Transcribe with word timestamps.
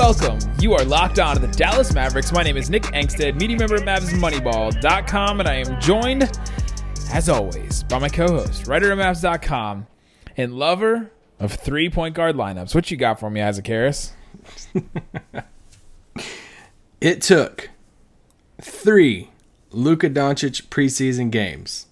Welcome. 0.00 0.38
You 0.58 0.72
are 0.72 0.82
locked 0.82 1.18
on 1.18 1.36
to 1.36 1.46
the 1.46 1.52
Dallas 1.52 1.92
Mavericks. 1.92 2.32
My 2.32 2.42
name 2.42 2.56
is 2.56 2.70
Nick 2.70 2.84
Angstadt, 2.84 3.38
media 3.38 3.58
member 3.58 3.74
at 3.74 3.82
MavsMoneyball.com, 3.82 5.40
and 5.40 5.46
I 5.46 5.56
am 5.56 5.78
joined, 5.78 6.22
as 7.12 7.28
always, 7.28 7.82
by 7.82 7.98
my 7.98 8.08
co-host, 8.08 8.66
writer 8.66 8.90
at 8.92 8.96
Mavs.com, 8.96 9.86
and 10.38 10.54
lover 10.54 11.12
of 11.38 11.52
three-point 11.52 12.14
guard 12.14 12.34
lineups. 12.34 12.74
What 12.74 12.90
you 12.90 12.96
got 12.96 13.20
for 13.20 13.28
me, 13.28 13.42
Isaac 13.42 13.66
Harris? 13.66 14.14
It 17.02 17.20
took 17.20 17.68
three 18.60 19.30
Luka 19.70 20.08
Doncic 20.08 20.68
preseason 20.68 21.30
games 21.30 21.86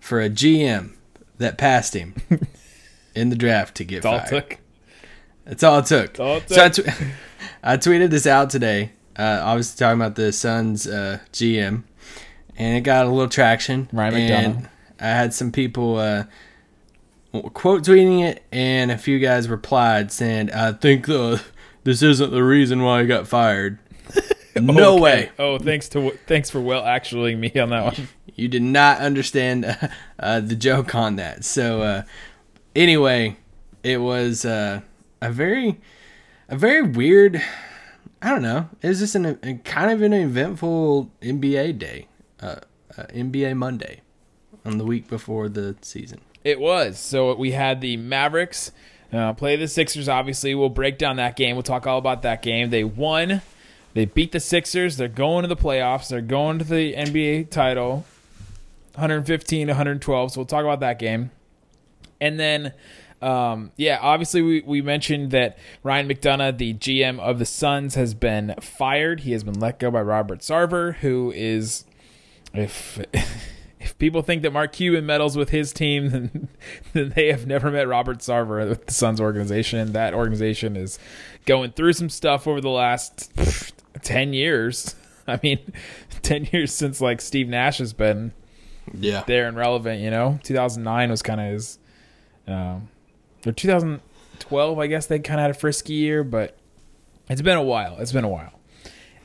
for 0.00 0.20
a 0.20 0.30
GM 0.30 0.94
that 1.36 1.58
passed 1.58 1.94
him 1.94 2.14
in 3.14 3.28
the 3.28 3.36
draft 3.36 3.74
to 3.76 3.84
get 3.84 4.02
That's 4.02 4.06
all 4.06 4.38
it 4.38 4.40
fired. 4.40 4.58
Took. 5.44 5.50
That's 5.50 5.64
all 5.64 5.78
it 5.78 5.86
took. 5.86 6.20
all 6.20 6.36
it 6.36 6.48
So 6.48 6.64
I, 6.64 6.68
tw- 6.68 6.88
I 7.62 7.76
tweeted 7.76 8.10
this 8.10 8.26
out 8.26 8.50
today. 8.50 8.92
Uh, 9.18 9.40
obviously 9.44 9.78
talking 9.78 10.00
about 10.00 10.14
the 10.14 10.32
Suns 10.32 10.86
uh, 10.86 11.18
GM, 11.32 11.82
and 12.56 12.76
it 12.76 12.80
got 12.80 13.06
a 13.06 13.10
little 13.10 13.28
traction. 13.28 13.88
Ryan 13.92 14.14
and 14.14 14.56
McDonough. 14.56 14.68
I 15.00 15.06
had 15.08 15.34
some 15.34 15.52
people 15.52 15.96
uh, 15.98 16.24
quote 17.52 17.82
tweeting 17.84 18.22
it, 18.24 18.42
and 18.52 18.90
a 18.90 18.98
few 18.98 19.18
guys 19.18 19.48
replied 19.48 20.12
saying, 20.12 20.50
"I 20.52 20.72
think 20.72 21.08
uh, 21.08 21.38
this 21.84 22.02
isn't 22.02 22.30
the 22.30 22.42
reason 22.42 22.82
why 22.82 23.02
he 23.02 23.06
got 23.06 23.28
fired." 23.28 23.78
no 24.56 24.94
Okay. 24.94 25.00
way. 25.02 25.30
Oh, 25.38 25.58
thanks 25.58 25.88
to 25.90 26.10
thanks 26.26 26.48
for 26.50 26.60
well 26.60 26.84
actually 26.84 27.34
me 27.34 27.52
on 27.58 27.70
that 27.70 27.84
one. 27.84 28.08
You 28.34 28.48
did 28.48 28.62
not 28.62 29.00
understand 29.00 29.66
uh, 29.66 29.74
uh, 30.18 30.40
the 30.40 30.56
joke 30.56 30.94
on 30.94 31.16
that. 31.16 31.44
So 31.44 31.82
uh, 31.82 32.02
anyway, 32.74 33.36
it 33.82 33.98
was 33.98 34.46
uh, 34.46 34.80
a 35.22 35.30
very, 35.30 35.80
a 36.48 36.56
very 36.56 36.82
weird. 36.82 37.40
I 38.20 38.30
don't 38.30 38.42
know. 38.42 38.68
It 38.82 38.88
was 38.88 38.98
just 38.98 39.14
an, 39.14 39.38
a 39.42 39.54
kind 39.64 39.90
of 39.90 40.02
an 40.02 40.12
eventful 40.12 41.10
NBA 41.22 41.78
day, 41.78 42.08
uh, 42.40 42.56
uh, 42.96 43.04
NBA 43.04 43.56
Monday, 43.56 44.02
on 44.64 44.78
the 44.78 44.84
week 44.84 45.08
before 45.08 45.48
the 45.48 45.76
season. 45.80 46.20
It 46.44 46.60
was. 46.60 46.98
So 46.98 47.34
we 47.34 47.52
had 47.52 47.80
the 47.80 47.96
Mavericks 47.96 48.72
uh, 49.12 49.32
play 49.34 49.56
the 49.56 49.68
Sixers. 49.68 50.08
Obviously, 50.08 50.54
we'll 50.54 50.68
break 50.68 50.98
down 50.98 51.16
that 51.16 51.36
game. 51.36 51.54
We'll 51.54 51.62
talk 51.62 51.86
all 51.86 51.98
about 51.98 52.22
that 52.22 52.42
game. 52.42 52.70
They 52.70 52.84
won. 52.84 53.42
They 53.94 54.06
beat 54.06 54.32
the 54.32 54.40
Sixers. 54.40 54.96
They're 54.96 55.08
going 55.08 55.42
to 55.42 55.48
the 55.48 55.56
playoffs. 55.56 56.08
They're 56.08 56.20
going 56.20 56.58
to 56.58 56.64
the 56.64 56.94
NBA 56.94 57.50
title, 57.50 58.06
115 58.94 59.68
112. 59.68 60.32
So 60.32 60.40
we'll 60.40 60.46
talk 60.46 60.64
about 60.64 60.80
that 60.80 60.98
game. 60.98 61.30
And 62.20 62.40
then, 62.40 62.72
um, 63.22 63.70
yeah, 63.76 63.98
obviously 64.00 64.42
we, 64.42 64.62
we 64.62 64.82
mentioned 64.82 65.30
that 65.30 65.56
Ryan 65.82 66.08
McDonough, 66.08 66.58
the 66.58 66.74
GM 66.74 67.18
of 67.20 67.38
the 67.38 67.44
Suns, 67.46 67.94
has 67.94 68.14
been 68.14 68.54
fired. 68.60 69.20
He 69.20 69.32
has 69.32 69.44
been 69.44 69.58
let 69.60 69.78
go 69.78 69.90
by 69.90 70.02
Robert 70.02 70.40
Sarver, 70.40 70.96
who 70.96 71.32
is, 71.34 71.84
if 72.52 72.98
if 73.80 73.96
people 73.98 74.22
think 74.22 74.42
that 74.42 74.52
Mark 74.52 74.72
Cuban 74.72 75.06
meddles 75.06 75.36
with 75.36 75.50
his 75.50 75.72
team, 75.72 76.08
then, 76.10 76.48
then 76.92 77.12
they 77.16 77.28
have 77.32 77.46
never 77.46 77.70
met 77.70 77.88
Robert 77.88 78.18
Sarver 78.18 78.68
with 78.68 78.86
the 78.86 78.92
Suns 78.92 79.20
organization. 79.20 79.92
That 79.92 80.14
organization 80.14 80.76
is 80.76 80.98
going 81.46 81.72
through 81.72 81.92
some 81.94 82.08
stuff 82.08 82.46
over 82.46 82.60
the 82.60 82.68
last 82.70 83.34
pff, 83.36 83.72
10 84.02 84.32
years. 84.32 84.94
I 85.26 85.38
mean, 85.42 85.58
10 86.22 86.48
years 86.52 86.72
since 86.74 87.00
like 87.00 87.20
Steve 87.20 87.48
Nash 87.48 87.78
has 87.78 87.92
been 87.92 88.32
Yeah. 88.92 89.22
there 89.26 89.46
and 89.46 89.56
relevant, 89.56 90.00
you 90.00 90.10
know? 90.10 90.40
2009 90.42 91.10
was 91.10 91.22
kind 91.22 91.40
of 91.40 91.46
his, 91.52 91.78
um, 92.48 92.88
or 93.46 93.52
2012, 93.52 94.78
I 94.78 94.86
guess 94.86 95.06
they 95.06 95.18
kind 95.18 95.40
of 95.40 95.42
had 95.42 95.50
a 95.50 95.54
frisky 95.54 95.94
year, 95.94 96.24
but 96.24 96.56
it's 97.28 97.42
been 97.42 97.56
a 97.56 97.62
while. 97.62 97.98
It's 97.98 98.12
been 98.12 98.24
a 98.24 98.28
while. 98.28 98.52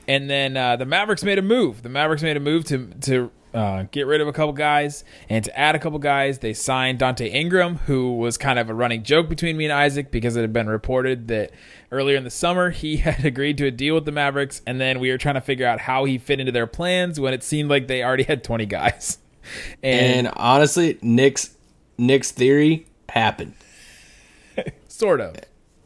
And 0.07 0.29
then 0.29 0.55
uh, 0.55 0.77
the 0.77 0.85
Mavericks 0.85 1.23
made 1.23 1.37
a 1.37 1.41
move. 1.41 1.83
The 1.83 1.89
Mavericks 1.89 2.23
made 2.23 2.37
a 2.37 2.39
move 2.39 2.63
to 2.65 2.87
to 3.01 3.31
uh, 3.53 3.83
get 3.91 4.05
rid 4.05 4.21
of 4.21 4.27
a 4.27 4.33
couple 4.33 4.53
guys 4.53 5.03
and 5.29 5.43
to 5.43 5.59
add 5.59 5.75
a 5.75 5.79
couple 5.79 5.99
guys. 5.99 6.39
They 6.39 6.53
signed 6.53 6.99
Donte 6.99 7.27
Ingram, 7.33 7.77
who 7.79 8.13
was 8.13 8.37
kind 8.37 8.59
of 8.59 8.69
a 8.69 8.73
running 8.73 9.03
joke 9.03 9.27
between 9.27 9.57
me 9.57 9.65
and 9.65 9.73
Isaac 9.73 10.11
because 10.11 10.35
it 10.35 10.41
had 10.41 10.53
been 10.53 10.69
reported 10.69 11.27
that 11.27 11.51
earlier 11.91 12.15
in 12.17 12.23
the 12.23 12.29
summer 12.29 12.69
he 12.69 12.97
had 13.07 13.25
agreed 13.25 13.57
to 13.57 13.65
a 13.65 13.71
deal 13.71 13.95
with 13.95 14.05
the 14.05 14.11
Mavericks, 14.11 14.61
and 14.65 14.79
then 14.79 14.99
we 14.99 15.09
were 15.09 15.17
trying 15.17 15.35
to 15.35 15.41
figure 15.41 15.67
out 15.67 15.81
how 15.81 16.05
he 16.05 16.17
fit 16.17 16.39
into 16.39 16.51
their 16.51 16.67
plans 16.67 17.19
when 17.19 17.33
it 17.33 17.43
seemed 17.43 17.69
like 17.69 17.87
they 17.87 18.03
already 18.03 18.23
had 18.23 18.43
20 18.43 18.65
guys. 18.65 19.17
And 19.81 20.27
honestly, 20.35 20.99
Nick's 21.01 21.55
Nick's 21.97 22.31
theory 22.31 22.85
happened. 23.07 23.53
Sort 24.97 25.21
of, 25.21 25.35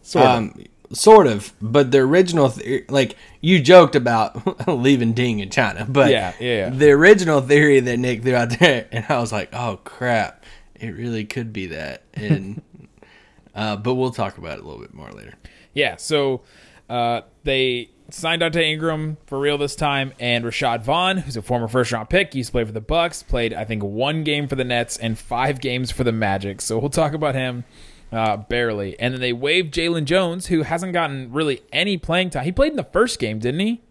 sort 0.02 0.26
of. 0.26 0.38
Um, 0.38 0.64
sort 0.94 1.28
of, 1.28 1.52
but 1.62 1.92
the 1.92 1.98
original, 1.98 2.48
theory, 2.48 2.86
like 2.88 3.18
you 3.42 3.60
joked 3.60 3.94
about 3.94 4.68
leaving 4.70 5.12
Ding 5.12 5.40
in 5.40 5.50
China, 5.50 5.86
but 5.86 6.12
Yeah, 6.12 6.34
yeah, 6.40 6.56
yeah. 6.56 6.70
the 6.70 6.92
original 6.92 7.42
theory 7.42 7.82
that 7.82 7.98
Nick 7.98 8.24
threw 8.24 8.36
out 8.36 8.58
there, 8.58 8.88
and 8.92 9.06
I 9.10 9.20
was 9.20 9.34
like, 9.34 9.50
oh 9.54 9.82
crap, 9.84 10.46
it 10.76 10.92
really 10.92 11.26
could 11.26 11.52
be 11.52 11.68
that, 11.68 12.04
and 12.14 12.62
uh, 13.54 13.76
but 13.76 13.96
we'll 13.96 14.12
talk 14.12 14.38
about 14.38 14.60
it 14.60 14.64
a 14.64 14.66
little 14.68 14.82
bit 14.82 14.94
more 14.94 15.12
later. 15.12 15.34
Yeah, 15.74 15.98
so 15.98 16.44
uh, 16.90 17.22
they 17.44 17.90
signed 18.12 18.42
Donte 18.44 18.62
Ingram 18.62 19.18
for 19.26 19.42
real 19.42 19.58
this 19.58 19.76
time, 19.76 20.14
and 20.22 20.46
Rashad 20.46 20.84
Vaughn, 20.84 21.18
who's 21.18 21.36
a 21.36 21.42
former 21.42 21.68
first 21.68 21.92
round 21.92 22.10
pick, 22.10 22.34
used 22.34 22.48
to 22.48 22.52
play 22.54 22.64
for 22.64 22.72
the 22.72 22.80
Bucks, 22.80 23.24
played 23.24 23.54
I 23.54 23.66
think 23.66 23.84
one 23.84 24.24
game 24.24 24.48
for 24.48 24.56
the 24.56 24.64
Nets 24.64 24.96
and 24.96 25.20
five 25.20 25.60
games 25.60 25.92
for 25.92 26.06
the 26.06 26.14
Magic. 26.14 26.62
So 26.62 26.80
we'll 26.80 26.90
talk 26.90 27.12
about 27.12 27.36
him 27.36 27.66
uh, 28.12 28.38
barely. 28.38 29.00
And 29.00 29.14
then 29.14 29.22
they 29.22 29.34
waived 29.34 29.74
Jalen 29.74 30.06
Jones, 30.06 30.48
who 30.48 30.64
hasn't 30.64 30.94
gotten 30.94 31.32
really 31.32 31.62
any 31.72 31.98
playing 31.98 32.32
time. 32.32 32.44
He 32.44 32.52
played 32.52 32.72
in 32.72 32.78
the 32.78 32.84
first 32.84 33.20
game, 33.20 33.40
didn't 33.40 33.62
he? 33.62 33.82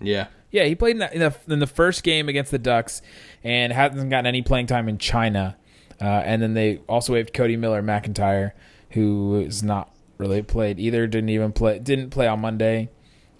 Yeah, 0.00 0.26
Yeah, 0.50 0.64
he 0.64 0.74
played 0.74 0.92
in 0.92 0.98
the, 0.98 1.14
in 1.14 1.20
the 1.20 1.34
in 1.52 1.58
the 1.60 1.66
first 1.66 2.02
game 2.02 2.28
against 2.28 2.50
the 2.50 2.58
Ducks 2.58 3.02
and 3.42 3.72
hasn't 3.72 4.10
gotten 4.10 4.26
any 4.26 4.42
playing 4.42 4.66
time 4.66 4.88
in 4.88 4.98
China. 4.98 5.56
Uh, 6.00 6.04
and 6.04 6.42
then 6.42 6.54
they 6.54 6.78
also 6.88 7.12
waived 7.12 7.32
Codi 7.32 7.58
Miller 7.58 7.82
McIntyre, 7.82 8.52
who 8.90 9.36
is 9.40 9.62
not 9.62 9.90
really 10.18 10.42
played 10.42 10.78
either. 10.78 11.06
Didn't 11.06 11.30
even 11.30 11.52
play. 11.52 11.78
Didn't 11.78 12.10
play 12.10 12.26
on 12.26 12.40
Monday. 12.40 12.90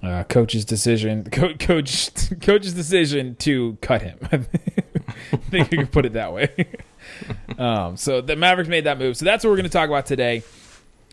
Uh, 0.02 0.22
coach's 0.24 0.64
decision. 0.64 1.24
Co- 1.32 1.54
coach 1.54 2.10
coach's 2.40 2.74
decision 2.74 3.36
to 3.36 3.76
cut 3.80 4.02
him. 4.02 4.18
I 4.32 5.36
think 5.50 5.72
you 5.72 5.78
can 5.78 5.86
put 5.86 6.06
it 6.06 6.12
that 6.12 6.32
way. 6.32 6.50
um, 7.58 7.96
so 7.96 8.20
the 8.20 8.36
Mavericks 8.36 8.68
made 8.68 8.84
that 8.84 8.98
move. 8.98 9.16
So 9.16 9.24
that's 9.24 9.44
what 9.44 9.50
we're 9.50 9.56
going 9.56 9.64
to 9.64 9.70
talk 9.70 9.88
about 9.88 10.06
today. 10.06 10.42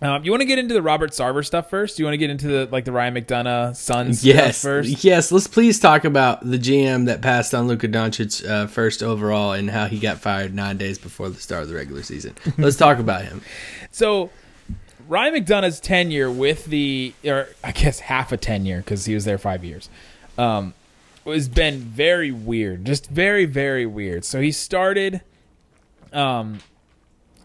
Um, 0.04 0.24
you 0.24 0.32
want 0.32 0.42
to 0.42 0.48
get 0.48 0.58
into 0.58 0.74
the 0.74 0.82
Robert 0.82 1.12
Sarver 1.12 1.46
stuff 1.46 1.70
first? 1.70 2.00
You 2.00 2.06
want 2.06 2.14
to 2.14 2.18
get 2.18 2.32
into 2.32 2.48
the 2.48 2.68
like 2.72 2.86
the 2.86 2.92
Ryan 2.92 3.14
McDonough 3.14 3.76
Suns 3.76 4.26
yes, 4.26 4.58
stuff 4.58 4.72
first? 4.72 5.04
yes. 5.04 5.32
Let's 5.32 5.46
please 5.46 5.80
talk 5.80 6.06
about 6.06 6.42
the 6.42 6.58
GM 6.58 7.06
that 7.06 7.22
passed 7.22 7.54
on 7.54 7.68
Luka 7.68 7.88
Doncic 7.88 8.48
uh, 8.50 8.66
first 8.66 9.04
overall 9.04 9.54
and 9.54 9.70
how 9.70 9.86
he 9.86 10.00
got 10.00 10.18
fired 10.18 10.56
nine 10.56 10.78
days 10.78 10.98
before 10.98 11.30
the 11.30 11.40
start 11.40 11.64
of 11.64 11.70
the 11.70 11.76
regular 11.76 12.02
season. 12.02 12.34
Let's 12.58 12.78
talk 12.78 12.98
about 13.00 13.24
him. 13.24 13.42
So 13.94 14.30
Ryan 15.10 15.34
McDonough's 15.34 15.82
tenure 15.82 16.32
with 16.32 16.68
the, 16.68 17.14
or 17.26 17.50
I 17.66 17.74
guess 17.74 18.00
half 18.00 18.32
a 18.32 18.38
tenure 18.38 18.78
because 18.78 19.04
he 19.04 19.14
was 19.14 19.26
there 19.26 19.38
five 19.38 19.66
years, 19.66 19.90
um, 20.38 20.74
has 21.26 21.50
been 21.50 21.80
very 21.80 22.32
weird. 22.32 22.86
Just 22.86 23.10
very, 23.10 23.44
very 23.44 23.86
weird. 23.86 24.24
So 24.24 24.40
he 24.40 24.54
started, 24.54 25.20
um, 26.14 26.60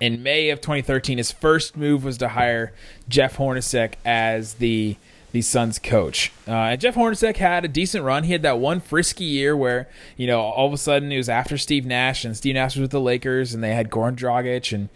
in 0.01 0.23
May 0.23 0.51
of 0.51 0.61
2013. 0.61 1.19
His 1.19 1.33
first 1.33 1.77
move 1.77 2.05
was 2.05 2.19
to 2.19 2.29
hire 2.29 2.73
Jeff 3.09 3.37
Hornacek 3.37 3.95
as 4.05 4.55
the 4.55 4.97
the 5.33 5.43
Suns 5.43 5.79
coach. 5.79 6.33
Uh, 6.49 6.53
and 6.53 6.81
Jeff 6.81 6.95
Hornacek 6.95 7.37
had 7.37 7.65
a 7.65 7.69
decent 7.69 8.05
run. 8.05 8.25
He 8.25 8.33
had 8.33 8.43
that 8.43 8.59
one 8.59 8.81
frisky 8.81 9.25
year 9.25 9.57
where 9.57 9.89
you 10.17 10.27
know 10.27 10.41
all 10.41 10.67
of 10.67 10.73
a 10.73 10.79
sudden 10.79 11.13
it 11.13 11.17
was 11.17 11.29
after 11.29 11.59
Steve 11.59 11.85
Nash 11.85 12.25
and 12.25 12.37
Steve 12.37 12.55
Nash 12.55 12.77
was 12.77 12.83
with 12.83 12.91
the 12.91 13.01
Lakers 13.01 13.53
and 13.53 13.63
they 13.63 13.75
had 13.75 13.91
Goran 13.91 14.17
Dragic 14.17 14.73
and 14.73 14.89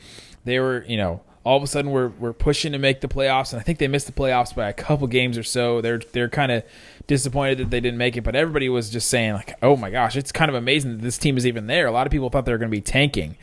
they 0.44 0.58
were 0.58 0.84
you 0.88 0.96
know 0.96 1.20
all 1.42 1.56
of 1.56 1.62
a 1.62 1.66
sudden 1.66 1.90
we're, 1.90 2.08
we're 2.08 2.32
pushing 2.34 2.72
to 2.72 2.78
make 2.78 3.00
the 3.00 3.08
playoffs 3.08 3.52
and 3.52 3.60
I 3.60 3.62
think 3.62 3.78
they 3.78 3.88
missed 3.88 4.06
the 4.06 4.12
playoffs 4.12 4.54
by 4.54 4.68
a 4.68 4.72
couple 4.72 5.06
games 5.08 5.36
or 5.36 5.42
so. 5.42 5.80
They're 5.80 5.98
they're 5.98 6.28
kind 6.28 6.52
of 6.52 6.64
disappointed 7.06 7.58
that 7.58 7.70
they 7.70 7.80
didn't 7.80 7.98
make 7.98 8.16
it, 8.16 8.22
but 8.22 8.36
everybody 8.36 8.68
was 8.68 8.88
just 8.88 9.08
saying 9.08 9.34
like, 9.34 9.58
oh 9.62 9.76
my 9.76 9.90
gosh, 9.90 10.16
it's 10.16 10.32
kind 10.32 10.48
of 10.48 10.54
amazing 10.54 10.92
that 10.92 11.02
this 11.02 11.18
team 11.18 11.36
is 11.36 11.46
even 11.46 11.66
there. 11.66 11.86
A 11.86 11.92
lot 11.92 12.06
of 12.06 12.10
people 12.10 12.30
thought 12.30 12.46
they 12.46 12.52
were 12.52 12.58
going 12.58 12.70
to 12.70 12.76
be 12.76 12.80
tanking. 12.80 13.36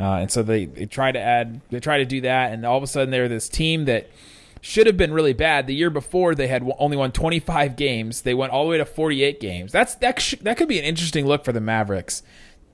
Uh, 0.00 0.14
and 0.14 0.30
so 0.30 0.42
they, 0.42 0.64
they 0.66 0.86
try 0.86 1.12
to 1.12 1.18
add, 1.18 1.60
they 1.70 1.80
try 1.80 1.98
to 1.98 2.04
do 2.04 2.22
that, 2.22 2.52
and 2.52 2.64
all 2.64 2.76
of 2.76 2.82
a 2.82 2.86
sudden 2.86 3.10
they're 3.10 3.28
this 3.28 3.48
team 3.48 3.84
that 3.84 4.10
should 4.62 4.86
have 4.86 4.96
been 4.96 5.12
really 5.12 5.32
bad. 5.32 5.66
The 5.66 5.74
year 5.74 5.90
before 5.90 6.34
they 6.34 6.46
had 6.46 6.68
only 6.78 6.96
won 6.96 7.12
25 7.12 7.76
games. 7.76 8.22
They 8.22 8.32
went 8.32 8.52
all 8.52 8.64
the 8.64 8.70
way 8.70 8.78
to 8.78 8.84
48 8.84 9.40
games. 9.40 9.72
That's 9.72 9.96
that 9.96 10.20
sh- 10.20 10.36
that 10.42 10.56
could 10.56 10.68
be 10.68 10.78
an 10.78 10.84
interesting 10.84 11.26
look 11.26 11.44
for 11.44 11.52
the 11.52 11.60
Mavericks 11.60 12.22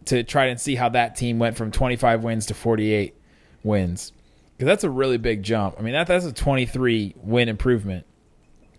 to 0.04 0.22
try 0.22 0.46
and 0.46 0.60
see 0.60 0.74
how 0.74 0.90
that 0.90 1.16
team 1.16 1.38
went 1.38 1.56
from 1.56 1.70
25 1.70 2.22
wins 2.22 2.46
to 2.46 2.54
48 2.54 3.14
wins 3.62 4.12
because 4.56 4.66
that's 4.66 4.84
a 4.84 4.90
really 4.90 5.18
big 5.18 5.42
jump. 5.42 5.76
I 5.78 5.82
mean 5.82 5.94
that 5.94 6.06
that's 6.06 6.24
a 6.24 6.32
23 6.32 7.14
win 7.16 7.48
improvement. 7.48 8.06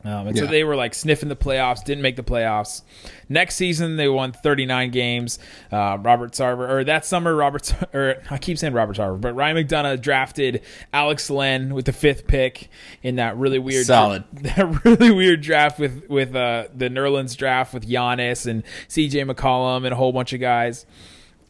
Um, 0.06 0.28
and 0.28 0.38
so 0.38 0.46
they 0.46 0.64
were 0.64 0.78
like 0.78 0.94
sniffing 0.94 1.28
the 1.28 1.36
playoffs, 1.36 1.84
didn't 1.84 2.02
make 2.02 2.16
the 2.16 2.24
playoffs. 2.24 2.84
Next 3.28 3.56
season, 3.56 3.98
they 3.98 4.08
won 4.08 4.32
39 4.32 4.92
games. 4.92 5.40
Uh, 5.72 5.98
Robert 6.00 6.32
Sarver, 6.32 6.70
or 6.70 6.84
that 6.86 7.06
summer, 7.06 7.36
Robert, 7.36 7.74
or 7.94 8.22
I 8.30 8.38
keep 8.38 8.58
saying 8.58 8.74
Robert 8.74 8.96
Sarver, 8.96 9.20
but 9.20 9.36
Ryan 9.36 9.58
McDonough 9.58 10.02
drafted 10.02 10.62
Alex 10.94 11.30
Len 11.30 11.74
with 11.74 11.86
the 11.86 11.92
fifth 11.92 12.28
pick 12.28 12.70
in 13.04 13.18
that 13.18 13.36
really 13.36 13.60
weird, 13.60 13.86
Solid. 13.86 14.24
that 14.34 14.86
really 14.86 15.12
weird 15.12 15.42
draft 15.42 15.80
with 15.80 16.08
with 16.08 16.34
uh, 16.34 16.68
the 16.74 16.90
Nerlens 16.90 17.36
draft 17.36 17.74
with 17.74 17.88
Giannis 17.88 18.48
and 18.48 18.64
C.J. 18.88 19.26
McCollum 19.26 19.84
and 19.84 19.94
a 19.94 19.98
whole 19.98 20.14
bunch 20.14 20.32
of 20.32 20.40
guys 20.40 20.86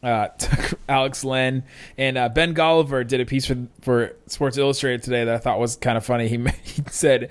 uh, 0.03 0.27
took 0.37 0.79
Alex 0.87 1.23
Len 1.23 1.63
and 1.97 2.17
uh, 2.17 2.29
Ben 2.29 2.55
Golliver 2.55 3.05
did 3.05 3.21
a 3.21 3.25
piece 3.25 3.45
for 3.45 3.67
for 3.81 4.15
Sports 4.27 4.57
Illustrated 4.57 5.03
today 5.03 5.25
that 5.25 5.35
I 5.35 5.37
thought 5.37 5.59
was 5.59 5.75
kind 5.75 5.97
of 5.97 6.05
funny. 6.05 6.27
He, 6.27 6.37
he 6.63 6.83
said 6.89 7.29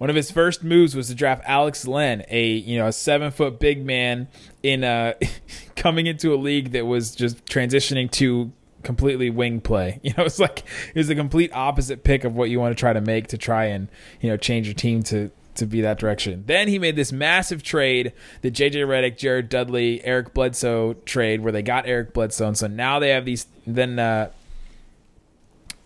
one 0.00 0.08
of 0.08 0.16
his 0.16 0.30
first 0.30 0.64
moves 0.64 0.96
was 0.96 1.08
to 1.08 1.14
draft 1.14 1.42
Alex 1.44 1.86
Len, 1.86 2.24
a 2.30 2.46
you 2.46 2.78
know 2.78 2.86
a 2.86 2.92
seven 2.92 3.30
foot 3.30 3.60
big 3.60 3.84
man 3.84 4.28
in 4.62 4.82
uh 4.82 5.12
coming 5.76 6.06
into 6.06 6.32
a 6.32 6.36
league 6.36 6.72
that 6.72 6.86
was 6.86 7.14
just 7.14 7.44
transitioning 7.44 8.10
to 8.12 8.50
completely 8.82 9.28
wing 9.28 9.60
play. 9.60 10.00
You 10.02 10.14
know, 10.16 10.24
it's 10.24 10.38
like 10.38 10.60
it 10.60 10.96
was 10.96 11.08
the 11.08 11.14
complete 11.14 11.52
opposite 11.52 12.02
pick 12.02 12.24
of 12.24 12.34
what 12.34 12.48
you 12.48 12.58
want 12.58 12.74
to 12.74 12.80
try 12.80 12.94
to 12.94 13.02
make 13.02 13.26
to 13.26 13.36
try 13.36 13.66
and 13.66 13.88
you 14.22 14.30
know 14.30 14.38
change 14.38 14.66
your 14.66 14.74
team 14.74 15.02
to 15.02 15.30
to 15.56 15.66
be 15.66 15.82
that 15.82 15.98
direction. 15.98 16.44
Then 16.46 16.68
he 16.68 16.78
made 16.78 16.96
this 16.96 17.12
massive 17.12 17.62
trade, 17.62 18.14
the 18.40 18.50
JJ 18.50 18.86
Redick, 18.86 19.18
Jared 19.18 19.50
Dudley, 19.50 20.02
Eric 20.02 20.32
Bledsoe 20.32 20.94
trade, 21.04 21.42
where 21.42 21.52
they 21.52 21.60
got 21.60 21.86
Eric 21.86 22.14
Bledsoe, 22.14 22.48
and 22.48 22.56
so 22.56 22.68
now 22.68 23.00
they 23.00 23.10
have 23.10 23.26
these. 23.26 23.46
Then, 23.66 23.98
uh, 23.98 24.30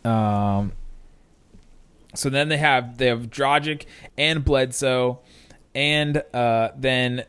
um, 0.05 0.70
so 2.14 2.31
then 2.31 2.49
they 2.49 2.58
have 2.58 2.99
they 2.99 3.06
have 3.06 3.31
Dragic 3.31 3.84
and 4.19 4.44
Bledsoe, 4.44 5.20
and 5.75 6.22
uh, 6.32 6.70
then 6.76 7.25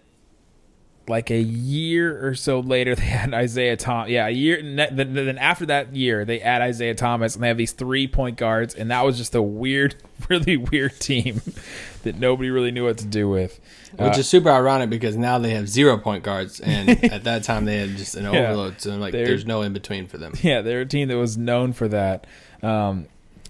like 1.07 1.29
a 1.29 1.39
year 1.39 2.27
or 2.27 2.33
so 2.33 2.59
later, 2.61 2.95
they 2.95 3.03
had 3.03 3.31
Isaiah 3.33 3.77
Thomas. 3.77 4.09
Yeah, 4.09 4.25
a 4.27 4.31
year. 4.31 4.59
Then, 4.61 5.13
then 5.13 5.37
after 5.37 5.65
that 5.67 5.95
year, 5.95 6.25
they 6.25 6.41
add 6.41 6.61
Isaiah 6.63 6.95
Thomas, 6.95 7.35
and 7.35 7.43
they 7.43 7.47
have 7.47 7.57
these 7.57 7.73
three 7.73 8.07
point 8.07 8.37
guards, 8.37 8.73
and 8.73 8.89
that 8.91 9.05
was 9.05 9.17
just 9.17 9.35
a 9.35 9.41
weird, 9.41 9.95
really 10.29 10.57
weird 10.57 10.99
team 10.99 11.41
that 12.03 12.15
nobody 12.17 12.49
really 12.49 12.71
knew 12.71 12.85
what 12.85 12.97
to 12.99 13.05
do 13.05 13.29
with. 13.29 13.59
Which 13.97 14.15
Uh, 14.15 14.19
is 14.19 14.27
super 14.27 14.49
ironic 14.49 14.89
because 14.89 15.15
now 15.15 15.37
they 15.37 15.51
have 15.51 15.69
zero 15.69 15.97
point 15.99 16.23
guards, 16.23 16.59
and 16.59 16.89
at 17.05 17.23
that 17.25 17.43
time 17.43 17.65
they 17.65 17.77
had 17.77 17.97
just 17.97 18.15
an 18.15 18.23
Yeah. 18.23 18.49
overload. 18.49 18.81
So 18.81 18.95
like, 18.97 19.11
there's 19.11 19.45
no 19.45 19.61
in 19.61 19.73
between 19.73 20.07
for 20.07 20.17
them. 20.17 20.33
Yeah, 20.41 20.61
they're 20.61 20.81
a 20.81 20.85
team 20.87 21.07
that 21.09 21.17
was 21.17 21.37
known 21.37 21.71
for 21.73 21.87
that. 21.89 22.25
Um, 22.63 23.05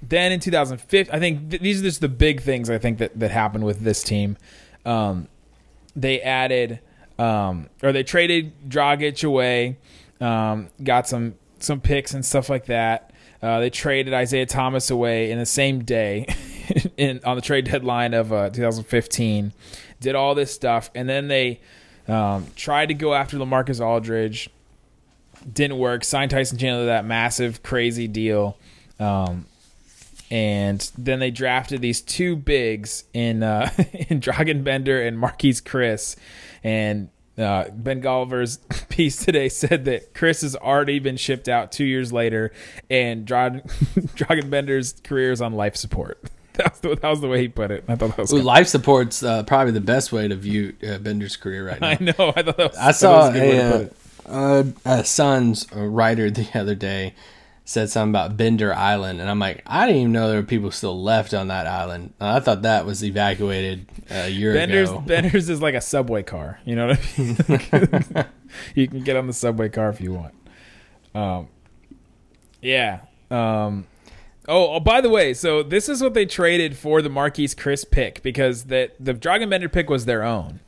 then 0.09 0.31
in 0.31 0.39
2005, 0.39 1.09
I 1.11 1.19
think 1.19 1.49
th- 1.49 1.61
these 1.61 1.81
are 1.81 1.83
just 1.83 2.01
the 2.01 2.09
big 2.09 2.41
things 2.41 2.69
I 2.69 2.77
think 2.77 2.99
that, 2.99 3.17
that 3.19 3.31
happened 3.31 3.65
with 3.65 3.81
this 3.81 4.03
team. 4.03 4.37
Um, 4.85 5.27
they 5.95 6.21
added 6.21 6.79
um, 7.17 7.69
or 7.81 7.91
they 7.91 8.03
traded 8.03 8.69
Dragic 8.69 9.23
away, 9.23 9.77
um, 10.19 10.69
got 10.83 11.07
some 11.07 11.35
some 11.59 11.79
picks 11.79 12.13
and 12.13 12.25
stuff 12.25 12.49
like 12.49 12.65
that. 12.65 13.11
Uh, 13.41 13.59
they 13.59 13.69
traded 13.69 14.13
Isaiah 14.13 14.45
Thomas 14.45 14.89
away 14.89 15.31
in 15.31 15.39
the 15.39 15.45
same 15.45 15.83
day, 15.83 16.27
in 16.97 17.21
on 17.23 17.35
the 17.35 17.41
trade 17.41 17.65
deadline 17.65 18.13
of 18.13 18.33
uh, 18.33 18.49
2015. 18.49 19.53
Did 20.01 20.15
all 20.15 20.35
this 20.35 20.53
stuff, 20.53 20.91
and 20.93 21.07
then 21.07 21.27
they 21.27 21.61
um, 22.07 22.47
tried 22.55 22.87
to 22.87 22.93
go 22.93 23.13
after 23.13 23.37
Lamarcus 23.37 23.83
Aldridge 23.83 24.49
didn't 25.51 25.77
work. 25.77 26.03
Signed 26.03 26.31
Tyson 26.31 26.57
Chandler 26.57 26.87
that 26.87 27.05
massive, 27.05 27.63
crazy 27.63 28.07
deal. 28.07 28.57
Um, 28.99 29.45
and 30.31 30.91
then 30.97 31.19
they 31.19 31.31
drafted 31.31 31.81
these 31.81 32.01
two 32.01 32.35
bigs 32.35 33.03
in 33.13 33.43
uh, 33.43 33.69
in 33.77 34.19
Dragan 34.19 34.63
Bender 34.63 35.01
and 35.01 35.17
Marquese 35.17 35.61
Chriss. 35.61 36.15
And 36.63 37.09
uh, 37.37 37.65
Ben 37.71 38.01
Golliver's 38.01 38.57
piece 38.89 39.23
today 39.23 39.49
said 39.49 39.85
that 39.85 40.13
Chriss 40.13 40.41
has 40.41 40.55
already 40.55 40.99
been 40.99 41.17
shipped 41.17 41.47
out 41.47 41.71
two 41.71 41.85
years 41.85 42.11
later, 42.11 42.51
and 42.89 43.25
Dra- 43.25 43.61
Dragan 43.61 44.49
Bender's 44.49 44.93
career 44.93 45.31
is 45.31 45.41
on 45.41 45.53
life 45.53 45.75
support. 45.75 46.23
That 46.53 46.71
was, 46.71 46.79
the, 46.79 46.95
that 46.95 47.09
was 47.09 47.19
the 47.19 47.27
way 47.27 47.41
he 47.41 47.47
put 47.49 47.69
it. 47.69 47.83
I 47.87 47.95
thought 47.95 48.15
that 48.15 48.17
was. 48.17 48.33
Ooh, 48.33 48.41
life 48.41 48.67
support's 48.67 49.21
uh, 49.21 49.43
probably 49.43 49.73
the 49.73 49.81
best 49.81 50.13
way 50.13 50.29
to 50.29 50.35
view 50.35 50.73
uh, 50.87 50.97
Bender's 50.99 51.35
career 51.35 51.67
right 51.67 51.81
now. 51.81 51.89
I 51.89 51.97
know. 51.99 52.33
I 52.33 52.41
thought 52.43 52.57
that 52.57 52.57
was. 52.57 52.77
I 52.77 52.85
that 52.85 52.95
saw 52.95 53.27
was 53.27 53.29
a 53.29 53.33
good 53.33 53.41
way 53.41 53.57
to 53.57 53.71
put 53.71 53.81
a, 54.31 54.59
it. 54.59 54.75
uh, 54.85 54.99
a 54.99 55.03
Sun's 55.05 55.67
writer 55.73 56.31
the 56.31 56.47
other 56.57 56.75
day 56.75 57.13
said 57.67 57.89
something 57.89 58.11
about 58.11 58.37
Bender 58.37 58.73
Island, 58.73 59.19
and 59.19 59.29
I'm 59.29 59.39
like, 59.39 59.63
I 59.65 59.87
didn't 59.87 60.01
even 60.01 60.11
know 60.11 60.29
there 60.29 60.39
were 60.39 60.45
people 60.45 60.69
still 60.69 61.01
left 61.01 61.33
on 61.33 61.47
that 61.47 61.65
island. 61.65 62.13
Uh, 62.21 62.35
I 62.35 62.39
thought 62.39 62.61
that 62.61 62.85
was 62.85 63.03
evacuated 63.03 63.87
a 64.11 64.29
year 64.29 64.53
Bender's 64.53 64.91
ago. 64.91 65.01
Bender's 65.01 65.49
is 65.49 65.61
like 65.63 65.73
a 65.73 65.81
subway 65.81 66.21
car. 66.21 66.59
You 66.63 66.75
know 66.75 66.87
what 66.87 66.99
I 67.17 67.21
mean? 67.21 68.25
you 68.75 68.87
can 68.87 69.03
get 69.03 69.15
on 69.15 69.25
the 69.25 69.33
subway 69.33 69.69
car 69.69 69.89
if 69.89 69.99
you 69.99 70.13
want. 70.13 70.35
Um, 71.15 71.47
yeah. 72.61 73.01
Um, 73.31 73.87
oh, 74.47 74.75
oh, 74.75 74.79
by 74.79 75.01
the 75.01 75.09
way, 75.09 75.33
so 75.33 75.63
this 75.63 75.89
is 75.89 76.03
what 76.03 76.13
they 76.13 76.27
traded 76.27 76.77
for 76.77 77.01
the 77.01 77.09
Marquese 77.09 77.55
Chriss 77.55 77.89
pick 77.89 78.21
because 78.21 78.65
the 78.65 78.91
the 78.99 79.15
Dragan 79.15 79.49
Bender 79.49 79.69
pick 79.69 79.89
was 79.89 80.05
their 80.05 80.23
own. 80.23 80.59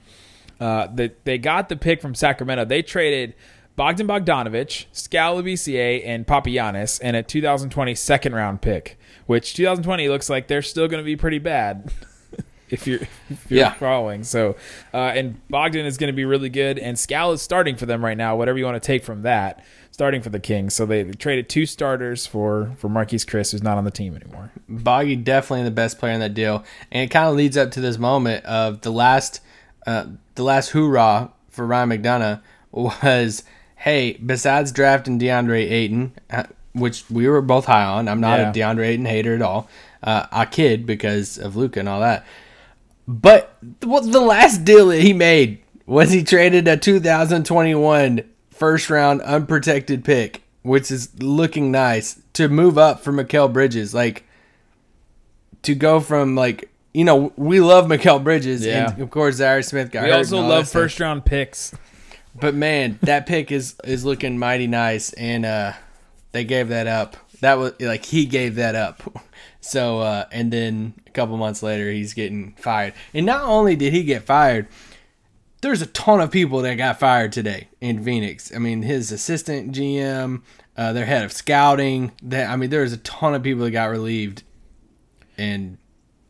Uh, 0.59 0.87
the, 0.87 1.11
they 1.23 1.37
got 1.37 1.69
the 1.69 1.75
pick 1.75 2.01
from 2.01 2.15
Sacramento. 2.15 2.65
They 2.65 2.81
traded 2.81 3.35
Bogdan 3.77 4.07
Bogdanovich, 4.07 4.85
Skal 4.91 5.37
Labissiere, 5.41 6.01
and 6.05 6.27
Papagiannis, 6.27 6.99
and 7.01 7.15
a 7.15 7.23
2020 7.23 7.95
second 7.95 8.33
round 8.35 8.59
pick, 8.61 8.99
which 9.27 9.53
2020 9.53 10.09
looks 10.09 10.29
like 10.29 10.47
they're 10.47 10.61
still 10.61 10.87
going 10.89 10.99
to 11.01 11.05
be 11.05 11.15
pretty 11.15 11.37
bad. 11.39 11.89
if 12.69 12.85
you're, 12.87 12.99
if 13.29 13.45
you're 13.49 13.59
Yeah. 13.59 13.73
following. 13.75 14.23
So, 14.23 14.55
uh, 14.93 14.97
and 15.15 15.39
Bogdan 15.47 15.85
is 15.85 15.97
going 15.97 16.07
to 16.11 16.15
be 16.15 16.25
really 16.25 16.49
good, 16.49 16.79
and 16.79 16.97
Skal 16.99 17.31
is 17.33 17.41
starting 17.41 17.75
for 17.75 17.85
them 17.85 18.03
right 18.03 18.17
now. 18.17 18.35
Whatever 18.35 18.57
you 18.57 18.65
want 18.65 18.81
to 18.81 18.85
take 18.85 19.03
from 19.05 19.21
that, 19.21 19.63
starting 19.91 20.23
for 20.23 20.29
the 20.29 20.39
Kings. 20.39 20.73
So 20.73 20.87
they, 20.87 21.03
they 21.03 21.13
traded 21.13 21.47
two 21.47 21.67
starters 21.67 22.25
for 22.25 22.71
for 22.79 22.89
Marquese 22.89 23.25
Chriss, 23.27 23.51
who's 23.51 23.61
not 23.63 23.77
on 23.77 23.85
the 23.85 23.91
team 23.91 24.15
anymore. 24.15 24.51
Boggy 24.67 25.15
definitely 25.15 25.63
the 25.65 25.71
best 25.71 25.99
player 25.99 26.13
in 26.13 26.19
that 26.21 26.33
deal, 26.33 26.63
and 26.91 27.03
it 27.03 27.11
kind 27.11 27.29
of 27.29 27.35
leads 27.35 27.55
up 27.55 27.69
to 27.71 27.79
this 27.79 27.99
moment 27.99 28.43
of 28.45 28.81
the 28.81 28.91
last, 28.91 29.39
uh, 29.85 30.07
the 30.33 30.43
last 30.43 30.69
hoorah 30.71 31.31
for 31.51 31.65
Ryan 31.67 31.89
McDonough 31.89 32.41
was, 32.71 33.43
hey, 33.77 34.13
besides 34.13 34.71
drafting 34.71 35.19
DeAndre 35.19 35.69
Ayton, 35.71 36.11
uh, 36.29 36.43
which 36.73 37.03
we 37.09 37.27
were 37.27 37.41
both 37.41 37.65
high 37.65 37.85
on, 37.85 38.07
I'm 38.07 38.19
not 38.19 38.39
Yeah. 38.39 38.49
a 38.49 38.53
DeAndre 38.53 38.87
Ayton 38.87 39.05
hater 39.05 39.33
at 39.35 39.41
all. 39.41 39.69
Uh, 40.03 40.25
I 40.31 40.45
kid 40.45 40.85
because 40.85 41.37
of 41.37 41.55
Luka 41.55 41.79
and 41.79 41.89
all 41.89 41.99
that, 42.01 42.25
but 43.07 43.55
what 43.83 44.11
the 44.11 44.19
last 44.21 44.63
deal 44.63 44.87
that 44.87 45.01
he 45.01 45.13
made 45.13 45.59
was 45.85 46.11
he 46.11 46.23
traded 46.23 46.67
a 46.67 46.77
2021 46.77 48.21
first 48.51 48.89
round 48.89 49.21
unprotected 49.21 50.03
pick, 50.03 50.41
which 50.63 50.91
is 50.91 51.09
looking 51.21 51.71
nice, 51.71 52.19
to 52.33 52.47
move 52.47 52.77
up 52.77 52.99
for 52.99 53.11
Mikal 53.11 53.51
Bridges. 53.51 53.93
Like 53.93 54.23
to 55.63 55.73
go 55.75 55.99
from 55.99 56.35
like 56.35 56.69
you 56.93 57.03
know 57.03 57.31
we 57.35 57.59
love 57.59 57.87
Mikal 57.87 58.23
Bridges, 58.23 58.65
Yeah. 58.65 58.91
and 58.91 59.01
of 59.01 59.09
course 59.09 59.39
Zhaire 59.39 59.63
Smith 59.65 59.91
got 59.91 60.03
We 60.03 60.11
also 60.11 60.39
love 60.41 60.69
first 60.69 60.99
round 60.99 61.25
picks. 61.25 61.73
But 62.39 62.53
man, 62.53 62.99
that 63.01 63.25
pick 63.25 63.51
is 63.51 63.75
is 63.83 64.05
looking 64.05 64.37
mighty 64.37 64.67
nice, 64.67 65.13
and 65.13 65.45
uh, 65.45 65.73
they 66.31 66.43
gave 66.43 66.69
that 66.69 66.87
up. 66.87 67.17
That 67.41 67.57
was 67.57 67.73
like 67.79 68.05
he 68.05 68.25
gave 68.25 68.55
that 68.55 68.75
up. 68.75 69.03
So 69.59 69.99
uh, 69.99 70.25
and 70.31 70.53
then 70.53 70.93
a 71.07 71.09
couple 71.09 71.35
months 71.35 71.61
later, 71.61 71.91
he's 71.91 72.13
getting 72.13 72.53
fired. 72.53 72.93
And 73.13 73.25
not 73.25 73.43
only 73.43 73.75
did 73.75 73.91
he 73.91 74.03
get 74.03 74.23
fired, 74.23 74.69
there's 75.61 75.81
a 75.81 75.87
ton 75.87 76.21
of 76.21 76.31
people 76.31 76.61
that 76.61 76.75
got 76.75 76.99
fired 76.99 77.33
today 77.33 77.67
in 77.81 78.01
Phoenix. 78.01 78.55
I 78.55 78.59
mean, 78.59 78.83
his 78.83 79.11
assistant 79.11 79.73
GM, 79.73 80.41
uh, 80.77 80.93
their 80.93 81.05
head 81.05 81.25
of 81.25 81.33
scouting. 81.33 82.13
That 82.23 82.49
I 82.49 82.55
mean, 82.55 82.69
there's 82.69 82.93
a 82.93 82.97
ton 82.97 83.33
of 83.33 83.43
people 83.43 83.65
that 83.65 83.71
got 83.71 83.89
relieved, 83.89 84.43
and 85.37 85.77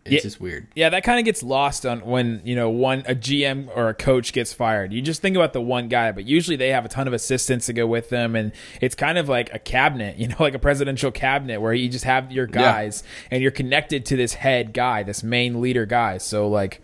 it's 0.07 0.13
Yeah. 0.15 0.19
just 0.21 0.41
weird. 0.41 0.67
Yeah, 0.75 0.89
that 0.89 1.03
kind 1.03 1.19
of 1.19 1.25
gets 1.25 1.43
lost 1.43 1.85
on 1.85 1.99
when 2.01 2.41
you 2.43 2.55
know 2.55 2.69
one 2.69 3.03
a 3.07 3.13
GM 3.15 3.69
or 3.75 3.89
a 3.89 3.93
coach 3.93 4.33
gets 4.33 4.53
fired. 4.53 4.91
You 4.93 5.01
just 5.01 5.21
think 5.21 5.35
about 5.35 5.53
the 5.53 5.61
one 5.61 5.87
guy, 5.87 6.11
but 6.11 6.25
usually 6.25 6.55
they 6.55 6.69
have 6.69 6.85
a 6.85 6.89
ton 6.89 7.07
of 7.07 7.13
assistants 7.13 7.65
to 7.67 7.73
go 7.73 7.85
with 7.85 8.09
them, 8.09 8.35
and 8.35 8.51
it's 8.81 8.95
kind 8.95 9.17
of 9.17 9.29
like 9.29 9.53
a 9.53 9.59
cabinet, 9.59 10.17
you 10.19 10.27
know, 10.27 10.35
like 10.39 10.53
a 10.53 10.59
presidential 10.59 11.11
cabinet 11.11 11.61
where 11.61 11.73
you 11.73 11.89
just 11.89 12.05
have 12.05 12.31
your 12.31 12.47
guys 12.47 13.03
and 13.31 13.41
you're 13.41 13.51
connected 13.51 14.05
to 14.07 14.15
this 14.17 14.33
head 14.35 14.73
guy, 14.73 15.03
this 15.03 15.23
main 15.23 15.61
leader 15.61 15.85
guy. 15.85 16.17
So 16.17 16.47
like, 16.47 16.81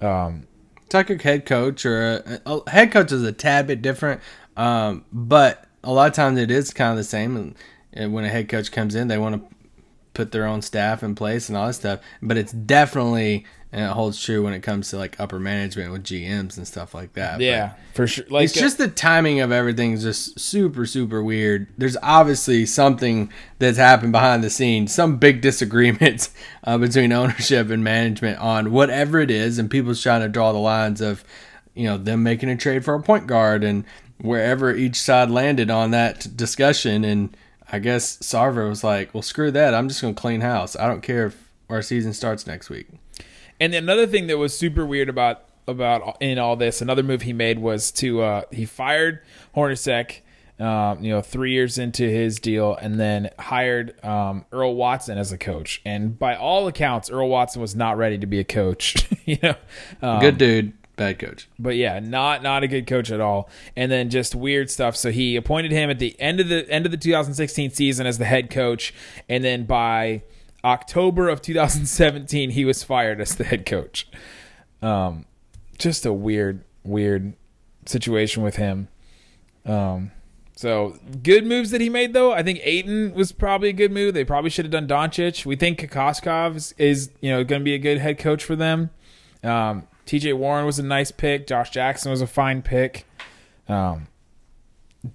um, 0.00 0.46
It's 0.86 0.94
like 0.94 1.10
a 1.10 1.16
head 1.22 1.46
coach 1.46 1.86
or 1.86 2.22
a, 2.26 2.40
a 2.46 2.70
head 2.70 2.90
coach 2.92 3.12
is 3.12 3.22
a 3.22 3.32
tad 3.32 3.66
bit 3.66 3.82
different, 3.82 4.20
um, 4.56 5.04
but 5.12 5.64
a 5.84 5.92
lot 5.92 6.08
of 6.08 6.14
times 6.14 6.38
it 6.38 6.50
is 6.50 6.72
kind 6.72 6.90
of 6.92 6.96
the 6.96 7.04
same. 7.04 7.36
And, 7.36 7.54
and 7.92 8.12
when 8.12 8.24
a 8.24 8.28
head 8.28 8.48
coach 8.48 8.70
comes 8.72 8.94
in, 8.94 9.08
they 9.08 9.18
want 9.18 9.34
to 9.50 9.56
put 10.14 10.32
their 10.32 10.46
own 10.46 10.62
staff 10.62 11.02
in 11.02 11.14
place 11.14 11.48
and 11.48 11.56
all 11.56 11.66
that 11.66 11.74
stuff. 11.74 12.00
But 12.20 12.36
it's 12.36 12.52
definitely 12.52 13.46
and 13.74 13.86
it 13.86 13.92
holds 13.92 14.22
true 14.22 14.42
when 14.44 14.52
it 14.52 14.60
comes 14.60 14.90
to 14.90 14.98
like 14.98 15.18
upper 15.18 15.40
management 15.40 15.92
with 15.92 16.04
GMs 16.04 16.58
and 16.58 16.68
stuff 16.68 16.94
like 16.94 17.14
that. 17.14 17.34
But 17.38 17.44
Yeah, 17.44 17.72
for 17.94 18.06
sure. 18.06 18.26
Like 18.28 18.44
it's 18.44 18.52
just 18.52 18.76
the 18.76 18.88
timing 18.88 19.40
of 19.40 19.50
everything 19.50 19.92
is 19.92 20.02
just 20.02 20.38
super 20.38 20.84
super 20.84 21.22
weird. 21.22 21.68
There's 21.78 21.96
obviously 22.02 22.66
something 22.66 23.32
that's 23.58 23.78
happened 23.78 24.12
behind 24.12 24.44
the 24.44 24.50
scenes, 24.50 24.92
some 24.92 25.16
big 25.16 25.40
disagreements 25.40 26.30
uh, 26.64 26.76
between 26.76 27.12
ownership 27.12 27.70
and 27.70 27.82
management 27.82 28.38
on 28.38 28.72
whatever 28.72 29.20
it 29.20 29.30
is, 29.30 29.58
and 29.58 29.70
people's 29.70 30.02
trying 30.02 30.20
to 30.20 30.28
draw 30.28 30.52
the 30.52 30.58
lines 30.58 31.00
of, 31.00 31.24
you 31.74 31.84
know, 31.84 31.96
them 31.96 32.22
making 32.22 32.50
a 32.50 32.56
trade 32.56 32.84
for 32.84 32.94
a 32.94 33.02
point 33.02 33.26
guard 33.26 33.64
and 33.64 33.84
wherever 34.20 34.74
each 34.74 34.96
side 34.96 35.30
landed 35.30 35.70
on 35.70 35.92
that 35.92 36.36
discussion. 36.36 37.04
And 37.06 37.34
I 37.72 37.78
guess 37.78 38.18
Sarver 38.18 38.68
was 38.68 38.84
like, 38.84 39.14
"Well, 39.14 39.22
screw 39.22 39.50
that. 39.50 39.74
I'm 39.74 39.88
just 39.88 40.02
gonna 40.02 40.14
clean 40.14 40.42
house. 40.42 40.76
I 40.76 40.86
don't 40.86 41.02
care 41.02 41.26
if 41.26 41.50
our 41.68 41.82
season 41.82 42.12
starts 42.12 42.46
next 42.46 42.68
week." 42.68 42.86
And 43.58 43.74
another 43.74 44.06
thing 44.06 44.26
that 44.26 44.38
was 44.38 44.56
super 44.56 44.84
weird 44.84 45.08
about 45.08 45.44
about 45.66 46.16
in 46.20 46.38
all 46.38 46.56
this, 46.56 46.80
another 46.80 47.02
move 47.02 47.22
he 47.22 47.32
made 47.32 47.58
was 47.58 47.90
to 47.92 48.22
uh, 48.22 48.42
he 48.50 48.64
fired 48.64 49.20
Hornacek, 49.56 50.20
um, 50.58 51.02
you 51.02 51.10
know, 51.10 51.22
three 51.22 51.52
years 51.52 51.78
into 51.78 52.02
his 52.02 52.38
deal, 52.38 52.76
and 52.76 52.98
then 52.98 53.30
hired 53.38 54.02
um, 54.04 54.44
Earl 54.52 54.74
Watson 54.74 55.18
as 55.18 55.32
a 55.32 55.38
coach. 55.38 55.80
And 55.84 56.18
by 56.18 56.36
all 56.36 56.66
accounts, 56.66 57.10
Earl 57.10 57.28
Watson 57.28 57.62
was 57.62 57.74
not 57.74 57.96
ready 57.96 58.18
to 58.18 58.26
be 58.26 58.38
a 58.38 58.44
coach. 58.44 59.08
you 59.24 59.38
know, 59.42 59.54
um, 60.02 60.20
Good 60.20 60.38
dude, 60.38 60.72
bad 60.96 61.18
coach. 61.18 61.48
but 61.58 61.76
yeah, 61.76 61.98
not 61.98 62.42
not 62.42 62.62
a 62.62 62.68
good 62.68 62.86
coach 62.86 63.10
at 63.10 63.20
all. 63.20 63.48
And 63.76 63.90
then 63.90 64.10
just 64.10 64.34
weird 64.34 64.70
stuff. 64.70 64.96
So 64.96 65.10
he 65.10 65.36
appointed 65.36 65.72
him 65.72 65.90
at 65.90 65.98
the 65.98 66.18
end 66.20 66.40
of 66.40 66.48
the 66.48 66.68
end 66.70 66.86
of 66.86 66.92
the 66.92 66.98
2016 66.98 67.70
season 67.70 68.06
as 68.06 68.18
the 68.18 68.24
head 68.24 68.50
coach, 68.50 68.94
and 69.28 69.42
then 69.42 69.64
by 69.64 70.22
October 70.64 71.28
of 71.28 71.42
2017, 71.42 72.50
he 72.50 72.64
was 72.64 72.82
fired 72.82 73.20
as 73.20 73.34
the 73.34 73.44
head 73.44 73.66
coach. 73.66 74.08
Um, 74.80 75.26
just 75.78 76.06
a 76.06 76.12
weird, 76.12 76.64
weird 76.84 77.34
situation 77.86 78.42
with 78.42 78.56
him. 78.56 78.88
Um, 79.64 80.12
so 80.54 80.98
good 81.22 81.44
moves 81.44 81.70
that 81.70 81.80
he 81.80 81.88
made 81.88 82.12
though. 82.12 82.32
I 82.32 82.42
think 82.42 82.60
Ayton 82.62 83.14
was 83.14 83.32
probably 83.32 83.68
a 83.68 83.72
good 83.72 83.90
move. 83.90 84.14
They 84.14 84.24
probably 84.24 84.50
should 84.50 84.64
have 84.64 84.72
done 84.72 84.86
Doncic. 84.86 85.44
We 85.44 85.56
think 85.56 85.80
Kokoskov 85.80 86.56
is, 86.56 86.74
is 86.78 87.10
you 87.20 87.30
know 87.30 87.42
going 87.42 87.60
to 87.60 87.64
be 87.64 87.74
a 87.74 87.78
good 87.78 87.98
head 87.98 88.18
coach 88.18 88.44
for 88.44 88.54
them. 88.54 88.90
Um, 89.42 89.88
T.J. 90.06 90.32
Warren 90.34 90.66
was 90.66 90.78
a 90.78 90.82
nice 90.82 91.10
pick. 91.10 91.46
Josh 91.46 91.70
Jackson 91.70 92.10
was 92.10 92.20
a 92.20 92.26
fine 92.26 92.62
pick. 92.62 93.06
Um, 93.68 94.08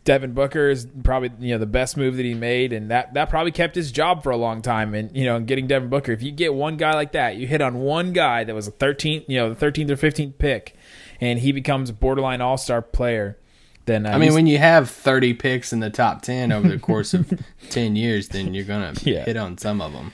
Devin 0.03 0.33
Booker 0.33 0.69
is 0.69 0.85
probably 1.03 1.31
you 1.39 1.53
know 1.53 1.57
the 1.59 1.65
best 1.65 1.95
move 1.95 2.17
that 2.17 2.25
he 2.25 2.33
made, 2.33 2.73
and 2.73 2.91
that 2.91 3.13
that 3.13 3.29
probably 3.29 3.51
kept 3.51 3.75
his 3.75 3.91
job 3.91 4.21
for 4.21 4.31
a 4.31 4.37
long 4.37 4.61
time. 4.61 4.93
And 4.93 5.15
you 5.15 5.23
know, 5.25 5.39
getting 5.39 5.65
Devin 5.67 5.89
Booker, 5.89 6.11
if 6.11 6.21
you 6.21 6.31
get 6.31 6.53
one 6.53 6.75
guy 6.75 6.93
like 6.93 7.13
that, 7.13 7.37
you 7.37 7.47
hit 7.47 7.61
on 7.61 7.75
one 7.79 8.11
guy 8.11 8.43
that 8.43 8.53
was 8.53 8.67
a 8.67 8.71
13th, 8.71 9.25
you 9.27 9.37
know, 9.37 9.53
the 9.53 9.65
13th 9.65 9.89
or 9.91 9.95
15th 9.95 10.37
pick, 10.37 10.75
and 11.21 11.39
he 11.39 11.53
becomes 11.53 11.89
a 11.89 11.93
borderline 11.93 12.41
All 12.41 12.57
Star 12.57 12.81
player. 12.81 13.37
Then 13.85 14.05
uh, 14.05 14.09
I 14.09 14.17
mean, 14.17 14.33
when 14.33 14.47
you 14.47 14.57
have 14.57 14.89
30 14.89 15.35
picks 15.35 15.71
in 15.71 15.79
the 15.79 15.89
top 15.89 16.21
10 16.21 16.51
over 16.51 16.67
the 16.67 16.77
course 16.79 17.13
of 17.13 17.31
10 17.69 17.95
years, 17.95 18.27
then 18.27 18.53
you're 18.53 18.65
going 18.65 18.93
to 18.93 19.09
Yeah. 19.09 19.23
hit 19.23 19.37
on 19.37 19.57
some 19.57 19.79
of 19.81 19.93
them. 19.93 20.11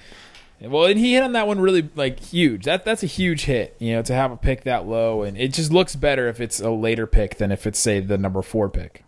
Well, 0.61 0.85
and 0.85 0.97
he 0.97 1.13
hit 1.13 1.23
on 1.23 1.33
that 1.33 1.47
one 1.47 1.59
really 1.59 1.89
like 1.95 2.19
huge. 2.19 2.65
That 2.65 2.85
that's 2.85 3.03
a 3.03 3.07
huge 3.07 3.45
hit, 3.45 3.75
you 3.79 3.93
know, 3.93 4.01
to 4.03 4.13
have 4.13 4.31
a 4.31 4.37
pick 4.37 4.63
that 4.63 4.87
low, 4.87 5.23
and 5.23 5.37
it 5.37 5.53
just 5.53 5.71
looks 5.71 5.95
better 5.95 6.27
if 6.29 6.39
it's 6.39 6.61
a 6.61 6.69
later 6.69 7.05
pick 7.05 7.37
than 7.37 7.51
if 7.51 7.67
it's 7.67 7.79
say 7.79 7.99
the 7.99 8.17
number 8.17 8.41
four 8.41 8.69
pick. 8.69 9.03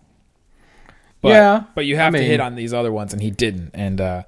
But, 1.21 1.29
Yeah, 1.29 1.63
but 1.73 1.85
you 1.85 1.95
have 1.95 2.13
I 2.13 2.19
to 2.19 2.23
hit 2.23 2.39
on 2.39 2.55
these 2.55 2.73
other 2.73 2.91
ones, 2.91 3.13
and 3.13 3.21
he 3.21 3.31
didn't. 3.31 3.71
And 3.73 4.01
uh, 4.01 4.23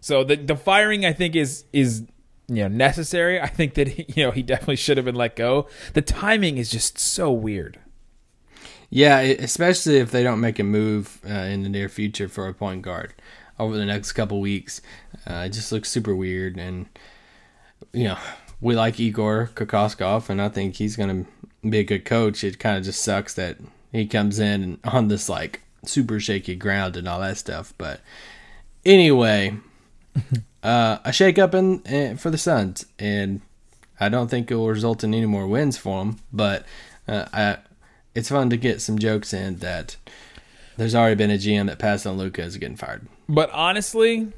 so 0.00 0.24
the 0.24 0.36
the 0.36 0.56
firing, 0.56 1.04
I 1.04 1.12
think, 1.12 1.36
is 1.36 1.64
is 1.72 2.04
you 2.48 2.62
know 2.62 2.68
necessary. 2.68 3.40
I 3.40 3.46
think 3.46 3.74
that 3.74 3.88
he, 3.88 4.06
you 4.16 4.24
know 4.24 4.30
he 4.30 4.42
definitely 4.42 4.76
should 4.76 4.96
have 4.96 5.06
been 5.06 5.14
let 5.14 5.36
go. 5.36 5.68
The 5.92 6.02
timing 6.02 6.56
is 6.56 6.70
just 6.70 6.98
so 6.98 7.30
weird. 7.30 7.78
Yeah, 8.88 9.20
especially 9.20 9.98
if 9.98 10.10
they 10.10 10.24
don't 10.24 10.40
make 10.40 10.58
a 10.58 10.64
move 10.64 11.20
uh, 11.24 11.32
in 11.32 11.62
the 11.62 11.68
near 11.68 11.88
future 11.88 12.26
for 12.26 12.48
a 12.48 12.54
point 12.54 12.82
guard 12.82 13.14
over 13.56 13.76
the 13.76 13.84
next 13.84 14.12
couple 14.12 14.40
weeks. 14.40 14.80
Uh, 15.26 15.44
it 15.46 15.50
just 15.50 15.72
looks 15.72 15.88
super 15.88 16.14
weird. 16.14 16.56
And, 16.56 16.86
you 17.92 18.04
know, 18.04 18.18
we 18.60 18.74
like 18.74 19.00
Igor 19.00 19.50
Kokoskov, 19.54 20.28
and 20.28 20.40
I 20.40 20.48
think 20.48 20.76
he's 20.76 20.96
going 20.96 21.24
to 21.24 21.68
be 21.68 21.78
a 21.78 21.84
good 21.84 22.04
coach. 22.04 22.44
It 22.44 22.58
kind 22.58 22.78
of 22.78 22.84
just 22.84 23.02
sucks 23.02 23.34
that 23.34 23.58
he 23.92 24.06
comes 24.06 24.38
in 24.38 24.78
on 24.84 25.08
this, 25.08 25.28
like, 25.28 25.62
super 25.84 26.20
shaky 26.20 26.56
ground 26.56 26.96
and 26.96 27.08
all 27.08 27.20
that 27.20 27.38
stuff. 27.38 27.74
But 27.78 28.00
anyway, 28.84 29.56
uh, 30.62 30.98
a 31.04 31.10
shakeup 31.10 31.54
in, 31.54 31.82
in 31.82 32.16
for 32.16 32.30
the 32.30 32.38
Suns, 32.38 32.86
and 32.98 33.40
I 33.98 34.08
don't 34.08 34.28
think 34.28 34.50
it 34.50 34.56
will 34.56 34.68
result 34.68 35.04
in 35.04 35.14
any 35.14 35.26
more 35.26 35.46
wins 35.46 35.76
for 35.76 35.98
them. 35.98 36.18
But 36.32 36.64
uh, 37.06 37.26
I, 37.32 37.58
it's 38.14 38.28
fun 38.28 38.50
to 38.50 38.56
get 38.56 38.80
some 38.80 38.98
jokes 38.98 39.32
in 39.32 39.56
that 39.56 39.96
there's 40.76 40.94
already 40.94 41.16
been 41.16 41.30
a 41.30 41.34
GM 41.34 41.66
that 41.66 41.78
passed 41.78 42.06
on 42.06 42.16
Luka 42.16 42.42
is 42.42 42.56
getting 42.56 42.76
fired. 42.76 43.06
But 43.28 43.50
honestly, 43.50 44.32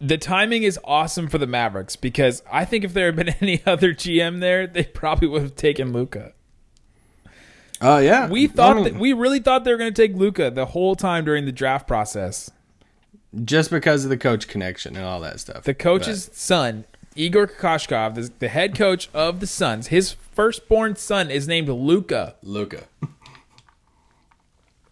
the 0.00 0.18
timing 0.18 0.62
is 0.62 0.78
awesome 0.84 1.28
for 1.28 1.38
the 1.38 1.46
Mavericks 1.46 1.96
because 1.96 2.42
I 2.50 2.64
think 2.64 2.84
if 2.84 2.92
there 2.92 3.06
had 3.06 3.16
been 3.16 3.28
any 3.40 3.62
other 3.66 3.94
GM 3.94 4.40
there, 4.40 4.66
they 4.66 4.84
probably 4.84 5.28
would 5.28 5.42
have 5.42 5.56
taken 5.56 5.92
Luka. 5.92 6.32
Oh 7.82 7.94
uh, 7.94 7.98
yeah, 7.98 8.28
We 8.28 8.46
thought 8.46 8.84
that 8.84 8.94
we 8.94 9.14
really 9.14 9.40
thought 9.40 9.64
they 9.64 9.72
were 9.72 9.78
going 9.78 9.92
to 9.92 10.02
take 10.02 10.14
Luka 10.14 10.50
the 10.50 10.66
whole 10.66 10.94
time 10.94 11.24
during 11.24 11.46
the 11.46 11.52
draft 11.52 11.88
process. 11.88 12.50
just 13.44 13.70
because 13.70 14.04
of 14.04 14.10
the 14.10 14.18
coach 14.18 14.48
connection 14.48 14.96
and 14.96 15.04
all 15.04 15.20
that 15.20 15.40
stuff. 15.40 15.62
The 15.62 15.72
coach's 15.72 16.28
son, 16.34 16.84
Igor 17.14 17.46
Kokoshkov, 17.46 18.16
the, 18.16 18.30
the 18.38 18.48
head 18.48 18.74
coach 18.74 19.08
of 19.14 19.40
the 19.40 19.46
Suns, 19.46 19.86
his 19.86 20.12
firstborn 20.12 20.96
son 20.96 21.30
is 21.30 21.48
named 21.48 21.68
Luca. 21.68 22.34
Luca. 22.42 22.84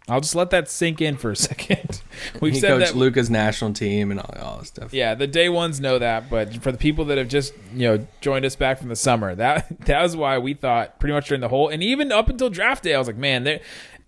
I'll 0.09 0.21
just 0.21 0.35
let 0.35 0.49
that 0.49 0.69
sink 0.69 1.01
in 1.01 1.17
for 1.17 1.31
a 1.31 1.35
second. 1.35 2.01
We've 2.41 2.53
He 2.53 2.59
said 2.59 2.69
coached 2.79 2.93
that. 2.93 2.97
Luka's 2.97 3.29
national 3.29 3.73
team 3.73 4.11
and 4.11 4.19
all, 4.19 4.35
all 4.41 4.57
that 4.57 4.65
stuff. 4.65 4.93
Yeah, 4.93 5.15
the 5.15 5.27
day 5.27 5.49
ones 5.49 5.79
know 5.79 5.99
that, 5.99 6.29
but 6.29 6.61
for 6.63 6.71
the 6.71 6.77
people 6.77 7.05
that 7.05 7.17
have 7.17 7.27
just 7.27 7.53
you 7.73 7.87
know 7.87 8.07
joined 8.21 8.45
us 8.45 8.55
back 8.55 8.79
from 8.79 8.89
the 8.89 8.95
summer, 8.95 9.35
that 9.35 9.79
that 9.85 10.01
was 10.01 10.15
why 10.15 10.37
we 10.39 10.53
thought 10.53 10.99
pretty 10.99 11.13
much 11.13 11.27
during 11.27 11.41
the 11.41 11.49
whole 11.49 11.69
and 11.69 11.83
even 11.83 12.11
up 12.11 12.29
until 12.29 12.49
draft 12.49 12.83
day, 12.83 12.95
I 12.95 12.97
was 12.97 13.07
like, 13.07 13.17
man, 13.17 13.43
there. 13.43 13.59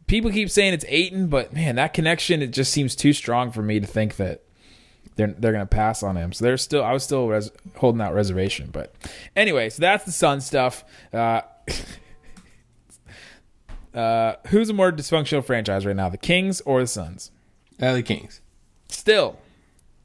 People 0.07 0.29
keep 0.31 0.49
saying 0.49 0.73
it's 0.73 0.83
Ayton, 0.89 1.27
but 1.27 1.53
man, 1.53 1.75
that 1.75 1.93
connection 1.93 2.41
it 2.41 2.47
just 2.51 2.73
seems 2.73 2.95
too 2.97 3.13
strong 3.13 3.49
for 3.49 3.61
me 3.61 3.79
to 3.79 3.87
think 3.87 4.17
that 4.17 4.43
they're 5.15 5.33
they're 5.37 5.53
gonna 5.53 5.65
pass 5.65 6.03
on 6.03 6.17
him. 6.17 6.33
So 6.33 6.43
they're 6.43 6.57
still, 6.57 6.83
I 6.83 6.91
was 6.91 7.03
still 7.03 7.27
res- 7.29 7.51
holding 7.77 8.01
out 8.01 8.13
reservation, 8.13 8.69
but 8.73 8.93
anyway, 9.37 9.69
so 9.69 9.79
that's 9.79 10.03
the 10.03 10.11
Sun 10.11 10.41
stuff. 10.41 10.83
Uh, 11.13 11.41
uh, 13.93 14.35
who's 14.47 14.69
a 14.69 14.73
more 14.73 14.91
dysfunctional 14.91 15.43
franchise 15.43 15.85
right 15.85 15.95
now, 15.95 16.09
the 16.09 16.17
Kings 16.17 16.61
or 16.61 16.81
the 16.81 16.87
Suns? 16.87 17.31
Uh, 17.81 17.93
the 17.93 18.03
Kings. 18.03 18.41
Still, 18.87 19.37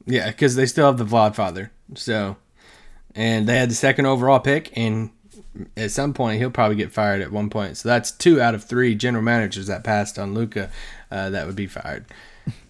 Yeah, 0.06 0.28
because 0.28 0.54
they 0.56 0.66
still 0.66 0.86
have 0.86 0.98
the 0.98 1.04
Vlad 1.04 1.34
father. 1.34 1.72
So, 1.94 2.36
and 3.14 3.48
they 3.48 3.56
had 3.56 3.70
the 3.70 3.74
second 3.74 4.06
overall 4.06 4.38
pick, 4.40 4.76
and 4.76 5.10
at 5.76 5.90
some 5.90 6.14
point 6.14 6.38
he'll 6.38 6.50
probably 6.50 6.76
get 6.76 6.92
fired 6.92 7.20
at 7.22 7.32
one 7.32 7.50
point. 7.50 7.76
So 7.76 7.88
that's 7.88 8.10
two 8.10 8.40
out 8.40 8.54
of 8.54 8.64
three 8.64 8.94
general 8.94 9.22
managers 9.22 9.66
that 9.66 9.84
passed 9.84 10.18
on 10.18 10.34
Luka 10.34 10.70
uh, 11.10 11.30
that 11.30 11.46
would 11.46 11.56
be 11.56 11.66
fired. 11.66 12.04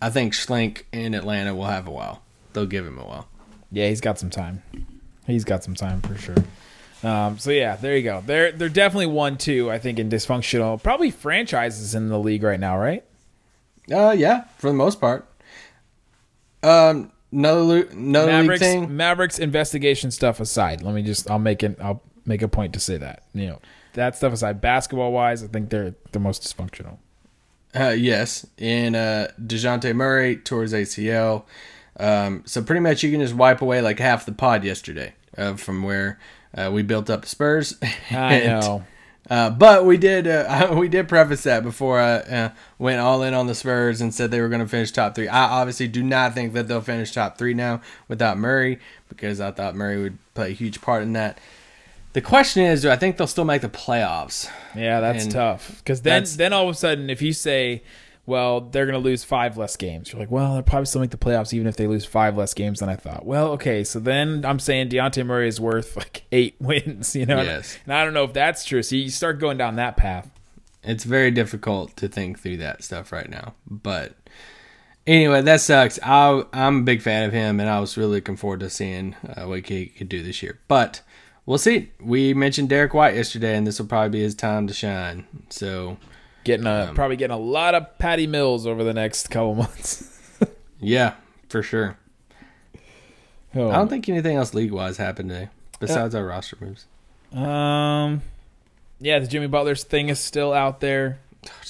I 0.00 0.10
think 0.10 0.32
Schlenk 0.32 0.82
in 0.92 1.14
Atlanta 1.14 1.54
will 1.54 1.66
have 1.66 1.86
a 1.86 1.90
while. 1.90 2.22
They'll 2.52 2.66
give 2.66 2.86
him 2.86 2.98
a 2.98 3.04
while. 3.04 3.28
Yeah, 3.70 3.88
he's 3.88 4.00
got 4.00 4.18
some 4.18 4.30
time. 4.30 4.62
He's 5.26 5.44
got 5.44 5.64
some 5.64 5.74
time 5.74 6.00
for 6.00 6.16
sure. 6.16 6.36
Um, 7.06 7.38
so 7.38 7.50
yeah, 7.50 7.76
there 7.76 7.96
you 7.96 8.02
go. 8.02 8.20
They're 8.24 8.50
they're 8.50 8.68
definitely 8.68 9.06
one 9.06 9.38
two. 9.38 9.70
I 9.70 9.78
think 9.78 9.98
in 9.98 10.10
dysfunctional, 10.10 10.82
probably 10.82 11.10
franchises 11.10 11.94
in 11.94 12.08
the 12.08 12.18
league 12.18 12.42
right 12.42 12.58
now, 12.58 12.76
right? 12.76 13.04
Uh, 13.92 14.10
yeah, 14.10 14.44
for 14.58 14.68
the 14.68 14.76
most 14.76 15.00
part. 15.00 15.24
Um, 16.64 17.12
another 17.30 17.60
lo- 17.60 17.88
another 17.92 18.26
league 18.26 18.40
Mavericks 18.40 18.60
thing. 18.60 18.96
Mavericks 18.96 19.38
investigation 19.38 20.10
stuff 20.10 20.40
aside, 20.40 20.82
let 20.82 20.94
me 20.94 21.02
just 21.02 21.30
I'll 21.30 21.38
make 21.38 21.62
it 21.62 21.78
I'll 21.80 22.02
make 22.24 22.42
a 22.42 22.48
point 22.48 22.72
to 22.72 22.80
say 22.80 22.96
that 22.96 23.22
you 23.34 23.46
know 23.46 23.60
that 23.92 24.16
stuff 24.16 24.32
aside, 24.32 24.60
basketball 24.60 25.12
wise, 25.12 25.44
I 25.44 25.46
think 25.46 25.70
they're 25.70 25.94
the 26.10 26.18
most 26.18 26.42
dysfunctional. 26.42 26.98
Uh, 27.74 27.90
yes, 27.90 28.46
and 28.58 28.96
uh, 28.96 29.28
Dejounte 29.40 29.94
Murray 29.94 30.36
his 30.36 30.72
ACL. 30.72 31.44
Um, 31.98 32.42
so 32.46 32.62
pretty 32.62 32.80
much 32.80 33.02
you 33.02 33.10
can 33.10 33.20
just 33.20 33.34
wipe 33.34 33.62
away 33.62 33.80
like 33.80 33.98
half 33.98 34.26
the 34.26 34.32
pod 34.32 34.64
yesterday 34.64 35.14
uh, 35.38 35.54
from 35.54 35.82
where 35.82 36.18
uh, 36.56 36.70
we 36.72 36.82
built 36.82 37.10
up 37.10 37.22
the 37.22 37.28
Spurs. 37.28 37.76
I 38.10 38.40
know. 38.40 38.84
Uh, 39.28 39.50
but 39.50 39.84
we 39.84 39.96
did 39.96 40.26
uh, 40.26 40.72
we 40.78 40.88
did 40.88 41.08
preface 41.08 41.42
that 41.42 41.62
before 41.62 41.98
I 41.98 42.18
uh, 42.18 42.50
went 42.78 43.00
all 43.00 43.22
in 43.22 43.34
on 43.34 43.48
the 43.48 43.54
Spurs 43.54 44.00
and 44.00 44.14
said 44.14 44.30
they 44.30 44.40
were 44.40 44.48
going 44.48 44.60
to 44.60 44.68
finish 44.68 44.92
top 44.92 45.14
three. 45.14 45.28
I 45.28 45.44
obviously 45.60 45.88
do 45.88 46.02
not 46.02 46.34
think 46.34 46.52
that 46.52 46.68
they'll 46.68 46.80
finish 46.80 47.12
top 47.12 47.36
three 47.36 47.54
now 47.54 47.80
without 48.08 48.38
Murray 48.38 48.78
because 49.08 49.40
I 49.40 49.50
thought 49.50 49.74
Murray 49.74 50.00
would 50.00 50.18
play 50.34 50.50
a 50.50 50.54
huge 50.54 50.80
part 50.80 51.02
in 51.02 51.12
that. 51.14 51.38
The 52.12 52.22
question 52.22 52.62
is, 52.62 52.82
do 52.82 52.90
I 52.90 52.96
think 52.96 53.18
they'll 53.18 53.26
still 53.26 53.44
make 53.44 53.60
the 53.60 53.68
playoffs? 53.68 54.48
Yeah, 54.74 55.00
that's 55.00 55.24
And 55.24 55.32
tough. 55.32 55.78
Because 55.78 56.00
then, 56.00 56.24
then 56.36 56.52
all 56.54 56.66
of 56.66 56.74
a 56.74 56.78
sudden, 56.78 57.10
if 57.10 57.20
you 57.20 57.34
say, 57.34 57.82
well, 58.26 58.60
they're 58.60 58.86
going 58.86 59.00
to 59.00 59.04
lose 59.04 59.22
five 59.22 59.56
less 59.56 59.76
games. 59.76 60.12
You're 60.12 60.20
like, 60.20 60.30
well, 60.30 60.54
they'll 60.54 60.62
probably 60.62 60.86
still 60.86 61.00
make 61.00 61.10
the 61.10 61.16
playoffs 61.16 61.54
even 61.54 61.68
if 61.68 61.76
they 61.76 61.86
lose 61.86 62.04
five 62.04 62.36
less 62.36 62.54
games 62.54 62.80
than 62.80 62.88
I 62.88 62.96
thought. 62.96 63.24
Well, 63.24 63.52
okay, 63.52 63.84
so 63.84 64.00
then 64.00 64.44
I'm 64.44 64.58
saying 64.58 64.88
Dejounte 64.88 65.24
Murray 65.24 65.48
is 65.48 65.60
worth 65.60 65.96
like 65.96 66.24
eight 66.32 66.56
wins, 66.58 67.14
you 67.14 67.24
know? 67.24 67.40
Yes. 67.40 67.78
And 67.84 67.94
I 67.94 68.04
don't 68.04 68.14
know 68.14 68.24
if 68.24 68.32
that's 68.32 68.64
true. 68.64 68.82
So 68.82 68.96
you 68.96 69.10
start 69.10 69.38
going 69.38 69.58
down 69.58 69.76
that 69.76 69.96
path. 69.96 70.28
It's 70.82 71.04
very 71.04 71.30
difficult 71.30 71.96
to 71.96 72.08
think 72.08 72.40
through 72.40 72.58
that 72.58 72.82
stuff 72.82 73.12
right 73.12 73.30
now. 73.30 73.54
But 73.68 74.16
anyway, 75.06 75.42
that 75.42 75.60
sucks. 75.60 75.98
I, 76.02 76.44
I'm 76.52 76.80
a 76.80 76.82
big 76.82 77.02
fan 77.02 77.24
of 77.24 77.32
him, 77.32 77.60
and 77.60 77.68
I 77.68 77.80
was 77.80 77.96
really 77.96 78.16
looking 78.16 78.36
forward 78.36 78.60
to 78.60 78.70
seeing 78.70 79.14
uh, 79.36 79.44
what 79.44 79.66
he 79.66 79.86
could 79.86 80.08
do 80.08 80.22
this 80.22 80.42
year. 80.42 80.60
But 80.68 81.02
we'll 81.44 81.58
see. 81.58 81.90
We 82.00 82.34
mentioned 82.34 82.68
Derrick 82.68 82.94
White 82.94 83.14
yesterday, 83.14 83.56
and 83.56 83.66
this 83.66 83.78
will 83.78 83.86
probably 83.86 84.10
be 84.10 84.22
his 84.22 84.34
time 84.34 84.66
to 84.66 84.74
shine. 84.74 85.26
So 85.48 85.96
Getting 86.46 86.66
Um, 86.66 86.90
a 86.90 86.92
probably 86.94 87.16
getting 87.16 87.34
a 87.34 87.38
lot 87.40 87.74
of 87.74 87.98
Patty 87.98 88.28
Mills 88.28 88.66
over 88.68 88.84
the 88.84 88.94
next 88.94 89.30
couple 89.30 89.54
months. 89.56 90.38
yeah, 90.80 91.14
for 91.48 91.60
sure. 91.62 91.98
Oh. 93.54 93.68
I 93.70 93.74
don't 93.74 93.88
think 93.88 94.08
anything 94.08 94.36
else 94.36 94.54
league 94.54 94.70
wise 94.70 94.96
happened 94.96 95.30
today 95.30 95.48
besides 95.80 96.14
our 96.14 96.24
roster 96.24 96.56
moves. 96.60 96.86
Um, 97.32 98.22
yeah, 99.00 99.18
the 99.18 99.26
Jimmy 99.26 99.48
Butler 99.48 99.74
thing 99.74 100.08
is 100.08 100.20
still 100.20 100.52
out 100.52 100.80
there. 100.80 101.18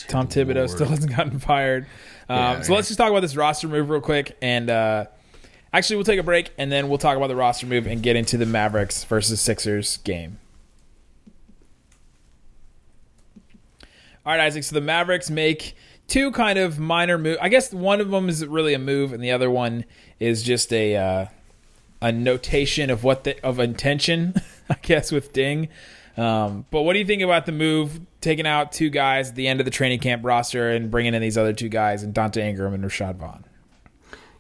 Tom 0.09 0.29
Thibodeau 0.29 0.57
Lord. 0.57 0.71
still 0.71 0.87
hasn't 0.91 1.17
gotten 1.17 1.39
fired. 1.39 1.87
Um, 2.29 2.37
Yeah, 2.37 2.61
so 2.63 2.73
yeah. 2.73 2.77
let's 2.77 2.89
just 2.89 2.99
talk 2.99 3.11
about 3.11 3.21
this 3.21 3.35
roster 3.35 3.69
move 3.69 3.89
real 3.89 4.01
quick, 4.03 4.37
and 4.43 4.69
uh, 4.69 5.07
actually 5.73 5.97
we'll 5.97 6.05
take 6.05 6.21
a 6.21 6.25
break, 6.25 6.51
and 6.59 6.71
then 6.71 6.89
we'll 6.91 6.99
talk 6.99 7.17
about 7.17 7.29
the 7.29 7.37
roster 7.37 7.67
move 7.67 7.87
and 7.87 8.03
get 8.03 8.15
into 8.17 8.37
the 8.37 8.47
Mavericks 8.47 9.05
versus 9.05 9.41
Sixers 9.41 9.97
game. 9.99 10.39
All 14.27 14.33
right, 14.33 14.41
Isaac. 14.41 14.65
So 14.65 14.75
the 14.75 14.81
Mavericks 14.81 15.31
make 15.31 15.77
two 16.09 16.33
kind 16.33 16.59
of 16.59 16.81
minor 16.81 17.17
move. 17.17 17.39
I 17.41 17.49
guess 17.49 17.73
one 17.73 18.01
of 18.01 18.11
them 18.11 18.29
is 18.29 18.45
really 18.45 18.75
a 18.75 18.79
move, 18.79 19.13
and 19.13 19.23
the 19.23 19.31
other 19.31 19.49
one 19.49 19.85
is 20.19 20.43
just 20.43 20.73
a 20.73 20.97
uh, 20.97 21.27
a 22.03 22.11
notation 22.11 22.91
of 22.91 23.05
what 23.05 23.23
the 23.23 23.41
of 23.45 23.61
intention. 23.61 24.35
I 24.69 24.75
guess 24.83 25.13
with 25.13 25.33
Ding. 25.33 25.69
Um, 26.17 26.67
but 26.73 26.83
what 26.83 26.95
do 26.95 26.99
you 26.99 27.05
think 27.05 27.23
about 27.23 27.47
the 27.47 27.53
move, 27.53 28.01
taking 28.21 28.49
out 28.49 28.73
two 28.73 28.91
guys 28.91 29.29
at 29.29 29.35
the 29.37 29.47
end 29.47 29.61
of 29.61 29.65
the 29.65 29.71
training 29.71 30.01
camp 30.01 30.25
roster 30.25 30.71
and 30.71 30.91
bringing 30.91 31.15
in 31.15 31.23
these 31.23 31.39
other 31.39 31.53
two 31.53 31.69
guys, 31.69 32.03
and 32.03 32.13
Donte 32.13 32.39
Ingram 32.39 32.75
and 32.75 32.83
Rashad 32.83 33.15
Vaughn? 33.15 33.45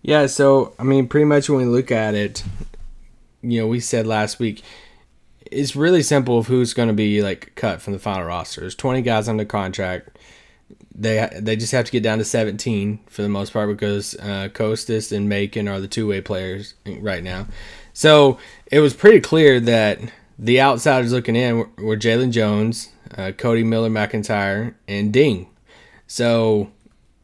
Yeah, 0.02 0.26
so 0.26 0.74
I 0.80 0.82
mean, 0.82 1.06
pretty 1.06 1.26
much 1.26 1.48
when 1.48 1.58
we 1.60 1.64
look 1.64 1.92
at 1.92 2.16
it, 2.16 2.42
you 3.40 3.60
know, 3.60 3.68
we 3.68 3.78
said 3.78 4.04
last 4.04 4.40
week, 4.40 4.62
it's 5.50 5.76
really 5.76 6.02
simple 6.02 6.38
of 6.38 6.46
who's 6.46 6.74
going 6.74 6.88
to 6.88 6.94
be 6.94 7.22
like 7.22 7.54
cut 7.54 7.80
from 7.80 7.92
the 7.92 7.98
final 7.98 8.24
roster. 8.24 8.62
There's 8.62 8.74
20 8.74 9.02
guys 9.02 9.28
under 9.28 9.44
contract. 9.44 10.18
They 10.94 11.28
they 11.38 11.56
just 11.56 11.72
have 11.72 11.84
to 11.84 11.92
get 11.92 12.02
down 12.02 12.18
to 12.18 12.24
17 12.24 13.00
for 13.06 13.22
the 13.22 13.28
most 13.28 13.52
part 13.52 13.68
because 13.68 14.14
uh, 14.16 14.48
Kostas 14.52 15.14
and 15.14 15.28
Macon 15.28 15.68
are 15.68 15.80
the 15.80 15.88
two 15.88 16.08
way 16.08 16.20
players 16.20 16.74
right 16.86 17.22
now. 17.22 17.46
So 17.92 18.38
it 18.70 18.80
was 18.80 18.94
pretty 18.94 19.20
clear 19.20 19.60
that 19.60 20.00
the 20.38 20.60
outsiders 20.60 21.12
looking 21.12 21.36
in 21.36 21.58
were, 21.58 21.70
were 21.78 21.96
Jalen 21.96 22.30
Jones, 22.30 22.90
uh, 23.12 23.32
Codi 23.32 23.64
Miller 23.64 23.90
McIntyre, 23.90 24.74
and 24.88 25.12
Ding. 25.12 25.48
So 26.06 26.70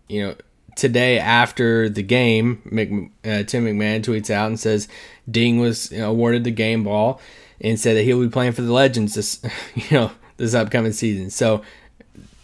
you 0.09 0.23
know, 0.27 0.37
today 0.77 1.19
after 1.19 1.89
the 1.89 2.03
game, 2.03 2.61
Mc, 2.67 3.11
uh, 3.25 3.43
Tim 3.45 3.65
McMahon 3.65 4.03
tweets 4.03 4.31
out 4.31 4.49
and 4.49 4.61
says 4.61 4.87
Ding 5.31 5.59
was 5.59 5.91
awarded 5.93 6.45
the 6.45 6.51
game 6.51 6.85
ball 6.85 7.21
and 7.63 7.81
said 7.81 7.97
that 7.97 8.03
he'll 8.03 8.21
be 8.21 8.29
playing 8.29 8.53
for 8.53 8.63
the 8.63 8.73
Legends 8.73 9.15
this, 9.15 9.41
you 9.75 9.97
know, 9.97 10.11
this 10.37 10.55
upcoming 10.55 10.93
season. 10.93 11.31
So 11.31 11.63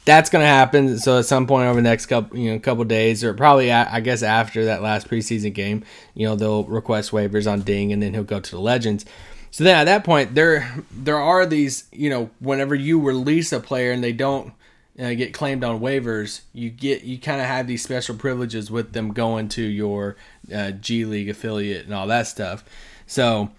that's 0.04 0.30
going 0.30 0.42
to 0.42 0.48
happen. 0.48 0.98
So 0.98 1.18
at 1.18 1.26
some 1.26 1.46
point 1.46 1.66
over 1.66 1.76
the 1.76 1.82
next 1.82 2.06
couple, 2.06 2.38
you 2.38 2.52
know, 2.52 2.58
couple 2.58 2.84
days, 2.84 3.22
or 3.22 3.34
probably 3.34 3.70
I 3.70 4.00
guess 4.00 4.22
after 4.22 4.64
that 4.64 4.80
last 4.80 5.08
preseason 5.08 5.52
game, 5.52 5.84
you 6.14 6.26
know, 6.26 6.34
they'll 6.34 6.64
request 6.64 7.10
waivers 7.10 7.50
on 7.50 7.60
Ding, 7.60 7.92
and 7.92 8.02
then 8.02 8.14
he'll 8.14 8.24
go 8.24 8.40
to 8.40 8.50
the 8.50 8.60
Legends. 8.60 9.04
So 9.50 9.64
then 9.64 9.76
at 9.76 9.84
that 9.84 10.04
point, 10.04 10.34
there 10.34 10.82
there 10.90 11.18
are 11.18 11.44
these, 11.44 11.84
you 11.92 12.08
know, 12.08 12.30
whenever 12.38 12.74
you 12.74 13.00
release 13.00 13.52
a 13.52 13.60
player 13.60 13.92
and 13.92 14.02
they 14.02 14.12
don't 14.12 14.52
uh, 14.98 15.14
get 15.14 15.34
claimed 15.34 15.62
on 15.62 15.80
waivers, 15.80 16.40
you 16.54 16.70
get 16.70 17.02
you 17.02 17.18
kind 17.18 17.40
of 17.40 17.46
have 17.46 17.66
these 17.66 17.82
special 17.82 18.14
privileges 18.14 18.70
with 18.70 18.92
them 18.92 19.12
going 19.12 19.48
to 19.50 19.62
your 19.62 20.16
uh, 20.54 20.70
G 20.70 21.04
League 21.04 21.28
affiliate 21.28 21.84
and 21.84 21.94
all 21.94 22.06
that 22.06 22.26
stuff. 22.26 22.64
So 23.06 23.50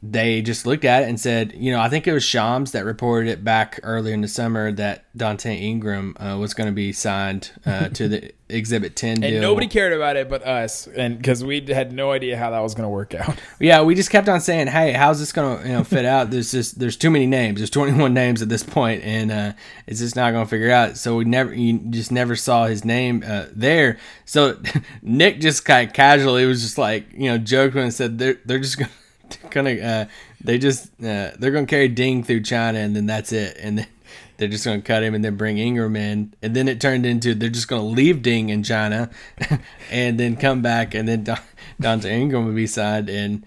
they 0.00 0.42
just 0.42 0.64
looked 0.64 0.84
at 0.84 1.02
it 1.02 1.08
and 1.08 1.18
said, 1.18 1.52
you 1.56 1.72
know, 1.72 1.80
I 1.80 1.88
think 1.88 2.06
it 2.06 2.12
was 2.12 2.22
Shams 2.22 2.70
that 2.70 2.84
reported 2.84 3.28
it 3.30 3.42
back 3.42 3.80
earlier 3.82 4.14
in 4.14 4.20
the 4.20 4.28
summer 4.28 4.70
that 4.72 5.04
Donte 5.16 5.46
Ingram 5.60 6.16
uh, 6.20 6.36
was 6.38 6.54
going 6.54 6.68
to 6.68 6.72
be 6.72 6.92
signed 6.92 7.50
uh, 7.66 7.88
to 7.88 8.06
the 8.08 8.32
Exhibit 8.48 8.94
10 8.96 9.10
And 9.10 9.22
deal. 9.22 9.42
nobody 9.42 9.66
cared 9.66 9.92
about 9.92 10.16
it 10.16 10.30
but 10.30 10.42
us, 10.46 10.86
and 10.86 11.18
because 11.18 11.44
we 11.44 11.60
had 11.66 11.92
no 11.92 12.12
idea 12.12 12.36
how 12.38 12.50
that 12.52 12.60
was 12.60 12.74
going 12.74 12.84
to 12.84 12.88
work 12.90 13.14
out. 13.14 13.36
Yeah, 13.60 13.82
we 13.82 13.96
just 13.96 14.10
kept 14.10 14.28
on 14.28 14.40
saying, 14.40 14.68
"Hey, 14.68 14.92
how's 14.92 15.18
this 15.18 15.32
gonna 15.32 15.60
you 15.66 15.72
know 15.72 15.82
fit 15.82 16.04
out?" 16.04 16.30
There's 16.30 16.52
just 16.52 16.78
there's 16.78 16.96
too 16.96 17.10
many 17.10 17.26
names. 17.26 17.58
There's 17.58 17.70
21 17.70 18.14
names 18.14 18.40
at 18.40 18.48
this 18.48 18.62
point, 18.62 19.02
and 19.02 19.32
uh, 19.32 19.52
it's 19.88 19.98
just 19.98 20.14
not 20.14 20.30
gonna 20.30 20.46
figure 20.46 20.70
out. 20.70 20.96
So 20.96 21.16
we 21.16 21.24
never, 21.24 21.52
you 21.52 21.78
just 21.90 22.12
never 22.12 22.36
saw 22.36 22.66
his 22.66 22.84
name 22.84 23.24
uh, 23.26 23.46
there. 23.52 23.98
So 24.26 24.58
Nick 25.02 25.40
just 25.40 25.64
kind 25.64 25.88
of 25.88 25.92
casually 25.92 26.46
was 26.46 26.62
just 26.62 26.78
like, 26.78 27.12
you 27.12 27.28
know, 27.30 27.36
joking 27.36 27.80
and 27.82 27.92
said 27.92 28.18
they're 28.18 28.38
they're 28.44 28.60
just 28.60 28.78
gonna 28.78 28.90
gonna 29.50 29.74
uh, 29.74 30.04
they 30.40 30.58
just 30.58 30.86
uh, 31.02 31.32
they're 31.38 31.50
gonna 31.50 31.66
carry 31.66 31.88
Ding 31.88 32.22
through 32.22 32.42
China, 32.42 32.78
and 32.78 32.94
then 32.94 33.06
that's 33.06 33.32
it, 33.32 33.56
and 33.60 33.78
then. 33.78 33.86
They're 34.38 34.46
just 34.46 34.64
going 34.64 34.80
to 34.80 34.86
cut 34.86 35.02
him 35.02 35.16
and 35.16 35.24
then 35.24 35.34
bring 35.34 35.58
Ingram 35.58 35.96
in. 35.96 36.32
And 36.40 36.54
then 36.54 36.68
it 36.68 36.80
turned 36.80 37.04
into 37.04 37.34
they're 37.34 37.48
just 37.48 37.66
going 37.66 37.82
to 37.82 37.88
leave 37.88 38.22
Ding 38.22 38.50
in 38.50 38.62
China 38.62 39.10
and 39.90 40.18
then 40.18 40.36
come 40.36 40.62
back. 40.62 40.94
And 40.94 41.08
then 41.08 41.24
Don, 41.24 41.40
Donte 41.82 42.04
Ingram 42.04 42.46
would 42.46 42.54
be 42.54 42.68
signed. 42.68 43.10
And 43.10 43.44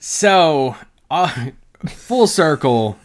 so, 0.00 0.76
uh, 1.10 1.50
full 1.86 2.26
circle, 2.26 2.96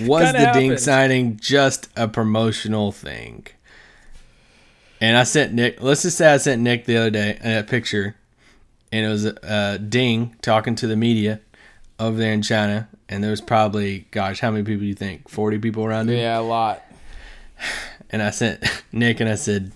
was 0.00 0.32
the 0.32 0.50
Ding 0.52 0.76
signing 0.76 1.38
just 1.38 1.88
a 1.96 2.08
promotional 2.08 2.92
thing? 2.92 3.46
And 5.00 5.16
I 5.16 5.24
sent 5.24 5.52
Nick, 5.52 5.82
let's 5.82 6.02
just 6.02 6.16
say 6.16 6.32
I 6.32 6.36
sent 6.38 6.62
Nick 6.62 6.86
the 6.86 6.96
other 6.96 7.10
day 7.10 7.38
a 7.42 7.62
picture, 7.62 8.16
and 8.94 9.04
it 9.04 9.08
was 9.08 9.26
uh, 9.26 9.76
Ding 9.88 10.36
talking 10.40 10.76
to 10.76 10.86
the 10.86 10.94
media 10.94 11.40
over 11.98 12.16
there 12.16 12.32
in 12.32 12.42
China. 12.42 12.88
And 13.08 13.24
there 13.24 13.32
was 13.32 13.40
probably, 13.40 14.06
gosh, 14.12 14.38
how 14.38 14.52
many 14.52 14.62
people 14.62 14.80
do 14.82 14.86
you 14.86 14.94
think? 14.94 15.28
40 15.28 15.58
people 15.58 15.84
around 15.84 16.08
him? 16.08 16.16
yeah, 16.16 16.38
a 16.38 16.40
lot. 16.40 16.82
And 18.10 18.22
I 18.22 18.30
sent 18.30 18.62
Nick 18.92 19.18
and 19.18 19.28
I 19.28 19.34
said, 19.34 19.72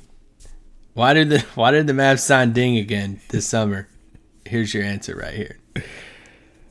why 0.95 1.13
did 1.13 1.31
the 1.31 1.41
why 1.57 1.73
did 1.73 1.89
the 1.89 1.93
Mavs 1.93 2.21
sign 2.21 2.53
Ding 2.53 2.77
again 2.77 3.21
this 3.31 3.49
summer? 3.49 3.89
Here's 4.45 4.73
your 4.73 4.85
answer 4.85 5.17
right 5.17 5.35
here. 5.35 5.59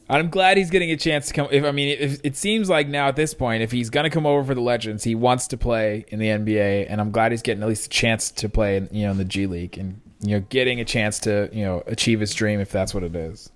I'm 0.08 0.30
glad 0.30 0.56
he's 0.56 0.70
getting 0.70 0.92
a 0.92 0.96
chance 0.96 1.28
to 1.28 1.34
come. 1.34 1.50
If 1.52 1.66
I 1.66 1.72
mean, 1.72 1.98
if, 2.00 2.22
it 2.24 2.38
seems 2.38 2.70
like 2.70 2.88
now 2.88 3.10
at 3.10 3.18
this 3.18 3.34
point, 3.34 3.64
if 3.64 3.72
he's 3.72 3.90
going 3.90 4.06
to 4.06 4.10
come 4.10 4.26
over 4.26 4.46
for 4.46 4.56
the 4.56 4.62
Legends, 4.62 5.04
he 5.04 5.14
wants 5.14 5.48
to 5.48 5.58
play 5.58 6.06
in 6.08 6.20
the 6.20 6.28
NBA, 6.28 6.86
and 6.88 7.02
I'm 7.02 7.12
glad 7.12 7.34
he's 7.34 7.42
getting 7.42 7.64
at 7.64 7.68
least 7.68 7.88
a 7.88 7.90
chance 7.90 8.32
to 8.32 8.48
play, 8.48 8.78
in, 8.78 8.88
you 8.92 9.06
know, 9.06 9.12
in 9.12 9.18
the 9.18 9.26
G 9.26 9.46
League, 9.46 9.78
and 9.78 10.00
you 10.22 10.40
know, 10.40 10.46
getting 10.50 10.80
a 10.80 10.86
chance 10.86 11.20
to 11.20 11.50
you 11.54 11.64
know 11.64 11.84
achieve 11.88 12.20
his 12.20 12.34
dream 12.34 12.60
if 12.60 12.72
that's 12.72 12.94
what 12.94 13.04
it 13.04 13.16
is. 13.16 13.52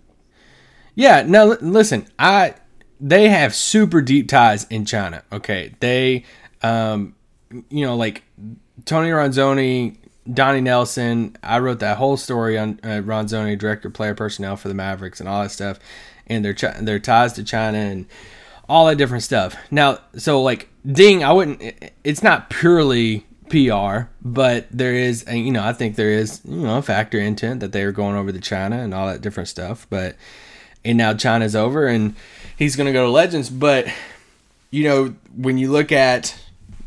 Yeah, 0.95 1.23
no, 1.25 1.47
li- 1.47 1.57
listen, 1.61 2.07
I 2.19 2.55
they 2.99 3.29
have 3.29 3.55
super 3.55 4.01
deep 4.01 4.27
ties 4.29 4.65
in 4.65 4.85
China. 4.85 5.23
Okay, 5.31 5.73
they, 5.79 6.23
um, 6.61 7.15
you 7.69 7.85
know, 7.85 7.95
like 7.95 8.23
Tony 8.85 9.09
Ronzone, 9.09 9.97
Donnie 10.31 10.61
Nelson. 10.61 11.35
I 11.41 11.59
wrote 11.59 11.79
that 11.79 11.97
whole 11.97 12.17
story 12.17 12.57
on 12.57 12.79
uh, 12.83 13.01
Ronzone, 13.03 13.57
director 13.57 13.89
player 13.89 14.13
personnel 14.13 14.55
for 14.55 14.67
the 14.67 14.73
Mavericks, 14.75 15.19
and 15.19 15.27
all 15.27 15.41
that 15.41 15.51
stuff, 15.51 15.79
and 16.27 16.45
their 16.45 16.53
chi- 16.53 16.79
their 16.81 16.99
ties 16.99 17.33
to 17.33 17.43
China 17.43 17.77
and 17.79 18.05
all 18.69 18.85
that 18.85 18.97
different 18.97 19.23
stuff. 19.23 19.55
Now, 19.71 19.99
so 20.15 20.41
like 20.41 20.69
Ding, 20.85 21.23
I 21.23 21.31
wouldn't. 21.31 21.91
It's 22.03 22.21
not 22.21 22.49
purely 22.49 23.25
PR, 23.51 24.09
but 24.21 24.65
there 24.71 24.93
is, 24.93 25.25
you 25.29 25.51
know, 25.51 25.63
I 25.63 25.73
think 25.73 25.97
there 25.97 26.09
is, 26.09 26.41
you 26.45 26.61
know, 26.61 26.77
a 26.77 26.81
factor 26.81 27.19
intent 27.19 27.59
that 27.59 27.73
they 27.73 27.83
were 27.83 27.91
going 27.91 28.15
over 28.15 28.31
to 28.31 28.39
China 28.39 28.79
and 28.79 28.93
all 28.93 29.07
that 29.07 29.21
different 29.21 29.49
stuff, 29.49 29.85
but 29.89 30.15
and 30.85 30.97
now 30.97 31.13
China's 31.13 31.55
over 31.55 31.85
and 31.85 32.15
he's 32.57 32.75
going 32.75 32.87
to 32.87 32.93
go 32.93 33.05
to 33.05 33.11
Legends. 33.11 33.49
But, 33.49 33.87
you 34.69 34.85
know, 34.85 35.15
when 35.35 35.57
you 35.57 35.69
look 35.69 35.91
at 35.91 36.39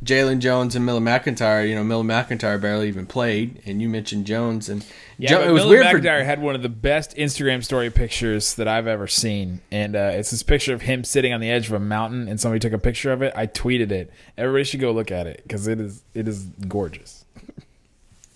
Jalen 0.04 0.38
Jones 0.38 0.74
and 0.74 0.86
Miller 0.86 1.00
McIntyre, 1.00 1.68
you 1.68 1.74
know, 1.74 1.84
Miller 1.84 2.04
McIntyre 2.04 2.60
barely 2.60 2.88
even 2.88 3.06
played. 3.06 3.62
And 3.66 3.80
you 3.80 3.88
mentioned 3.88 4.26
Jones. 4.26 4.68
And 4.68 4.84
Yeah, 5.18 5.38
but 5.38 5.48
it 5.48 5.52
was 5.52 5.62
Miller 5.62 5.76
weird 5.76 5.86
McIntyre 5.86 6.20
for. 6.20 6.24
had 6.24 6.42
one 6.42 6.54
of 6.54 6.62
the 6.62 6.68
best 6.68 7.16
Instagram 7.16 7.62
story 7.64 7.90
pictures 7.90 8.54
that 8.54 8.66
I've 8.66 8.86
ever 8.86 9.06
seen, 9.06 9.60
and 9.70 9.94
uh, 9.94 10.10
it's 10.12 10.30
this 10.30 10.42
picture 10.42 10.74
of 10.74 10.82
him 10.82 11.04
sitting 11.04 11.32
on 11.32 11.40
the 11.40 11.50
edge 11.50 11.66
of 11.68 11.74
a 11.74 11.80
mountain, 11.80 12.28
and 12.28 12.40
somebody 12.40 12.60
took 12.60 12.72
a 12.72 12.78
picture 12.78 13.12
of 13.12 13.22
it. 13.22 13.32
I 13.36 13.46
tweeted 13.46 13.92
it. 13.92 14.10
Everybody 14.36 14.64
should 14.64 14.80
go 14.80 14.92
look 14.92 15.10
at 15.10 15.26
it 15.26 15.42
because 15.42 15.66
it 15.68 15.80
is 15.80 16.02
it 16.14 16.26
is 16.26 16.44
gorgeous. 16.68 17.24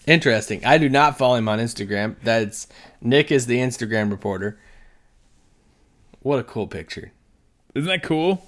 Interesting. 0.07 0.65
I 0.65 0.79
do 0.79 0.89
not 0.89 1.19
follow 1.19 1.35
him 1.35 1.49
on 1.49 1.59
Instagram. 1.59 2.17
That's 2.23 2.67
Nick 3.03 3.31
is 3.31 3.47
the 3.47 3.59
Instagram 3.59 4.11
reporter. 4.11 4.59
What 6.21 6.39
a 6.39 6.45
cool 6.45 6.67
picture. 6.67 7.13
Isn't 7.75 7.89
that 7.89 8.03
cool? 8.03 8.43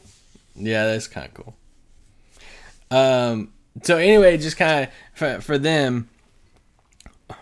Yeah, 0.55 0.87
that's 0.87 1.07
kind 1.07 1.27
of 1.27 1.35
cool. 1.35 1.55
Um, 2.91 3.53
so 3.83 3.97
anyway, 3.97 4.37
just 4.39 4.57
kind 4.57 4.85
of 4.85 4.95
for, 5.15 5.41
for 5.41 5.59
them. 5.59 6.09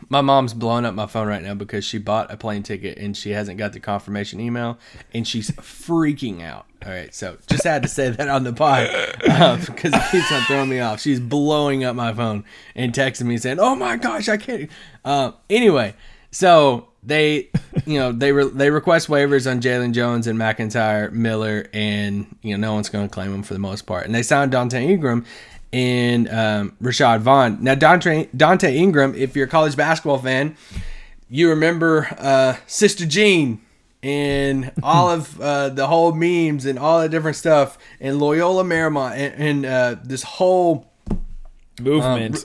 My 0.08 0.20
mom's 0.20 0.54
blowing 0.54 0.84
up 0.84 0.94
my 0.94 1.06
phone 1.06 1.28
right 1.28 1.42
now 1.42 1.54
because 1.54 1.84
she 1.84 1.98
bought 1.98 2.32
a 2.32 2.36
plane 2.36 2.62
ticket 2.62 2.98
and 2.98 3.16
she 3.16 3.30
hasn't 3.30 3.58
got 3.58 3.72
the 3.72 3.80
confirmation 3.80 4.40
email 4.40 4.78
and 5.12 5.26
she's 5.26 5.50
freaking 5.52 6.42
out. 6.42 6.66
All 6.86 6.92
right, 6.92 7.12
so 7.12 7.36
just 7.48 7.64
had 7.64 7.82
to 7.82 7.88
say 7.88 8.10
that 8.10 8.28
on 8.28 8.44
the 8.44 8.52
pod 8.52 8.88
uh, 9.28 9.56
because 9.66 9.92
it 9.92 10.02
keeps 10.12 10.30
on 10.30 10.42
throwing 10.42 10.68
me 10.68 10.78
off. 10.78 11.00
She's 11.00 11.18
blowing 11.18 11.82
up 11.82 11.96
my 11.96 12.12
phone 12.12 12.44
and 12.76 12.92
texting 12.92 13.24
me 13.26 13.36
saying, 13.36 13.58
"Oh 13.58 13.74
my 13.74 13.96
gosh, 13.96 14.28
I 14.28 14.36
can't." 14.36 14.70
Uh, 15.04 15.32
anyway, 15.50 15.94
so 16.30 16.88
they, 17.02 17.48
you 17.84 17.98
know, 17.98 18.12
they 18.12 18.32
re- 18.32 18.50
they 18.50 18.70
request 18.70 19.08
waivers 19.08 19.50
on 19.50 19.60
Jalen 19.60 19.92
Jones 19.92 20.26
and 20.28 20.38
McIntyre, 20.38 21.10
Miller, 21.10 21.66
and 21.72 22.26
you 22.42 22.56
know 22.56 22.68
no 22.68 22.74
one's 22.74 22.88
going 22.88 23.08
to 23.08 23.12
claim 23.12 23.32
them 23.32 23.42
for 23.42 23.54
the 23.54 23.60
most 23.60 23.86
part. 23.86 24.06
And 24.06 24.14
they 24.14 24.22
signed 24.22 24.52
Donte 24.52 24.80
Ingram 24.80 25.24
and 25.72 26.28
um, 26.28 26.76
Rashad 26.82 27.20
Vaughn. 27.20 27.62
Now 27.62 27.74
Dante 27.74 28.28
Donte 28.36 28.72
Ingram, 28.72 29.14
if 29.14 29.36
you're 29.36 29.46
a 29.46 29.50
college 29.50 29.76
basketball 29.76 30.18
fan, 30.18 30.56
you 31.28 31.50
remember 31.50 32.08
uh, 32.18 32.56
Sister 32.66 33.06
Jean 33.06 33.60
and 34.02 34.72
all 34.82 35.10
of 35.10 35.40
uh, 35.40 35.68
the 35.70 35.86
whole 35.86 36.12
memes 36.12 36.64
and 36.64 36.78
all 36.78 37.00
the 37.00 37.08
different 37.08 37.36
stuff 37.36 37.78
and 38.00 38.18
Loyola 38.18 38.64
Marymount 38.64 39.12
and, 39.12 39.34
and 39.34 39.66
uh, 39.66 39.96
this 40.02 40.22
whole 40.22 40.90
Movement. 41.80 42.44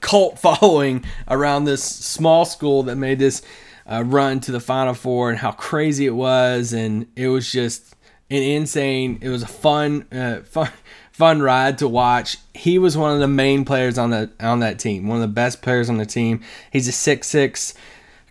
cult 0.00 0.38
following 0.38 1.04
around 1.28 1.64
this 1.64 1.82
small 1.82 2.44
school 2.44 2.84
that 2.84 2.96
made 2.96 3.18
this 3.18 3.42
uh, 3.86 4.02
run 4.04 4.40
to 4.40 4.52
the 4.52 4.60
Final 4.60 4.94
Four 4.94 5.30
and 5.30 5.38
how 5.38 5.52
crazy 5.52 6.06
it 6.06 6.14
was, 6.14 6.72
and 6.72 7.06
it 7.16 7.28
was 7.28 7.50
just 7.50 7.94
an 8.30 8.42
insane. 8.42 9.18
It 9.20 9.28
was 9.28 9.42
a 9.42 9.46
fun, 9.46 10.06
uh, 10.10 10.40
fun, 10.40 10.70
fun 11.14 11.40
ride 11.40 11.78
to 11.78 11.86
watch. 11.86 12.38
He 12.52 12.76
was 12.76 12.96
one 12.96 13.12
of 13.12 13.20
the 13.20 13.28
main 13.28 13.64
players 13.64 13.96
on 13.98 14.10
the 14.10 14.30
on 14.40 14.58
that 14.60 14.78
team, 14.80 15.06
one 15.06 15.16
of 15.16 15.22
the 15.22 15.28
best 15.28 15.62
players 15.62 15.88
on 15.88 15.96
the 15.96 16.04
team. 16.04 16.40
He's 16.70 16.88
a 16.88 16.92
six 16.92 17.28
six 17.28 17.72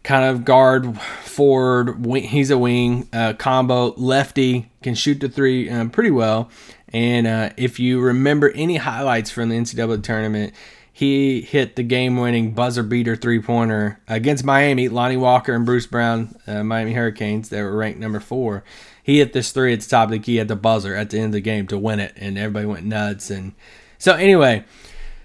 kind 0.03 0.25
of 0.25 0.43
guard 0.43 0.99
forward. 1.23 2.05
He's 2.05 2.51
a 2.51 2.57
wing 2.57 3.07
uh, 3.13 3.33
combo 3.33 3.93
lefty, 3.95 4.69
can 4.83 4.95
shoot 4.95 5.21
the 5.21 5.29
three 5.29 5.69
um, 5.69 5.89
pretty 5.89 6.11
well. 6.11 6.51
And 6.89 7.25
uh, 7.25 7.49
if 7.57 7.79
you 7.79 8.01
remember 8.01 8.51
any 8.51 8.75
highlights 8.75 9.31
from 9.31 9.49
the 9.49 9.55
NCAA 9.55 10.03
tournament, 10.03 10.53
he 10.91 11.41
hit 11.41 11.75
the 11.75 11.81
game-winning 11.81 12.51
buzzer 12.51 12.83
beater 12.83 13.15
three-pointer 13.15 13.99
against 14.07 14.43
Miami. 14.43 14.89
Lonnie 14.89 15.17
Walker 15.17 15.55
and 15.55 15.65
Bruce 15.65 15.87
Brown, 15.87 16.35
uh, 16.45 16.63
Miami 16.63 16.93
Hurricanes, 16.93 17.49
they 17.49 17.63
were 17.63 17.75
ranked 17.75 17.99
number 17.99 18.19
four. 18.19 18.63
He 19.03 19.19
hit 19.19 19.33
this 19.33 19.51
three 19.51 19.73
at 19.73 19.81
the 19.81 19.89
top 19.89 20.05
of 20.05 20.11
the 20.11 20.19
key 20.19 20.39
at 20.39 20.47
the 20.47 20.55
buzzer 20.55 20.95
at 20.95 21.09
the 21.09 21.17
end 21.17 21.27
of 21.27 21.31
the 21.33 21.41
game 21.41 21.67
to 21.67 21.77
win 21.77 21.99
it, 21.99 22.13
and 22.15 22.37
everybody 22.37 22.65
went 22.65 22.85
nuts. 22.85 23.29
And 23.29 23.53
so 23.99 24.13
anyway, 24.13 24.63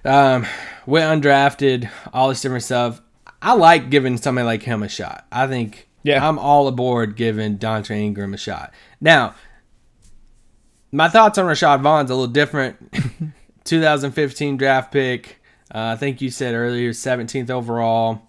um, 0.05 0.45
went 0.85 1.23
undrafted, 1.25 1.89
all 2.13 2.29
this 2.29 2.41
different 2.41 2.65
stuff. 2.65 3.01
I 3.41 3.55
like 3.55 3.89
giving 3.89 4.17
somebody 4.17 4.45
like 4.45 4.65
him 4.65 4.83
a 4.83 4.89
shot. 4.89 5.27
I 5.31 5.47
think 5.47 5.89
Yeah. 6.03 6.27
I'm 6.27 6.39
all 6.41 6.67
aboard 6.67 7.15
giving 7.15 7.57
Donte 7.57 7.93
Ingram 7.93 8.35
a 8.35 8.37
shot. 8.37 8.75
Now, 9.01 9.35
my 10.91 11.09
thoughts 11.09 11.39
on 11.39 11.47
Rashad 11.47 11.81
Vaughn's 11.83 12.11
a 12.11 12.15
little 12.15 12.33
different. 12.33 12.77
2015 13.65 14.57
draft 14.57 14.91
pick. 14.91 15.41
Uh, 15.73 15.93
I 15.93 15.97
think 15.97 16.21
you 16.23 16.31
said 16.31 16.55
earlier 16.55 16.93
17th 16.93 17.51
overall. 17.51 18.23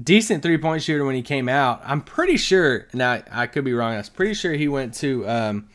Decent 0.00 0.42
three 0.42 0.58
point 0.58 0.82
shooter 0.82 1.04
when 1.04 1.14
he 1.14 1.22
came 1.22 1.48
out. 1.48 1.82
I'm 1.84 2.00
pretty 2.00 2.36
sure. 2.36 2.86
Now 2.92 3.22
I 3.30 3.46
could 3.46 3.64
be 3.64 3.72
wrong. 3.72 3.94
I 3.94 3.98
was 3.98 4.08
pretty 4.08 4.34
sure 4.34 4.52
he 4.52 4.68
went 4.68 4.94
to. 4.94 5.28
Um, 5.28 5.68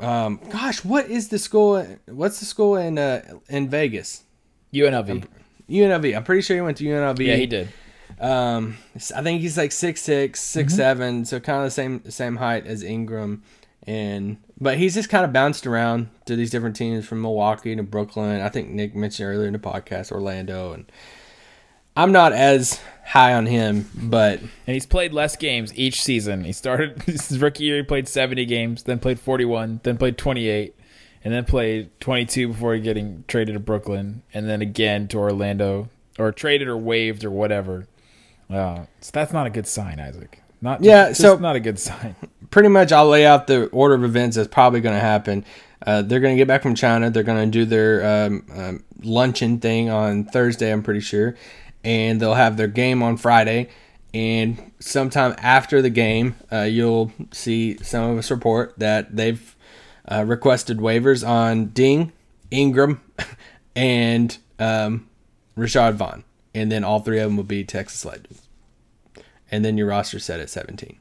um, 0.00 0.40
gosh, 0.50 0.84
what 0.84 1.08
is 1.08 1.28
the 1.28 1.38
school? 1.38 1.84
What's 2.06 2.40
the 2.40 2.46
school 2.46 2.76
in 2.76 2.98
uh, 2.98 3.22
in 3.48 3.68
Vegas? 3.68 4.24
UNLV. 4.72 5.26
UNLV. 5.68 6.16
I'm 6.16 6.24
pretty 6.24 6.42
sure 6.42 6.56
he 6.56 6.60
went 6.60 6.76
to 6.78 6.84
UNLV. 6.84 7.18
Yeah, 7.26 7.36
he 7.36 7.46
did. 7.46 7.68
Um, 8.20 8.76
I 9.14 9.22
think 9.22 9.40
he's 9.40 9.56
like 9.56 9.72
six 9.72 10.00
six, 10.00 10.40
six 10.40 10.74
seven, 10.74 11.24
so 11.24 11.40
kind 11.40 11.58
of 11.58 11.66
the 11.66 11.70
same 11.70 12.10
same 12.10 12.36
height 12.36 12.66
as 12.66 12.82
Ingram, 12.82 13.42
and 13.86 14.38
but 14.60 14.76
he's 14.78 14.94
just 14.94 15.08
kind 15.08 15.24
of 15.24 15.32
bounced 15.32 15.66
around 15.66 16.08
to 16.26 16.34
these 16.34 16.50
different 16.50 16.74
teams 16.74 17.06
from 17.06 17.22
Milwaukee 17.22 17.76
to 17.76 17.82
Brooklyn. 17.82 18.40
I 18.40 18.48
think 18.48 18.70
Nick 18.70 18.94
mentioned 18.94 19.28
earlier 19.28 19.46
in 19.46 19.52
the 19.52 19.58
podcast 19.58 20.10
Orlando, 20.10 20.72
and 20.72 20.90
I'm 21.98 22.12
not 22.12 22.32
as 22.32 22.80
high 23.04 23.34
on 23.34 23.46
him, 23.46 23.90
but 23.94 24.40
And 24.40 24.50
he's 24.74 24.86
played 24.86 25.12
less 25.12 25.36
games 25.36 25.76
each 25.76 26.00
season. 26.02 26.44
He 26.44 26.52
started 26.52 27.02
his 27.06 27.38
rookie 27.38 27.64
year, 27.64 27.78
he 27.78 27.82
played 27.82 28.06
70 28.06 28.44
games, 28.46 28.84
then 28.84 28.98
played 28.98 29.18
41, 29.18 29.80
then 29.82 29.96
played 29.96 30.16
28, 30.16 30.74
and 31.24 31.34
then 31.34 31.44
played 31.44 31.90
22 32.00 32.48
before 32.48 32.78
getting 32.78 33.24
traded 33.26 33.54
to 33.54 33.60
Brooklyn, 33.60 34.22
and 34.32 34.48
then 34.48 34.62
again 34.62 35.08
to 35.08 35.18
Orlando, 35.18 35.88
or 36.18 36.30
traded 36.30 36.68
or 36.68 36.76
waived 36.76 37.24
or 37.24 37.30
whatever. 37.30 37.88
Uh, 38.48 38.84
so 39.00 39.10
that's 39.12 39.32
not 39.32 39.46
a 39.46 39.50
good 39.50 39.66
sign, 39.66 39.98
Isaac. 39.98 40.40
Not 40.60 40.82
Yeah, 40.82 41.12
so- 41.12 41.36
not 41.36 41.56
a 41.56 41.60
good 41.60 41.78
sign. 41.78 42.14
pretty 42.50 42.68
much 42.68 42.92
I'll 42.92 43.08
lay 43.08 43.26
out 43.26 43.46
the 43.46 43.66
order 43.66 43.94
of 43.94 44.04
events 44.04 44.36
that's 44.36 44.48
probably 44.48 44.80
going 44.80 44.94
to 44.94 45.00
happen. 45.00 45.44
Uh, 45.84 46.02
they're 46.02 46.20
going 46.20 46.34
to 46.34 46.38
get 46.38 46.48
back 46.48 46.62
from 46.62 46.74
China. 46.74 47.10
They're 47.10 47.22
going 47.22 47.50
to 47.50 47.58
do 47.58 47.64
their 47.64 48.26
um, 48.26 48.46
um, 48.54 48.84
luncheon 49.02 49.58
thing 49.60 49.90
on 49.90 50.24
Thursday, 50.24 50.72
I'm 50.72 50.82
pretty 50.82 51.00
sure. 51.00 51.36
And 51.84 52.20
they'll 52.20 52.34
have 52.34 52.56
their 52.56 52.68
game 52.68 53.02
on 53.02 53.16
Friday. 53.16 53.68
And 54.12 54.72
sometime 54.80 55.34
after 55.38 55.82
the 55.82 55.90
game, 55.90 56.34
uh, 56.50 56.62
you'll 56.62 57.12
see 57.32 57.78
some 57.82 58.10
of 58.10 58.18
us 58.18 58.30
report 58.30 58.74
that 58.78 59.14
they've 59.14 59.56
uh, 60.10 60.24
requested 60.26 60.78
waivers 60.78 61.26
on 61.26 61.66
Ding, 61.66 62.12
Ingram, 62.50 63.00
and 63.76 64.36
um, 64.58 65.08
Rashad 65.56 65.94
Vaughn. 65.94 66.24
And 66.54 66.72
then 66.72 66.84
all 66.84 67.00
three 67.00 67.18
of 67.18 67.28
them 67.28 67.36
will 67.36 67.44
be 67.44 67.64
Texas 67.64 68.04
Legends. 68.04 68.48
And 69.50 69.64
then 69.64 69.78
your 69.78 69.86
roster 69.86 70.18
set 70.18 70.40
at 70.40 70.50
17 70.50 70.98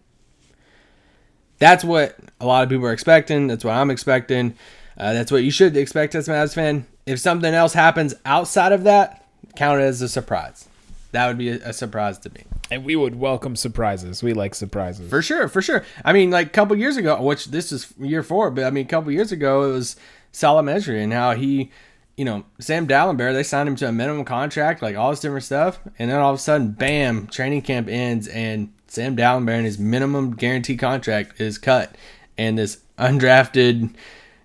that's 1.59 1.83
what 1.83 2.15
a 2.39 2.45
lot 2.45 2.63
of 2.63 2.69
people 2.69 2.85
are 2.85 2.93
expecting. 2.93 3.47
That's 3.47 3.65
what 3.65 3.73
I'm 3.73 3.89
expecting. 3.89 4.55
Uh, 4.97 5.13
that's 5.13 5.31
what 5.31 5.43
you 5.43 5.51
should 5.51 5.77
expect 5.77 6.15
as 6.15 6.27
a 6.27 6.31
Mavs 6.31 6.53
fan. 6.53 6.85
If 7.05 7.19
something 7.19 7.53
else 7.53 7.73
happens 7.73 8.13
outside 8.25 8.71
of 8.71 8.83
that, 8.83 9.26
count 9.57 9.81
it 9.81 9.83
as 9.83 10.01
a 10.01 10.07
surprise. 10.07 10.69
That 11.11 11.27
would 11.27 11.37
be 11.37 11.49
a, 11.49 11.69
a 11.69 11.73
surprise 11.73 12.19
to 12.19 12.29
me. 12.29 12.43
And 12.69 12.85
we 12.85 12.95
would 12.95 13.19
welcome 13.19 13.55
surprises. 13.55 14.21
We 14.21 14.33
like 14.33 14.53
surprises. 14.53 15.09
For 15.09 15.21
sure, 15.21 15.47
for 15.47 15.61
sure. 15.61 15.83
I 16.05 16.13
mean, 16.13 16.29
like 16.29 16.47
a 16.47 16.51
couple 16.51 16.77
years 16.77 16.97
ago, 16.97 17.21
which 17.21 17.45
this 17.45 17.71
is 17.71 17.93
year 17.99 18.23
four, 18.23 18.51
but 18.51 18.65
I 18.65 18.69
mean, 18.69 18.85
a 18.85 18.89
couple 18.89 19.11
years 19.11 19.31
ago, 19.31 19.69
it 19.69 19.73
was 19.73 19.95
Salah 20.31 20.63
Mejri 20.63 21.01
and 21.01 21.13
how 21.13 21.33
he, 21.33 21.71
you 22.17 22.25
know, 22.25 22.43
Sam 22.59 22.87
Dalembert, 22.87 23.33
they 23.33 23.43
signed 23.43 23.69
him 23.69 23.75
to 23.77 23.87
a 23.87 23.91
minimum 23.91 24.25
contract, 24.25 24.81
like 24.81 24.95
all 24.95 25.09
this 25.09 25.21
different 25.21 25.45
stuff. 25.45 25.79
And 25.97 26.11
then 26.11 26.19
all 26.19 26.33
of 26.33 26.39
a 26.39 26.41
sudden, 26.41 26.71
bam, 26.71 27.27
training 27.27 27.63
camp 27.63 27.87
ends 27.87 28.27
and 28.27 28.71
Sam 28.87 29.15
Dalembert 29.15 29.55
and 29.55 29.65
his 29.65 29.79
minimum 29.79 30.35
guarantee 30.35 30.77
contract 30.77 31.39
is 31.39 31.57
cut. 31.57 31.95
And 32.37 32.57
this 32.57 32.79
undrafted, 32.99 33.95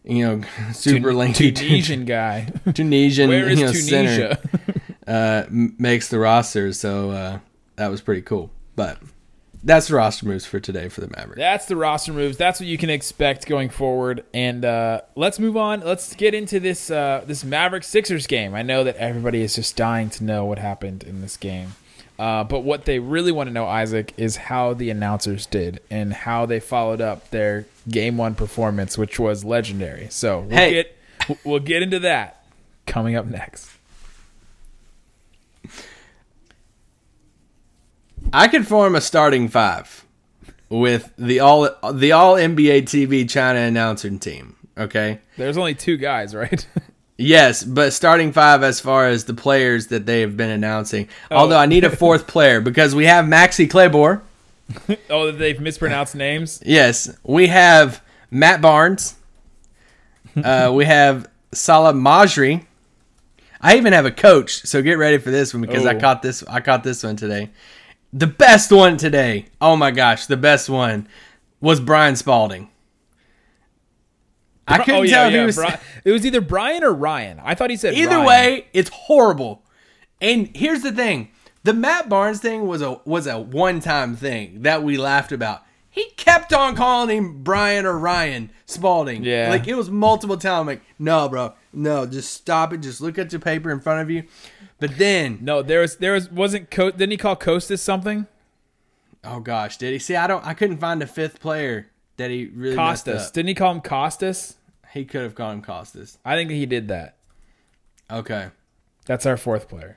you 0.05 0.25
know, 0.27 0.43
super 0.73 1.09
Tun- 1.09 1.17
lengthy 1.17 1.53
Tunisian 1.53 2.05
guy. 2.05 2.53
Tunisian, 2.73 3.29
Where 3.29 3.49
is 3.49 3.59
you 3.59 3.67
know, 3.67 3.73
center 3.73 4.37
Tunisia? 4.37 4.79
uh, 5.07 5.45
makes 5.51 6.09
the 6.09 6.19
roster. 6.19 6.73
So 6.73 7.11
uh, 7.11 7.39
that 7.77 7.89
was 7.89 8.01
pretty 8.01 8.23
cool. 8.23 8.51
But 8.77 8.99
that's 9.65 9.89
the 9.89 9.95
roster 9.95 10.27
moves 10.27 10.45
for 10.45 10.59
today 10.61 10.89
for 10.89 11.01
the 11.03 11.09
Mavericks. 11.09 11.39
That's 11.39 11.67
the 11.67 11.77
roster 11.77 12.13
moves. 12.13 12.37
That's 12.37 12.59
what 12.59 12.67
you 12.67 12.79
can 12.79 12.91
expect 12.91 13.47
going 13.47 13.69
forward. 13.69 14.25
And 14.35 14.65
uh, 14.65 15.03
let's 15.15 15.39
move 15.39 15.57
on. 15.57 15.81
Let's 15.81 16.15
get 16.15 16.35
into 16.35 16.59
this 16.61 16.91
uh, 16.91 17.23
this 17.27 17.45
Mavericks 17.45 17.87
Sixers 17.87 18.27
game. 18.27 18.55
I 18.55 18.63
know 18.63 18.85
that 18.85 18.97
everybody 18.97 19.43
is 19.43 19.55
just 19.55 19.77
dying 19.77 20.11
to 20.11 20.25
know 20.25 20.45
what 20.45 20.59
happened 20.59 21.03
in 21.05 21.21
this 21.21 21.37
game. 21.37 21.75
Uh, 22.19 22.45
but 22.45 22.61
what 22.61 22.85
they 22.85 22.99
really 22.99 23.33
want 23.33 23.49
to 23.49 23.53
know, 23.53 23.67
Isaac, 23.67 24.13
is 24.17 24.37
how 24.37 24.75
the 24.75 24.91
announcers 24.91 25.47
did 25.47 25.81
and 25.91 26.13
how 26.13 26.47
they 26.47 26.61
followed 26.61 27.01
up 27.01 27.31
their 27.31 27.67
game 27.89 28.17
one 28.17 28.35
performance, 28.35 28.97
which 28.97 29.19
was 29.19 29.45
legendary. 29.45 30.07
So 30.11 30.41
we'll 30.41 30.51
Hey. 30.59 30.71
get 30.73 30.97
we'll 31.45 31.59
get 31.61 31.83
into 31.83 31.99
that 32.01 32.45
coming 32.87 33.17
up 33.17 33.27
next. 33.27 33.69
I 38.33 38.49
could 38.49 38.67
form 38.67 38.95
a 38.95 39.01
starting 39.01 39.49
five 39.49 40.05
with 40.69 41.13
the 41.17 41.41
all 41.41 41.69
the 41.93 42.13
all 42.13 42.35
NBA 42.35 42.83
TV 42.83 43.29
China 43.29 43.61
announcer 43.61 44.11
team. 44.19 44.57
Okay. 44.77 45.19
There's 45.37 45.57
only 45.59 45.75
two 45.75 45.97
guys, 45.97 46.35
right? 46.35 46.67
Yes, 47.19 47.63
but 47.63 47.93
starting 47.93 48.33
five 48.33 48.65
as 48.65 48.81
far 48.81 49.07
as 49.07 49.27
the 49.27 49.35
players 49.35 49.89
that 49.89 50.07
they 50.07 50.23
have 50.23 50.37
been 50.37 50.51
announcing. 50.51 51.09
Although 51.31 51.59
I 51.59 51.67
need 51.67 51.85
a 51.85 51.91
fourth 51.95 52.27
player 52.27 52.61
because 52.61 52.97
we 52.97 53.05
have 53.05 53.27
Maxi 53.27 53.69
Claybor. 53.69 54.23
oh, 55.11 55.31
they've 55.31 55.61
mispronounced 55.61 56.17
names. 56.17 56.61
Yes, 56.67 57.15
we 57.23 57.47
have 57.47 58.03
Matt 58.31 58.61
Barnes. 58.61 59.15
Uh, 60.43 60.73
we 60.75 60.85
have 60.87 61.29
Salah 61.53 61.93
Majri. 61.93 62.65
I 63.61 63.77
even 63.77 63.93
have 63.93 64.07
a 64.07 64.11
coach, 64.11 64.63
so 64.67 64.83
get 64.83 64.95
ready 64.99 65.19
for 65.19 65.31
this 65.31 65.55
one 65.55 65.61
because 65.61 65.87
I 65.87 65.95
Oh. 65.95 66.01
caught 66.01 66.23
this. 66.23 66.43
I 66.49 66.59
caught 66.61 66.83
this 66.83 67.05
one 67.05 67.15
today. 67.15 67.51
The 68.13 68.27
best 68.27 68.71
one 68.71 68.97
today. 68.97 69.47
Oh 69.61 69.77
my 69.77 69.91
gosh, 69.91 70.27
the 70.27 70.37
best 70.37 70.69
one 70.69 71.09
was 71.61 71.81
Brian 71.81 72.17
Spalding. 72.17 72.69
I 74.69 74.79
couldn't 74.79 75.01
oh, 75.01 75.03
yeah, 75.03 75.23
tell 75.23 75.33
yeah, 75.33 75.47
was. 75.47 75.57
Bri- 75.57 75.75
it 76.05 76.13
was 76.13 76.25
either 76.25 76.41
Brian 76.41 76.85
or 76.85 76.93
Ryan. 76.93 77.41
I 77.43 77.55
thought 77.55 77.71
he 77.71 77.77
said 77.77 77.95
Either 77.95 78.17
Ryan. 78.17 78.27
way, 78.27 78.67
it's 78.73 78.91
horrible. 78.91 79.65
And 80.21 80.55
here's 80.55 80.83
the 80.83 80.93
thing: 80.93 81.31
the 81.65 81.73
Matt 81.73 82.09
Barnes 82.09 82.41
thing 82.41 82.67
was 82.67 82.83
a 82.83 83.01
was 83.05 83.27
a 83.27 83.39
one 83.39 83.81
time 83.81 84.17
thing 84.17 84.63
that 84.63 84.83
we 84.83 84.97
laughed 84.97 85.33
about. 85.33 85.63
He 85.91 86.11
kept 86.17 86.55
on 86.55 86.75
calling 86.75 87.15
him 87.17 87.43
Brian 87.43 87.85
or 87.85 87.99
Ryan 87.99 88.51
Spalding. 88.65 89.25
Yeah. 89.25 89.51
like 89.51 89.69
it 89.69 89.75
was 89.75 89.91
multiple 89.91 90.39
times. 90.39 90.61
I'm 90.61 90.67
like, 90.67 90.83
no, 90.99 91.29
bro, 91.29 91.53
no, 91.73 92.07
just 92.07 92.33
stop 92.33 92.73
it. 92.73 92.79
Just 92.79 93.03
look 93.03 93.19
at 93.19 93.31
your 93.31 93.41
paper 93.41 93.71
in 93.71 93.79
front 93.79 94.01
of 94.01 94.11
you. 94.11 94.25
But 94.83 94.99
then, 94.99 95.39
No, 95.41 95.63
there 95.63 95.79
was 95.81 95.97
there 95.99 96.13
was 96.13 96.29
wasn't 96.29 96.71
Co- 96.73 96.91
didn't 96.91 97.13
he 97.13 97.17
call 97.17 97.37
Costas 97.37 97.81
something? 97.81 98.27
oh 99.23 99.39
gosh, 99.39 99.77
did 99.77 99.93
he 99.93 100.01
see? 100.01 100.17
I 100.17 100.27
don't. 100.27 100.45
I 100.45 100.55
couldn't 100.55 100.79
find 100.79 101.01
a 101.03 101.07
fifth 101.07 101.39
player 101.39 101.87
that 102.17 102.31
he 102.33 102.47
really 102.47 102.75
Costas. 102.75 103.29
up. 103.29 103.33
Didn't 103.33 103.47
he 103.49 103.55
call 103.55 103.71
him 103.73 103.81
Costas? 103.81 104.57
He 104.93 105.05
could 105.05 105.23
have 105.23 105.37
called 105.37 105.55
him 105.55 105.63
Costas. 105.63 106.19
I 106.25 106.35
think 106.35 106.51
he 106.51 106.67
did 106.67 106.89
that. 106.89 107.15
Okay. 108.11 108.49
That's 109.07 109.25
our 109.25 109.37
fourth 109.37 109.69
player. 109.69 109.97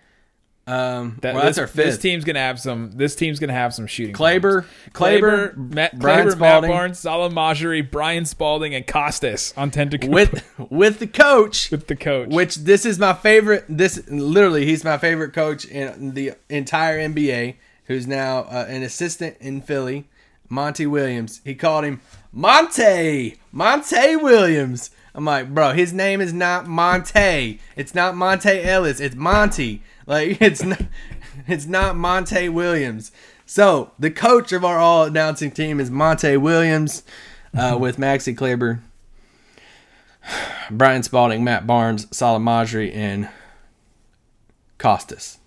Um, 0.67 1.19
That, 1.21 1.35
well, 1.35 1.45
this, 1.45 1.57
that's 1.57 1.71
our 1.77 1.83
this 1.83 1.97
team's 1.99 2.25
gonna 2.25 2.39
have 2.39 2.59
some. 2.59 2.91
This 2.91 3.15
team's 3.15 3.39
gonna 3.39 3.53
have 3.53 3.73
some 3.73 3.85
shooting. 3.85 4.15
Klaber, 4.15 4.65
problems. 4.91 5.21
Klaber, 5.21 5.53
Klaber, 5.53 5.73
Matt, 5.75 5.99
Brian 5.99 6.27
Klaber, 6.27 6.39
Matt 6.39 6.61
Barnes, 6.63 6.99
Salah 6.99 7.29
Majri, 7.29 7.89
Brian 7.91 8.25
Spalding, 8.25 8.73
and 8.73 8.87
Costas 8.87 9.53
on 9.55 9.69
Tentacrupo 9.69 10.09
with 10.09 10.43
with 10.71 10.97
the 10.99 11.07
coach 11.07 11.69
with 11.69 11.85
the 11.87 11.95
coach. 11.95 12.29
which 12.29 12.55
this 12.55 12.83
is 12.85 12.97
my 12.97 13.13
favorite 13.13 13.63
this 13.69 14.01
literally 14.09 14.65
he's 14.65 14.83
my 14.83 14.97
favorite 14.97 15.33
coach 15.33 15.65
in 15.65 16.13
the 16.15 16.31
entire 16.49 16.97
nba 17.09 17.55
who's 17.85 18.07
now 18.07 18.39
uh, 18.39 18.65
an 18.67 18.81
assistant 18.81 19.37
in 19.39 19.61
philly 19.61 20.05
monty 20.49 20.87
williams 20.87 21.41
he 21.43 21.53
called 21.53 21.83
him 21.85 22.01
monte 22.31 23.35
monte 23.51 24.15
williams 24.15 24.89
i'm 25.13 25.25
like 25.25 25.53
bro 25.53 25.71
his 25.73 25.93
name 25.93 26.21
is 26.21 26.33
not 26.33 26.67
monte 26.67 27.59
it's 27.75 27.93
not 27.95 28.15
monte 28.15 28.61
ellis 28.63 28.99
it's 28.99 29.15
monty 29.15 29.81
like 30.05 30.37
it's 30.41 30.63
not 30.63 30.81
it's 31.47 31.65
not 31.65 31.95
monte 31.95 32.49
williams 32.49 33.11
so 33.45 33.91
the 33.99 34.11
coach 34.11 34.51
of 34.51 34.65
our 34.65 34.79
all 34.79 35.03
announcing 35.03 35.51
team 35.51 35.79
is 35.79 35.91
monte 35.91 36.37
williams 36.37 37.03
uh, 37.57 37.77
with 37.79 37.97
maxi 37.97 38.35
kleber 38.35 38.81
Brian 40.71 41.03
Spalding, 41.03 41.43
Matt 41.43 41.67
Barnes, 41.67 42.07
Salah 42.11 42.39
Majri, 42.39 42.93
and 42.95 43.29
Kostas 44.79 45.37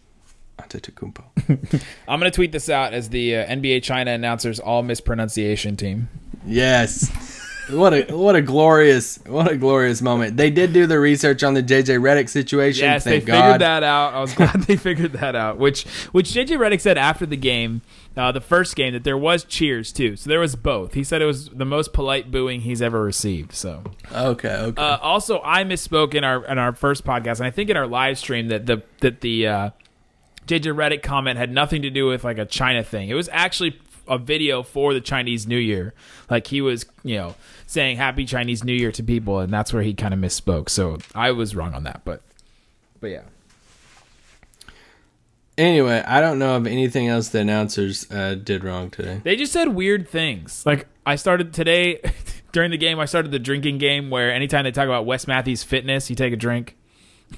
Antetokounmpo. 0.58 1.82
I'm 2.08 2.20
gonna 2.20 2.30
tweet 2.30 2.52
this 2.52 2.68
out 2.68 2.92
as 2.92 3.10
the 3.10 3.36
uh, 3.36 3.46
NBA 3.46 3.82
China 3.82 4.12
announcers 4.12 4.58
all 4.60 4.82
mispronunciation 4.82 5.76
team. 5.76 6.08
Yes. 6.46 7.10
What 7.70 7.92
a 7.92 8.16
what 8.16 8.35
a 8.35 8.42
glorious 8.42 9.18
what 9.26 9.50
a 9.50 9.57
glorious 9.57 10.00
moment. 10.00 10.37
They 10.37 10.50
did 10.50 10.72
do 10.72 10.87
the 10.87 10.98
research 10.98 11.42
on 11.42 11.54
the 11.54 11.62
JJ 11.62 12.00
Redick 12.00 12.28
situation. 12.28 12.85
Yes, 12.85 13.04
thank 13.04 13.24
they 13.24 13.33
God. 13.33 13.42
figured 13.42 13.61
that 13.61 13.83
out. 13.83 14.14
I 14.14 14.20
was 14.20 14.33
glad 14.35 14.62
they 14.66 14.76
figured 14.76 15.12
that 15.12 15.35
out. 15.37 15.59
Which 15.59 15.85
which 16.12 16.31
JJ 16.31 16.57
Redick 16.59 16.81
said 16.81 16.96
after 16.96 17.26
the 17.26 17.37
game, 17.37 17.83
uh, 18.16 18.33
the 18.33 18.40
first 18.40 18.74
game, 18.74 18.92
that 18.94 19.04
there 19.04 19.18
was 19.18 19.44
cheers 19.44 19.92
too. 19.92 20.16
So 20.16 20.31
there 20.31 20.40
was 20.40 20.57
both. 20.57 20.94
He 20.94 21.04
said 21.04 21.20
it 21.20 21.26
was 21.26 21.50
the 21.50 21.64
most 21.66 21.92
polite 21.92 22.31
booing 22.31 22.62
he's 22.62 22.81
ever 22.81 23.02
received. 23.02 23.52
So 23.52 23.85
Okay, 24.14 24.48
okay. 24.48 24.83
uh, 24.83 24.96
also, 24.98 25.40
I 25.44 25.64
misspoke 25.64 26.14
in 26.14 26.24
our 26.24 26.44
in 26.46 26.59
our 26.59 26.72
first 26.72 27.04
podcast, 27.04 27.38
and 27.38 27.46
I 27.46 27.50
think 27.50 27.68
in 27.70 27.76
our 27.76 27.87
live 27.87 28.18
stream 28.18 28.48
that 28.48 28.66
the 28.66 28.83
that 29.00 29.20
the 29.20 29.46
uh, 29.46 29.70
JJ 30.46 30.74
Redick 30.74 31.02
comment 31.02 31.37
had 31.38 31.52
nothing 31.52 31.83
to 31.83 31.90
do 31.90 32.07
with 32.07 32.24
like 32.24 32.38
a 32.38 32.46
China 32.46 32.83
thing. 32.83 33.11
It 33.11 33.14
was 33.14 33.28
actually 33.31 33.78
a 34.08 34.18
video 34.18 34.62
for 34.62 34.94
the 34.94 35.00
Chinese 35.00 35.46
New 35.46 35.58
Year. 35.58 35.94
Like 36.30 36.46
he 36.46 36.60
was, 36.60 36.86
you 37.02 37.16
know, 37.16 37.34
saying 37.66 37.96
Happy 37.96 38.24
Chinese 38.24 38.64
New 38.64 38.72
Year 38.72 38.92
to 38.92 39.02
people, 39.02 39.40
and 39.40 39.52
that's 39.52 39.72
where 39.72 39.82
he 39.82 39.94
kind 39.94 40.14
of 40.14 40.20
misspoke. 40.20 40.68
So 40.68 40.98
I 41.14 41.32
was 41.32 41.54
wrong 41.54 41.74
on 41.74 41.84
that, 41.84 42.02
but 42.04 42.22
but 43.00 43.08
yeah. 43.08 43.22
anyway, 45.56 46.02
I 46.06 46.20
don't 46.20 46.38
know 46.38 46.56
of 46.56 46.66
anything 46.66 47.08
else 47.08 47.28
the 47.28 47.40
announcers 47.40 48.10
uh, 48.10 48.34
did 48.34 48.64
wrong 48.64 48.90
today. 48.90 49.20
They 49.22 49.36
just 49.36 49.52
said 49.52 49.68
weird 49.68 50.08
things. 50.08 50.64
Like 50.64 50.86
I 51.04 51.16
started 51.16 51.52
today 51.52 52.00
during 52.52 52.70
the 52.70 52.78
game. 52.78 52.98
I 52.98 53.04
started 53.04 53.30
the 53.30 53.38
drinking 53.38 53.78
game 53.78 54.10
where 54.10 54.32
anytime 54.32 54.64
they 54.64 54.72
talk 54.72 54.86
about 54.86 55.06
Wes 55.06 55.26
Matthews' 55.26 55.62
fitness, 55.62 56.08
you 56.08 56.16
take 56.16 56.32
a 56.32 56.36
drink. 56.36 56.76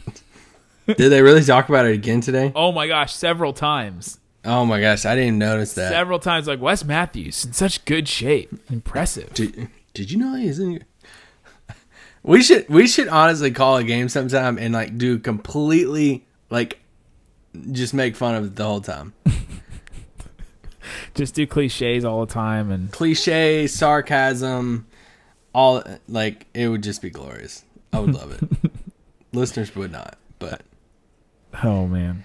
did 0.87 1.09
they 1.11 1.23
really 1.23 1.43
talk 1.43 1.69
about 1.69 1.87
it 1.87 1.95
again 1.95 2.21
today? 2.21 2.53
Oh 2.55 2.73
my 2.73 2.87
gosh, 2.87 3.15
several 3.15 3.53
times. 3.53 4.20
Oh 4.45 4.65
my 4.65 4.81
gosh, 4.81 5.05
I 5.05 5.15
didn't 5.15 5.39
notice 5.39 5.75
that. 5.75 5.91
several 5.93 6.19
times 6.19 6.47
like 6.47 6.61
Wes 6.61 6.85
Matthews 6.85 7.45
in 7.45 7.53
such 7.53 7.85
good 7.85 8.09
shape. 8.09 8.53
Impressive. 8.71 9.33
Did, 9.35 9.69
did 9.93 10.11
you 10.11 10.19
know 10.19 10.35
he's 10.35 10.59
in? 10.59 10.85
We 12.23 12.43
should 12.43 12.69
we 12.69 12.87
should 12.87 13.09
honestly 13.09 13.51
call 13.51 13.79
a 13.79 13.85
game 13.85 14.09
sometime 14.09 14.59
and 14.59 14.75
like 14.75 14.99
do 14.99 15.19
completely 15.19 16.27
like 16.51 16.79
just 17.73 17.95
make 17.95 18.15
fun 18.17 18.35
of 18.35 18.45
it 18.45 18.57
the 18.57 18.65
whole 18.65 18.81
time. 18.81 19.13
Just 21.15 21.35
do 21.35 21.47
cliches 21.47 22.05
all 22.05 22.25
the 22.25 22.33
time 22.33 22.71
and 22.71 22.91
Cliche, 22.91 23.67
sarcasm, 23.67 24.87
all 25.55 25.83
like 26.09 26.47
it 26.55 26.69
would 26.69 26.83
just 26.83 27.03
be 27.03 27.11
glorious. 27.11 27.65
I 27.93 28.01
would 28.01 28.15
love 28.15 28.33
it. 28.33 28.73
Listeners 29.33 29.75
would 29.75 29.93
not, 29.93 30.17
but 30.39 30.63
oh 31.63 31.87
man. 31.87 32.25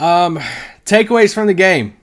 Um 0.00 0.38
takeaways 0.84 1.32
from 1.34 1.46
the 1.46 1.54
game. 1.54 1.96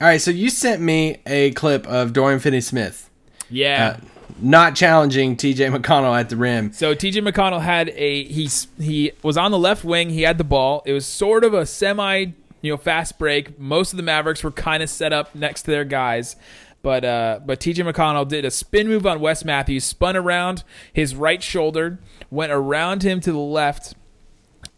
All 0.00 0.08
right, 0.08 0.20
so 0.20 0.30
you 0.30 0.50
sent 0.50 0.82
me 0.82 1.18
a 1.24 1.52
clip 1.52 1.86
of 1.86 2.12
Dorian 2.12 2.40
Finney-Smith 2.40 3.08
Yeah. 3.48 3.96
uh, 3.98 4.04
not 4.40 4.74
challenging 4.74 5.36
TJ 5.36 5.74
McConnell 5.74 6.18
at 6.18 6.28
the 6.28 6.36
rim. 6.36 6.72
so 6.72 6.94
TJ 6.94 7.26
McConnell 7.26 7.62
had 7.62 7.90
a 7.90 8.24
he 8.24 8.48
he 8.78 9.12
was 9.22 9.36
on 9.36 9.50
the 9.52 9.58
left 9.58 9.84
wing. 9.84 10.10
He 10.10 10.22
had 10.22 10.38
the 10.38 10.44
ball. 10.44 10.82
It 10.86 10.92
was 10.92 11.06
sort 11.06 11.44
of 11.44 11.54
a 11.54 11.64
semi 11.66 12.26
you 12.60 12.72
know 12.72 12.76
fast 12.76 13.18
break. 13.18 13.58
Most 13.58 13.92
of 13.92 13.96
the 13.98 14.02
Mavericks 14.02 14.42
were 14.42 14.50
kind 14.50 14.82
of 14.82 14.90
set 14.90 15.12
up 15.12 15.34
next 15.34 15.62
to 15.62 15.70
their 15.70 15.84
guys. 15.84 16.36
But 16.82 17.04
uh, 17.04 17.40
but 17.46 17.60
TJ 17.60 17.90
McConnell 17.90 18.26
did 18.28 18.44
a 18.44 18.50
spin 18.50 18.88
move 18.88 19.06
on 19.06 19.20
Wes 19.20 19.44
Matthews, 19.44 19.84
spun 19.84 20.16
around 20.16 20.64
his 20.92 21.14
right 21.14 21.42
shoulder, 21.42 21.98
went 22.30 22.52
around 22.52 23.02
him 23.04 23.20
to 23.20 23.32
the 23.32 23.38
left, 23.38 23.94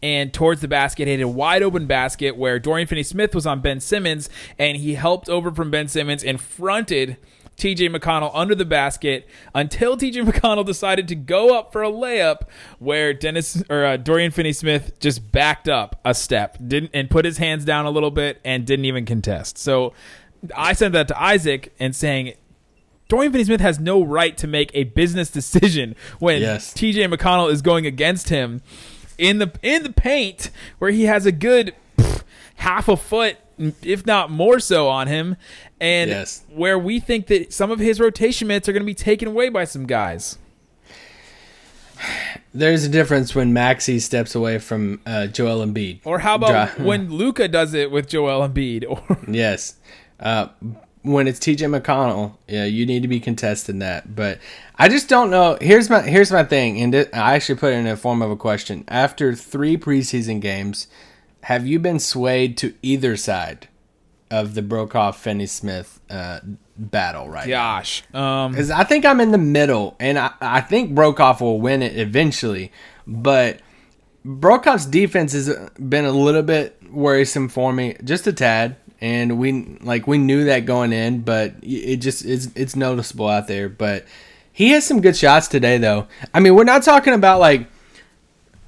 and 0.01 0.33
towards 0.33 0.61
the 0.61 0.67
basket, 0.67 1.07
hit 1.07 1.21
a 1.21 1.27
wide 1.27 1.63
open 1.63 1.87
basket 1.87 2.37
where 2.37 2.59
Dorian 2.59 2.87
Finney 2.87 3.03
Smith 3.03 3.33
was 3.33 3.45
on 3.47 3.61
Ben 3.61 3.79
Simmons, 3.79 4.29
and 4.59 4.77
he 4.77 4.93
helped 4.95 5.27
over 5.29 5.51
from 5.51 5.71
Ben 5.71 5.87
Simmons 5.87 6.23
and 6.23 6.39
fronted 6.39 7.17
TJ 7.57 7.95
McConnell 7.95 8.29
under 8.35 8.53
the 8.53 8.65
basket 8.65 9.27
until 9.55 9.97
TJ 9.97 10.23
McConnell 10.29 10.65
decided 10.65 11.07
to 11.07 11.15
go 11.15 11.57
up 11.57 11.71
for 11.71 11.81
a 11.83 11.89
layup 11.89 12.41
where 12.77 13.13
Dennis 13.13 13.63
or 13.69 13.83
uh, 13.83 13.97
Dorian 13.97 14.31
Finney 14.31 14.53
Smith 14.53 14.99
just 14.99 15.31
backed 15.31 15.67
up 15.67 15.99
a 16.05 16.13
step, 16.13 16.57
didn't 16.65 16.91
and 16.93 17.09
put 17.09 17.25
his 17.25 17.39
hands 17.39 17.65
down 17.65 17.85
a 17.85 17.89
little 17.89 18.11
bit 18.11 18.39
and 18.45 18.65
didn't 18.65 18.85
even 18.85 19.05
contest. 19.05 19.57
So 19.57 19.93
I 20.55 20.73
sent 20.73 20.93
that 20.93 21.07
to 21.07 21.19
Isaac 21.19 21.73
and 21.79 21.95
saying 21.95 22.33
Dorian 23.09 23.31
Finney-Smith 23.31 23.61
has 23.61 23.79
no 23.79 24.03
right 24.03 24.37
to 24.37 24.47
make 24.47 24.69
a 24.73 24.83
business 24.83 25.29
decision 25.31 25.95
when 26.19 26.41
Yes. 26.41 26.73
TJ 26.73 27.11
McConnell 27.11 27.51
is 27.51 27.61
going 27.63 27.87
against 27.87 28.29
him 28.29 28.61
in 29.17 29.39
the 29.39 29.51
in 29.61 29.83
the 29.83 29.91
paint 29.91 30.49
where 30.79 30.91
he 30.91 31.03
has 31.05 31.25
a 31.25 31.31
good 31.31 31.73
pff, 31.97 32.23
half 32.55 32.87
a 32.87 32.97
foot 32.97 33.37
if 33.81 34.05
not 34.05 34.29
more 34.29 34.59
so 34.59 34.87
on 34.87 35.07
him 35.07 35.35
and 35.81 36.09
Yes. 36.11 36.43
where 36.49 36.77
we 36.77 36.99
think 36.99 37.25
that 37.27 37.51
some 37.51 37.71
of 37.71 37.79
his 37.79 37.99
rotation 37.99 38.47
minutes 38.47 38.69
are 38.69 38.71
going 38.71 38.83
to 38.83 38.85
be 38.85 38.93
taken 38.93 39.27
away 39.27 39.49
by 39.49 39.63
some 39.63 39.87
guys. 39.87 40.37
There's 42.53 42.83
a 42.83 42.89
difference 42.89 43.33
when 43.33 43.53
Maxi 43.53 43.99
steps 43.99 44.35
away 44.35 44.59
from 44.59 45.01
uh, 45.05 45.27
Joel 45.27 45.65
Embiid. 45.65 46.01
Or 46.05 46.19
how 46.19 46.35
about 46.35 46.79
when 46.79 47.11
Luka 47.11 47.47
does 47.47 47.73
it 47.73 47.89
with 47.91 48.07
Joel 48.07 48.47
Embiid 48.47 48.85
or 48.87 49.17
Yes. 49.27 49.75
Uh, 50.19 50.47
when 51.03 51.27
it's 51.27 51.39
TJ 51.39 51.79
McConnell, 51.79 52.35
yeah, 52.47 52.65
you 52.65 52.85
need 52.85 53.01
to 53.01 53.07
be 53.07 53.19
contesting 53.19 53.79
that. 53.79 54.15
But 54.15 54.39
I 54.75 54.89
just 54.89 55.09
don't 55.09 55.29
know. 55.29 55.57
Here's 55.61 55.89
my 55.89 56.01
here's 56.01 56.31
my 56.31 56.43
thing, 56.43 56.81
and 56.81 56.95
I 57.13 57.35
actually 57.35 57.55
put 57.59 57.73
it 57.73 57.77
in 57.77 57.85
the 57.85 57.97
form 57.97 58.21
of 58.21 58.31
a 58.31 58.35
question. 58.35 58.83
After 58.87 59.33
three 59.33 59.77
preseason 59.77 60.41
games, 60.41 60.87
have 61.43 61.65
you 61.65 61.79
been 61.79 61.99
swayed 61.99 62.57
to 62.57 62.73
either 62.81 63.15
side 63.17 63.67
of 64.29 64.55
the 64.55 64.61
Broekhoff 64.61 65.15
Finney 65.15 65.45
Smith 65.45 66.01
uh, 66.09 66.39
battle 66.77 67.29
right 67.29 67.47
gosh. 67.47 68.03
Um 68.13 68.51
Because 68.51 68.71
I 68.71 68.83
think 68.83 69.05
I'm 69.05 69.19
in 69.19 69.31
the 69.31 69.37
middle, 69.37 69.95
and 69.99 70.17
I, 70.17 70.31
I 70.41 70.61
think 70.61 70.93
Broekhoff 70.93 71.41
will 71.41 71.59
win 71.59 71.81
it 71.81 71.97
eventually. 71.97 72.71
But 73.05 73.59
Broekhoff's 74.25 74.85
defense 74.85 75.33
has 75.33 75.55
been 75.79 76.05
a 76.05 76.11
little 76.11 76.43
bit 76.43 76.77
worrisome 76.91 77.47
for 77.47 77.71
me, 77.71 77.95
just 78.03 78.27
a 78.27 78.33
tad. 78.33 78.75
And 78.99 79.37
we 79.37 79.77
like 79.81 80.07
we 80.07 80.17
knew 80.17 80.45
that 80.45 80.65
going 80.65 80.91
in, 80.93 81.21
but 81.21 81.53
it 81.61 81.97
just 81.97 82.25
it's 82.25 82.49
it's 82.55 82.75
noticeable 82.75 83.27
out 83.27 83.47
there. 83.47 83.69
But 83.69 84.05
he 84.51 84.69
has 84.71 84.85
some 84.85 85.01
good 85.01 85.15
shots 85.15 85.47
today, 85.47 85.77
though. 85.77 86.07
I 86.33 86.39
mean, 86.39 86.55
we're 86.55 86.63
not 86.63 86.81
talking 86.83 87.13
about 87.13 87.39
like 87.39 87.67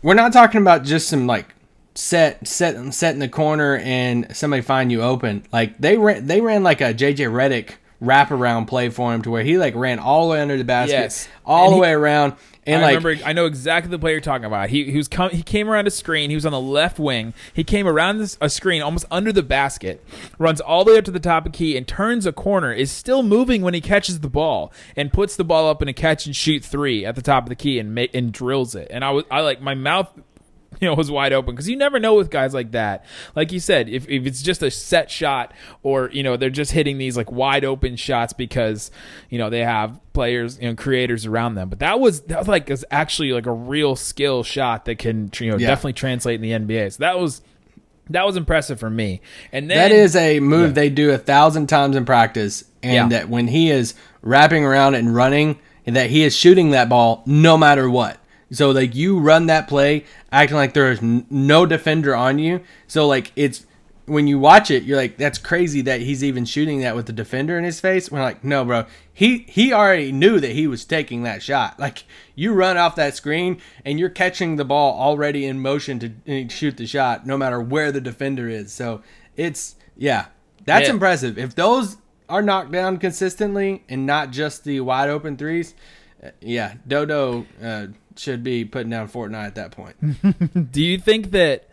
we're 0.02 0.14
not 0.14 0.32
talking 0.34 0.62
about 0.62 0.84
just 0.84 1.08
some 1.10 1.26
like 1.28 1.54
set 1.96 2.48
set 2.48 2.94
set 2.94 3.14
in 3.14 3.20
the 3.20 3.28
corner 3.28 3.78
and 3.78 4.36
somebody 4.36 4.62
find 4.62 4.92
you 4.92 5.02
open. 5.02 5.44
Like 5.52 5.78
they 5.80 5.98
ran 5.98 6.28
they 6.28 6.42
ran 6.42 6.64
like 6.64 6.82
a 6.82 6.94
JJ 6.94 7.32
Redick 7.32 7.72
wraparound 8.02 8.68
play 8.68 8.90
for 8.90 9.14
him 9.14 9.22
to 9.24 9.30
where 9.32 9.44
he 9.44 9.58
like 9.58 9.76
ran 9.76 10.00
all 10.00 10.28
the 10.28 10.34
way 10.34 10.42
under 10.42 10.58
the 10.58 10.64
basket, 10.64 10.94
Yes. 10.94 11.28
all 11.46 11.66
And 11.66 11.72
the 11.74 11.76
he- 11.78 11.82
way 11.82 11.92
around, 11.92 12.34
and 12.66 12.82
I 12.82 12.94
like 12.94 13.04
remember, 13.04 13.26
I 13.26 13.34
know 13.34 13.46
exactly 13.46 13.90
the 13.90 14.00
player 14.00 14.16
you're 14.16 14.22
talking 14.22 14.46
about. 14.46 14.70
He 14.70 14.92
he 14.92 14.98
was 14.98 15.08
come, 15.08 15.30
he 15.32 15.42
came 15.42 15.70
around 15.70 15.88
a 15.88 15.92
screen. 15.92 16.30
He 16.30 16.36
was 16.36 16.46
on 16.46 16.52
the 16.52 16.60
left 16.60 17.00
wing. 17.00 17.34
He 17.54 17.64
came 17.64 17.88
around 17.88 18.20
this, 18.20 18.38
a 18.42 18.50
screen 18.50 18.82
almost 18.82 19.06
under 19.10 19.32
the 19.32 19.44
basket, 19.44 20.04
runs 20.38 20.62
all 20.62 20.84
the 20.84 20.92
way 20.92 20.98
up 20.98 21.06
to 21.06 21.12
the 21.12 21.20
top 21.20 21.46
of 21.46 21.52
key 21.52 21.78
and 21.78 21.88
turns 21.88 22.26
a 22.26 22.32
corner. 22.32 22.72
Is 22.72 22.92
still 22.92 23.24
moving 23.24 23.62
when 23.62 23.74
he 23.74 23.82
catches 23.82 24.20
the 24.20 24.30
ball 24.30 24.72
and 24.96 25.12
puts 25.12 25.36
the 25.36 25.44
ball 25.44 25.70
up 25.70 25.82
in 25.82 25.88
a 25.88 25.94
catch 25.94 26.26
and 26.26 26.36
shoot 26.36 26.64
three 26.64 27.06
at 27.06 27.16
the 27.16 27.22
top 27.22 27.44
of 27.44 27.50
the 27.50 27.56
key 27.56 27.80
and 27.80 27.96
make 27.96 28.14
and 28.14 28.32
drills 28.32 28.76
it. 28.76 28.88
And 28.92 29.04
I 29.04 29.12
was 29.12 29.26
I 29.32 29.42
like 29.42 29.62
my 29.62 29.76
mouth 29.76 30.12
you 30.82 30.88
know 30.88 30.94
was 30.94 31.12
wide 31.12 31.34
open 31.34 31.54
because 31.56 31.68
you 31.70 31.76
never 31.76 32.00
know 32.00 32.16
with 32.16 32.30
guys 32.30 32.54
like 32.54 32.72
that 32.72 33.04
like 33.36 33.52
you 33.52 33.60
said 33.60 33.90
if, 33.90 34.08
if 34.08 34.26
it's 34.26 34.42
just 34.42 34.62
a 34.64 34.72
set 34.72 35.12
shot 35.12 35.54
or 35.84 36.10
you 36.12 36.24
know 36.24 36.38
they're 36.38 36.50
just 36.50 36.72
hitting 36.72 36.98
these 36.98 37.18
like 37.18 37.32
wide 37.32 37.66
open 37.66 37.96
shots 37.96 38.34
because 38.34 38.90
you 39.30 39.38
know 39.38 39.50
they 39.50 39.64
have 39.64 40.00
players 40.14 40.58
you 40.62 40.68
know 40.70 40.76
creators 40.76 41.26
around 41.26 41.56
them 41.56 41.70
but 41.70 41.80
that 41.80 42.00
was 42.00 42.22
that 42.22 42.40
was 42.40 42.48
like 42.48 42.70
is 42.70 42.86
actually 42.92 43.32
like 43.34 43.46
a 43.46 43.52
real 43.52 43.96
skill 43.96 44.44
shot 44.44 44.86
that 44.86 44.98
can 45.00 45.30
you 45.40 45.52
know 45.52 45.58
Yeah. 45.58 45.68
definitely 45.68 45.94
translate 45.94 46.36
in 46.36 46.42
the 46.42 46.52
nba 46.74 46.92
so 46.94 46.98
that 47.00 47.20
was 47.20 47.42
that 48.10 48.26
was 48.26 48.36
impressive 48.38 48.80
for 48.80 48.90
me 48.90 49.22
and 49.52 49.70
then 49.70 49.78
that 49.78 49.92
is 49.92 50.16
a 50.16 50.40
move 50.40 50.76
they 50.76 50.90
do 50.90 51.12
a 51.12 51.18
thousand 51.18 51.68
times 51.68 51.96
in 51.96 52.06
practice, 52.06 52.64
and 52.82 52.94
Yeah. 52.94 53.08
that 53.20 53.30
when 53.30 53.48
he 53.48 53.70
is 53.70 53.94
wrapping 54.22 54.66
around 54.66 54.96
and 54.96 55.14
running, 55.14 55.60
and 55.86 55.96
that 55.96 56.10
he 56.10 56.24
is 56.24 56.36
shooting 56.36 56.72
that 56.72 56.90
ball 56.90 57.22
no 57.26 57.58
matter 57.58 57.90
what. 57.90 58.19
So 58.52 58.72
like 58.72 58.96
you 58.96 59.20
run 59.20 59.46
that 59.48 59.68
play 59.68 60.06
acting 60.32 60.58
like 60.58 60.74
there 60.74 60.92
is 60.92 61.00
n- 61.00 61.26
no 61.30 61.66
defender 61.66 62.16
on 62.16 62.40
you. 62.40 62.62
So 62.88 63.08
like 63.08 63.32
it's 63.36 63.66
when 64.06 64.26
you 64.26 64.40
watch 64.40 64.72
it, 64.72 64.82
you're 64.86 64.98
like, 64.98 65.18
that's 65.18 65.38
crazy 65.38 65.82
that 65.82 66.02
he's 66.02 66.24
even 66.24 66.44
shooting 66.44 66.80
that 66.80 66.96
with 66.96 67.06
the 67.06 67.14
defender 67.14 67.60
in 67.60 67.64
his 67.64 67.80
face. 67.80 68.12
We're 68.12 68.24
like, 68.24 68.44
no, 68.44 68.66
bro. 68.66 68.86
He 69.14 69.46
he 69.48 69.72
already 69.72 70.12
knew 70.12 70.40
that 70.40 70.52
he 70.54 70.66
was 70.66 70.84
taking 70.84 71.22
that 71.24 71.44
shot. 71.44 71.78
Like 71.80 72.06
you 72.36 72.54
run 72.54 72.76
off 72.78 72.96
that 72.96 73.16
screen 73.16 73.62
and 73.86 74.00
you're 74.00 74.10
catching 74.10 74.56
the 74.56 74.66
ball 74.66 75.00
already 75.00 75.46
in 75.46 75.60
motion 75.62 76.00
to 76.00 76.46
uh, 76.46 76.50
shoot 76.50 76.78
the 76.78 76.88
shot, 76.88 77.28
no 77.28 77.38
matter 77.38 77.60
where 77.62 77.92
the 77.92 78.02
defender 78.02 78.50
is. 78.50 78.72
So 78.72 79.04
it's 79.38 79.76
yeah, 79.96 80.26
that's 80.66 80.88
Yeah. 80.88 80.94
impressive. 80.94 81.38
If 81.38 81.54
those 81.54 81.98
are 82.28 82.42
knocked 82.42 82.72
down 82.72 82.98
consistently 82.98 83.84
and 83.90 84.06
not 84.08 84.32
just 84.32 84.64
the 84.64 84.80
wide 84.80 85.10
open 85.10 85.38
threes, 85.38 85.76
uh, 86.24 86.30
yeah, 86.42 86.76
Dodo 86.88 87.46
uh, 87.64 87.88
should 88.20 88.44
be 88.44 88.66
putting 88.66 88.90
down 88.90 89.08
Fortnite 89.08 89.46
at 89.48 89.56
that 89.56 89.72
point. 89.72 90.72
Do 90.72 90.82
you 90.82 91.00
think 91.00 91.32
that 91.32 91.70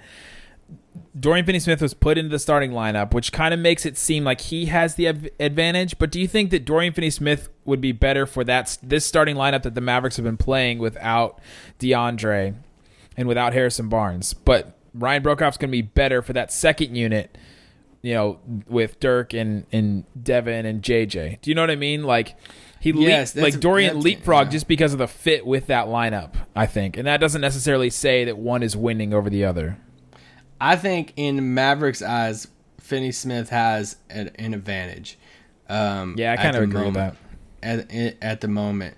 Dorian 1.19 1.47
Finney-Smith 1.47 1.81
was 1.81 1.95
put 1.95 2.19
into 2.19 2.29
the 2.29 2.39
starting 2.39 2.73
lineup, 2.73 3.13
which 3.13 3.33
kind 3.33 3.53
of 3.55 3.61
makes 3.61 3.87
it 3.87 3.97
seem 3.97 4.25
like 4.25 4.41
he 4.43 4.67
has 4.67 4.95
the 4.95 5.09
av- 5.09 5.29
advantage? 5.41 5.99
But 5.99 6.11
do 6.11 6.21
you 6.21 6.29
think 6.29 6.51
that 6.51 6.65
Dorian 6.65 6.93
Finney-Smith 6.93 7.49
would 7.65 7.81
be 7.81 7.93
better 7.93 8.27
for 8.27 8.45
that 8.45 8.79
this 8.83 9.05
starting 9.07 9.37
lineup 9.37 9.63
that 9.63 9.75
the 9.75 9.81
Mavericks 9.81 10.17
have 10.17 10.25
been 10.25 10.37
playing 10.37 10.79
without 10.79 11.41
DeAndre 11.79 12.55
and 13.17 13.29
without 13.29 13.53
Harrison 13.53 13.89
Barnes? 13.89 14.35
But 14.35 14.77
Ryan 14.95 15.23
Broekhoff's 15.23 15.57
going 15.57 15.71
to 15.71 15.77
be 15.77 15.83
better 15.83 16.23
for 16.23 16.33
that 16.33 16.53
second 16.53 16.95
unit, 16.97 17.37
you 18.03 18.15
know, 18.15 18.39
with 18.67 19.01
Dirk 19.01 19.33
and 19.35 19.67
and 19.73 20.05
Devin 20.23 20.67
and 20.67 20.83
JJ. 20.83 21.41
Do 21.41 21.51
you 21.51 21.55
know 21.55 21.63
what 21.63 21.71
I 21.71 21.77
mean? 21.77 22.05
Like. 22.05 22.37
He 22.87 22.93
Yes, 23.03 23.33
that's- 23.33 23.55
like 23.55 23.61
Dorian 23.61 24.01
leapfrog 24.01 24.47
yeah. 24.47 24.53
just 24.53 24.69
because 24.69 24.93
of 24.93 25.01
the 25.01 25.09
fit 25.09 25.45
with 25.45 25.67
that 25.67 25.87
lineup, 25.87 26.35
I 26.55 26.67
think, 26.67 26.97
and 26.97 27.05
that 27.09 27.19
doesn't 27.19 27.41
necessarily 27.41 27.91
say 27.91 28.25
that 28.25 28.39
one 28.39 28.63
is 28.63 28.77
winning 28.77 29.13
over 29.13 29.29
the 29.29 29.45
other. 29.45 29.79
I 30.61 30.77
think 30.77 31.13
in 31.17 31.53
Mavericks' 31.53 32.01
eyes, 32.01 32.47
Finney 32.81 33.11
Smith 33.11 33.51
has 33.51 33.97
an, 34.09 34.31
an 34.37 34.55
advantage. 34.55 35.19
Um, 35.69 36.15
Yeah, 36.17 36.33
I 36.33 36.37
kind 36.37 36.55
of 36.55 36.63
agree 36.63 36.85
with 36.85 36.95
that. 36.95 37.17
At, 37.61 37.91
at 38.23 38.41
the 38.41 38.47
moment, 38.47 38.97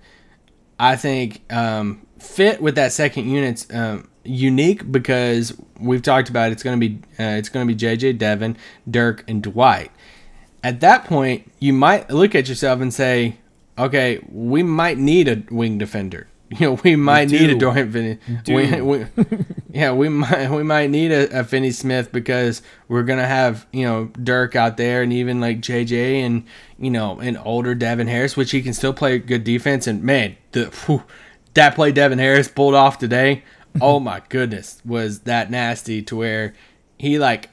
I 0.79 0.95
think 0.95 1.41
um, 1.51 2.05
fit 2.19 2.61
with 2.61 2.75
that 2.75 2.91
second 2.91 3.27
unit's 3.27 3.65
um, 3.73 4.07
unique 4.23 4.91
because 4.91 5.59
we've 5.79 6.03
talked 6.03 6.29
about 6.29 6.51
it's 6.51 6.61
going 6.61 6.79
to 6.79 6.89
be 6.89 6.95
uh, 7.19 7.37
it's 7.37 7.49
going 7.49 7.67
to 7.67 7.73
be 7.73 7.79
JJ 7.79 8.19
Devin, 8.19 8.55
Dirk, 8.89 9.23
and 9.27 9.41
Dwight. 9.41 9.91
At 10.63 10.79
that 10.81 11.05
point, 11.05 11.51
you 11.59 11.73
might 11.73 12.11
look 12.11 12.35
at 12.35 12.47
yourself 12.47 12.81
and 12.81 12.93
say, 12.93 13.39
"Okay, 13.79 14.19
we 14.29 14.63
might 14.63 14.97
need 14.97 15.27
a 15.27 15.43
wing 15.53 15.77
defender." 15.77 16.27
You 16.59 16.65
know, 16.65 16.79
we 16.83 16.95
might 16.95 17.29
need 17.29 17.51
a 17.51 17.53
do. 17.53 17.59
Dorian 17.59 17.91
Finney. 17.91 18.17
We, 18.47 18.81
we, 18.81 19.05
yeah, 19.71 19.91
we 19.91 20.09
might 20.09 20.49
we 20.49 20.63
might 20.63 20.89
need 20.89 21.11
a, 21.11 21.41
a 21.41 21.43
Finney 21.43 21.69
Smith 21.69 22.11
because 22.11 22.63
we're 22.87 23.03
gonna 23.03 23.27
have 23.27 23.67
you 23.71 23.85
know 23.85 24.05
Dirk 24.23 24.55
out 24.55 24.75
there 24.75 25.03
and 25.03 25.13
even 25.13 25.39
like 25.39 25.59
JJ 25.59 26.25
and 26.25 26.45
you 26.79 26.89
know 26.89 27.19
an 27.19 27.37
older 27.37 27.75
Devin 27.75 28.07
Harris, 28.07 28.35
which 28.35 28.49
he 28.49 28.63
can 28.63 28.73
still 28.73 28.93
play 28.93 29.19
good 29.19 29.43
defense. 29.43 29.85
And 29.85 30.01
man, 30.01 30.37
the 30.53 30.65
whew, 30.87 31.03
that 31.53 31.75
play 31.75 31.91
Devin 31.91 32.17
Harris 32.17 32.47
pulled 32.47 32.73
off 32.73 32.97
today, 32.97 33.43
oh 33.79 33.99
my 33.99 34.23
goodness, 34.29 34.81
was 34.83 35.19
that 35.21 35.51
nasty 35.51 36.01
to 36.01 36.15
where 36.15 36.55
he 36.97 37.19
like 37.19 37.49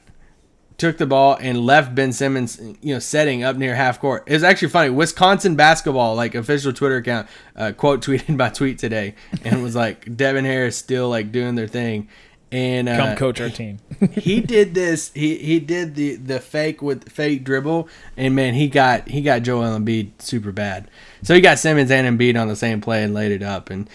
took 0.77 0.97
the 0.97 1.05
ball 1.05 1.37
and 1.41 1.59
left 1.59 1.95
Ben 1.95 2.13
Simmons, 2.13 2.59
you 2.81 2.93
know, 2.93 2.99
setting 2.99 3.43
up 3.43 3.57
near 3.57 3.75
half 3.75 3.99
court. 3.99 4.23
It 4.27 4.33
was 4.33 4.43
actually 4.43 4.69
funny. 4.69 4.89
Wisconsin 4.89 5.55
basketball, 5.55 6.15
like 6.15 6.35
official 6.35 6.71
Twitter 6.71 6.97
account, 6.97 7.27
uh, 7.55 7.71
quote 7.71 8.01
tweeted 8.05 8.35
my 8.37 8.49
tweet 8.49 8.77
today, 8.77 9.15
and 9.43 9.59
it 9.59 9.63
was 9.63 9.75
like 9.75 10.15
Devin 10.15 10.45
Harris 10.45 10.77
still 10.77 11.09
like 11.09 11.31
doing 11.31 11.55
their 11.55 11.67
thing, 11.67 12.07
and 12.51 12.87
uh, 12.87 12.97
Come 12.97 13.17
coach 13.17 13.41
our 13.41 13.49
team. 13.49 13.79
he 14.11 14.39
did 14.39 14.73
this. 14.73 15.11
He 15.13 15.37
he 15.37 15.59
did 15.59 15.95
the 15.95 16.15
the 16.15 16.39
fake 16.39 16.81
with 16.81 17.09
fake 17.09 17.43
dribble, 17.43 17.89
and 18.15 18.35
man, 18.35 18.53
he 18.53 18.67
got 18.67 19.07
he 19.09 19.21
got 19.21 19.41
Joel 19.41 19.77
Embiid 19.77 20.21
super 20.21 20.51
bad. 20.51 20.89
So 21.23 21.33
he 21.33 21.41
got 21.41 21.59
Simmons 21.59 21.91
and 21.91 22.19
Embiid 22.19 22.39
on 22.39 22.47
the 22.47 22.55
same 22.55 22.81
play 22.81 23.03
and 23.03 23.13
laid 23.13 23.31
it 23.31 23.41
up, 23.43 23.69
and 23.69 23.89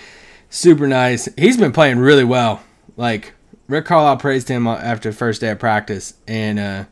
super 0.50 0.88
nice. 0.88 1.28
He's 1.38 1.56
been 1.56 1.72
playing 1.72 1.98
really 1.98 2.24
well. 2.24 2.62
Like 2.96 3.32
Rick 3.68 3.86
Carlisle 3.86 4.16
praised 4.18 4.48
him 4.48 4.66
after 4.66 5.10
the 5.10 5.16
first 5.16 5.40
day 5.40 5.50
of 5.50 5.58
practice, 5.58 6.14
and 6.26 6.58
uh, 6.58 6.84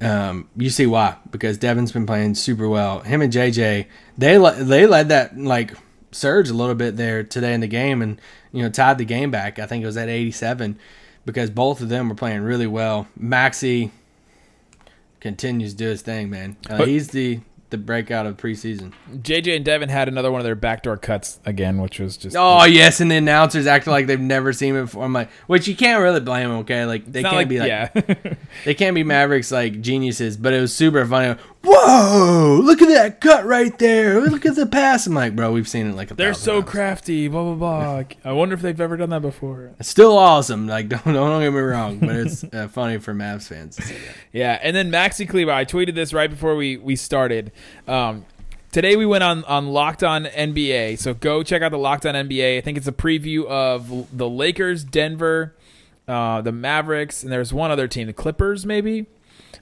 um, 0.00 0.48
you 0.56 0.70
see 0.70 0.86
why 0.86 1.16
because 1.30 1.58
Devin's 1.58 1.92
been 1.92 2.06
playing 2.06 2.34
super 2.34 2.68
well. 2.68 3.00
Him 3.00 3.20
and 3.22 3.32
JJ, 3.32 3.86
they 4.16 4.38
le- 4.38 4.62
they 4.64 4.86
led 4.86 5.08
that 5.10 5.36
like 5.38 5.74
surge 6.12 6.48
a 6.50 6.54
little 6.54 6.74
bit 6.74 6.96
there 6.96 7.22
today 7.22 7.52
in 7.54 7.60
the 7.60 7.66
game, 7.66 8.00
and 8.02 8.20
you 8.52 8.62
know 8.62 8.70
tied 8.70 8.98
the 8.98 9.04
game 9.04 9.30
back. 9.30 9.58
I 9.58 9.66
think 9.66 9.82
it 9.82 9.86
was 9.86 9.96
at 9.96 10.08
87 10.08 10.78
because 11.24 11.50
both 11.50 11.80
of 11.80 11.88
them 11.88 12.08
were 12.08 12.14
playing 12.14 12.42
really 12.42 12.66
well. 12.66 13.06
Maxi 13.20 13.90
continues 15.20 15.72
to 15.72 15.78
do 15.78 15.86
his 15.88 16.02
thing, 16.02 16.30
man. 16.30 16.56
Uh, 16.68 16.78
But- 16.78 16.88
he's 16.88 17.08
the 17.08 17.40
the 17.72 17.78
breakout 17.78 18.26
of 18.26 18.36
preseason. 18.36 18.92
JJ 19.12 19.56
and 19.56 19.64
Devin 19.64 19.88
had 19.88 20.06
another 20.06 20.30
one 20.30 20.40
of 20.40 20.44
their 20.44 20.54
backdoor 20.54 20.96
cuts 20.96 21.40
again, 21.44 21.80
which 21.82 21.98
was 21.98 22.16
just 22.16 22.36
Oh 22.38 22.64
yes, 22.64 23.00
and 23.00 23.10
the 23.10 23.16
announcers 23.16 23.66
acting 23.66 23.90
like 23.90 24.06
they've 24.06 24.20
never 24.20 24.52
seen 24.52 24.76
him 24.76 24.84
before. 24.84 25.04
I'm 25.04 25.12
like, 25.12 25.30
which 25.48 25.66
you 25.66 25.74
can't 25.74 26.00
really 26.00 26.20
blame 26.20 26.50
them. 26.50 26.58
Okay, 26.58 26.84
like 26.84 27.04
they 27.10 27.22
can't 27.22 27.34
not 27.34 27.48
be 27.48 27.58
like 27.58 27.68
yeah. 27.68 28.34
They 28.64 28.74
can't 28.74 28.94
be 28.94 29.02
Mavericks 29.02 29.50
like 29.50 29.80
geniuses, 29.80 30.36
but 30.36 30.52
it 30.52 30.60
was 30.60 30.72
super 30.72 31.04
funny. 31.04 31.36
Whoa! 31.64 32.60
Look 32.62 32.82
at 32.82 32.88
that 32.88 33.20
cut 33.20 33.44
right 33.44 33.76
there. 33.78 34.20
Look 34.20 34.44
at 34.44 34.56
the 34.56 34.66
pass. 34.66 35.06
I'm 35.06 35.14
like, 35.14 35.36
bro, 35.36 35.52
we've 35.52 35.68
seen 35.68 35.86
it 35.86 35.94
like 35.94 36.10
a. 36.10 36.14
They're 36.14 36.34
thousand 36.34 36.44
so 36.44 36.60
times. 36.60 36.70
crafty. 36.70 37.28
Blah 37.28 37.54
blah 37.54 37.54
blah. 37.54 38.04
I 38.30 38.32
wonder 38.32 38.54
if 38.54 38.62
they've 38.62 38.80
ever 38.80 38.96
done 38.96 39.10
that 39.10 39.22
before. 39.22 39.72
It's 39.78 39.88
still 39.88 40.18
awesome. 40.18 40.66
Like, 40.66 40.88
don't 40.90 41.04
don't 41.04 41.40
get 41.40 41.52
me 41.52 41.60
wrong, 41.60 41.98
but 41.98 42.16
it's 42.16 42.44
uh, 42.44 42.68
funny 42.68 42.98
for 42.98 43.14
Mavs 43.14 43.48
fans. 43.48 43.76
To 43.76 43.82
that. 43.82 43.94
Yeah, 44.32 44.58
and 44.62 44.74
then 44.74 44.90
Maxi 44.90 45.28
Kleber, 45.28 45.52
I 45.52 45.64
tweeted 45.64 45.94
this 45.94 46.12
right 46.12 46.28
before 46.30 46.56
we 46.56 46.76
we 46.76 46.96
started. 46.96 47.52
Um, 47.86 48.26
today 48.72 48.96
we 48.96 49.06
went 49.06 49.22
on 49.22 49.44
on 49.44 49.68
Locked 49.68 50.02
On 50.02 50.24
NBA, 50.24 50.98
so 50.98 51.14
go 51.14 51.42
check 51.42 51.62
out 51.62 51.70
the 51.70 51.78
Locked 51.78 52.06
On 52.06 52.14
NBA. 52.14 52.58
I 52.58 52.60
think 52.60 52.76
it's 52.76 52.88
a 52.88 52.92
preview 52.92 53.46
of 53.46 54.16
the 54.16 54.28
Lakers, 54.28 54.82
Denver, 54.82 55.54
uh, 56.08 56.40
the 56.40 56.52
Mavericks, 56.52 57.22
and 57.22 57.30
there's 57.30 57.52
one 57.52 57.70
other 57.70 57.86
team, 57.86 58.08
the 58.08 58.12
Clippers, 58.12 58.66
maybe. 58.66 59.06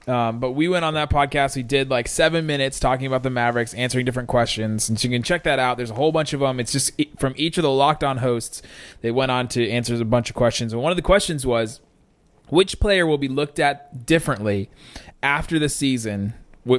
Um, 0.07 0.39
but 0.39 0.51
we 0.51 0.67
went 0.67 0.85
on 0.85 0.93
that 0.95 1.09
podcast. 1.09 1.55
We 1.55 1.63
did 1.63 1.89
like 1.89 2.07
seven 2.07 2.45
minutes 2.45 2.79
talking 2.79 3.05
about 3.05 3.23
the 3.23 3.29
Mavericks, 3.29 3.73
answering 3.73 4.05
different 4.05 4.29
questions, 4.29 4.89
and 4.89 4.99
so 4.99 5.07
you 5.07 5.13
can 5.13 5.23
check 5.23 5.43
that 5.43 5.59
out. 5.59 5.77
There's 5.77 5.91
a 5.91 5.95
whole 5.95 6.11
bunch 6.11 6.33
of 6.33 6.39
them. 6.39 6.59
It's 6.59 6.71
just 6.71 6.91
from 7.17 7.33
each 7.37 7.57
of 7.57 7.63
the 7.63 7.71
Locked 7.71 8.03
On 8.03 8.17
hosts. 8.17 8.61
They 9.01 9.11
went 9.11 9.31
on 9.31 9.47
to 9.49 9.69
answer 9.69 9.95
a 9.95 10.05
bunch 10.05 10.29
of 10.29 10.35
questions, 10.35 10.73
and 10.73 10.81
one 10.81 10.91
of 10.91 10.95
the 10.95 11.01
questions 11.01 11.45
was 11.45 11.81
which 12.49 12.79
player 12.79 13.07
will 13.07 13.17
be 13.17 13.27
looked 13.27 13.59
at 13.59 14.05
differently 14.05 14.69
after 15.23 15.57
the 15.57 15.69
season 15.69 16.33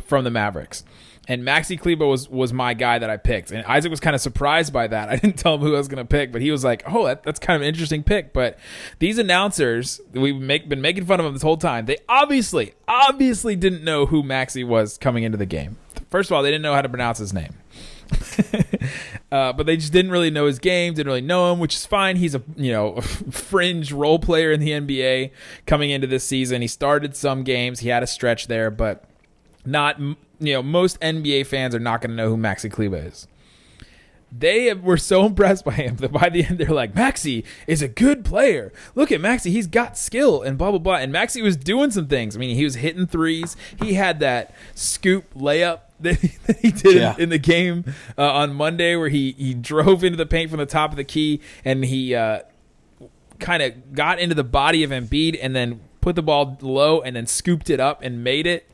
from 0.04 0.24
the 0.24 0.30
Mavericks. 0.30 0.84
And 1.28 1.44
Maxi 1.44 1.78
Kleber 1.78 2.06
was 2.06 2.28
was 2.28 2.52
my 2.52 2.74
guy 2.74 2.98
that 2.98 3.08
I 3.08 3.16
picked, 3.16 3.52
and 3.52 3.64
Isaac 3.66 3.90
was 3.90 4.00
kind 4.00 4.16
of 4.16 4.20
surprised 4.20 4.72
by 4.72 4.88
that. 4.88 5.08
I 5.10 5.16
didn't 5.16 5.38
tell 5.38 5.54
him 5.54 5.60
who 5.60 5.74
I 5.74 5.78
was 5.78 5.88
going 5.88 6.04
to 6.04 6.08
pick, 6.08 6.32
but 6.32 6.42
he 6.42 6.50
was 6.50 6.64
like, 6.64 6.82
"Oh, 6.86 7.06
that, 7.06 7.22
that's 7.22 7.38
kind 7.38 7.56
of 7.56 7.62
an 7.62 7.68
interesting 7.68 8.02
pick." 8.02 8.32
But 8.32 8.58
these 8.98 9.18
announcers, 9.18 10.00
we've 10.12 10.34
make, 10.34 10.68
been 10.68 10.80
making 10.80 11.04
fun 11.04 11.20
of 11.20 11.24
them 11.24 11.32
this 11.34 11.42
whole 11.42 11.56
time. 11.56 11.86
They 11.86 11.98
obviously, 12.08 12.74
obviously 12.88 13.54
didn't 13.54 13.84
know 13.84 14.06
who 14.06 14.22
Maxi 14.22 14.66
was 14.66 14.98
coming 14.98 15.22
into 15.22 15.38
the 15.38 15.46
game. 15.46 15.76
First 16.10 16.30
of 16.30 16.34
all, 16.34 16.42
they 16.42 16.50
didn't 16.50 16.62
know 16.62 16.74
how 16.74 16.82
to 16.82 16.88
pronounce 16.88 17.18
his 17.18 17.32
name. 17.32 17.54
Uh, 19.32 19.50
but 19.50 19.64
they 19.64 19.78
just 19.78 19.94
didn't 19.94 20.10
really 20.10 20.28
know 20.28 20.44
his 20.44 20.58
game, 20.58 20.92
didn't 20.92 21.06
really 21.06 21.22
know 21.22 21.50
him, 21.50 21.58
which 21.58 21.74
is 21.74 21.86
fine. 21.86 22.16
He's 22.16 22.34
a 22.34 22.42
you 22.54 22.70
know 22.70 23.00
fringe 23.30 23.90
role 23.90 24.18
player 24.18 24.52
in 24.52 24.60
the 24.60 24.72
NBA 24.72 25.30
coming 25.64 25.88
into 25.88 26.06
this 26.06 26.22
season. 26.22 26.60
He 26.60 26.68
started 26.68 27.16
some 27.16 27.42
games, 27.42 27.80
he 27.80 27.88
had 27.88 28.02
a 28.02 28.06
stretch 28.06 28.46
there, 28.46 28.70
but 28.70 29.06
not 29.64 29.98
you 30.42 30.54
know 30.54 30.62
most 30.62 31.00
NBA 31.00 31.46
fans 31.46 31.74
are 31.74 31.80
not 31.80 32.00
going 32.00 32.10
to 32.10 32.16
know 32.16 32.28
who 32.28 32.36
Maxi 32.36 32.70
Kleber 32.70 32.96
is. 32.96 33.26
They 34.36 34.72
were 34.72 34.96
so 34.96 35.26
impressed 35.26 35.64
by 35.64 35.72
him 35.72 35.96
that 35.96 36.10
by 36.12 36.28
the 36.30 36.44
end 36.44 36.58
they're 36.58 36.68
like, 36.68 36.94
Maxi 36.94 37.44
is 37.66 37.82
a 37.82 37.88
good 37.88 38.24
player. 38.24 38.72
Look 38.94 39.12
at 39.12 39.20
Maxi, 39.20 39.50
he's 39.50 39.66
got 39.66 39.98
skill 39.98 40.40
and 40.42 40.56
blah 40.56 40.70
blah 40.70 40.78
blah. 40.78 40.96
And 40.96 41.12
Maxi 41.12 41.42
was 41.42 41.56
doing 41.56 41.90
some 41.90 42.06
things. 42.08 42.34
I 42.36 42.38
mean, 42.38 42.56
he 42.56 42.64
was 42.64 42.76
hitting 42.76 43.06
threes. 43.06 43.56
He 43.82 43.94
had 43.94 44.20
that 44.20 44.54
scoop 44.74 45.34
layup 45.34 45.80
that 46.00 46.14
he, 46.20 46.28
that 46.46 46.56
he 46.58 46.70
did 46.72 46.96
Yeah. 46.96 47.14
in, 47.16 47.24
in 47.24 47.28
the 47.28 47.38
game 47.38 47.84
uh, 48.16 48.32
on 48.32 48.54
Monday, 48.54 48.96
where 48.96 49.10
he 49.10 49.32
he 49.32 49.52
drove 49.54 50.02
into 50.02 50.16
the 50.16 50.26
paint 50.26 50.50
from 50.50 50.60
the 50.60 50.66
top 50.66 50.90
of 50.90 50.96
the 50.96 51.04
key 51.04 51.40
and 51.64 51.84
he 51.84 52.14
uh, 52.14 52.40
kind 53.38 53.62
of 53.62 53.92
got 53.92 54.18
into 54.18 54.34
the 54.34 54.44
body 54.44 54.82
of 54.82 54.90
Embiid 54.90 55.38
and 55.42 55.54
then 55.54 55.80
put 56.00 56.16
the 56.16 56.22
ball 56.22 56.56
low 56.62 57.00
and 57.02 57.14
then 57.14 57.26
scooped 57.26 57.68
it 57.70 57.80
up 57.80 58.00
and 58.02 58.24
made 58.24 58.46
it. 58.46 58.68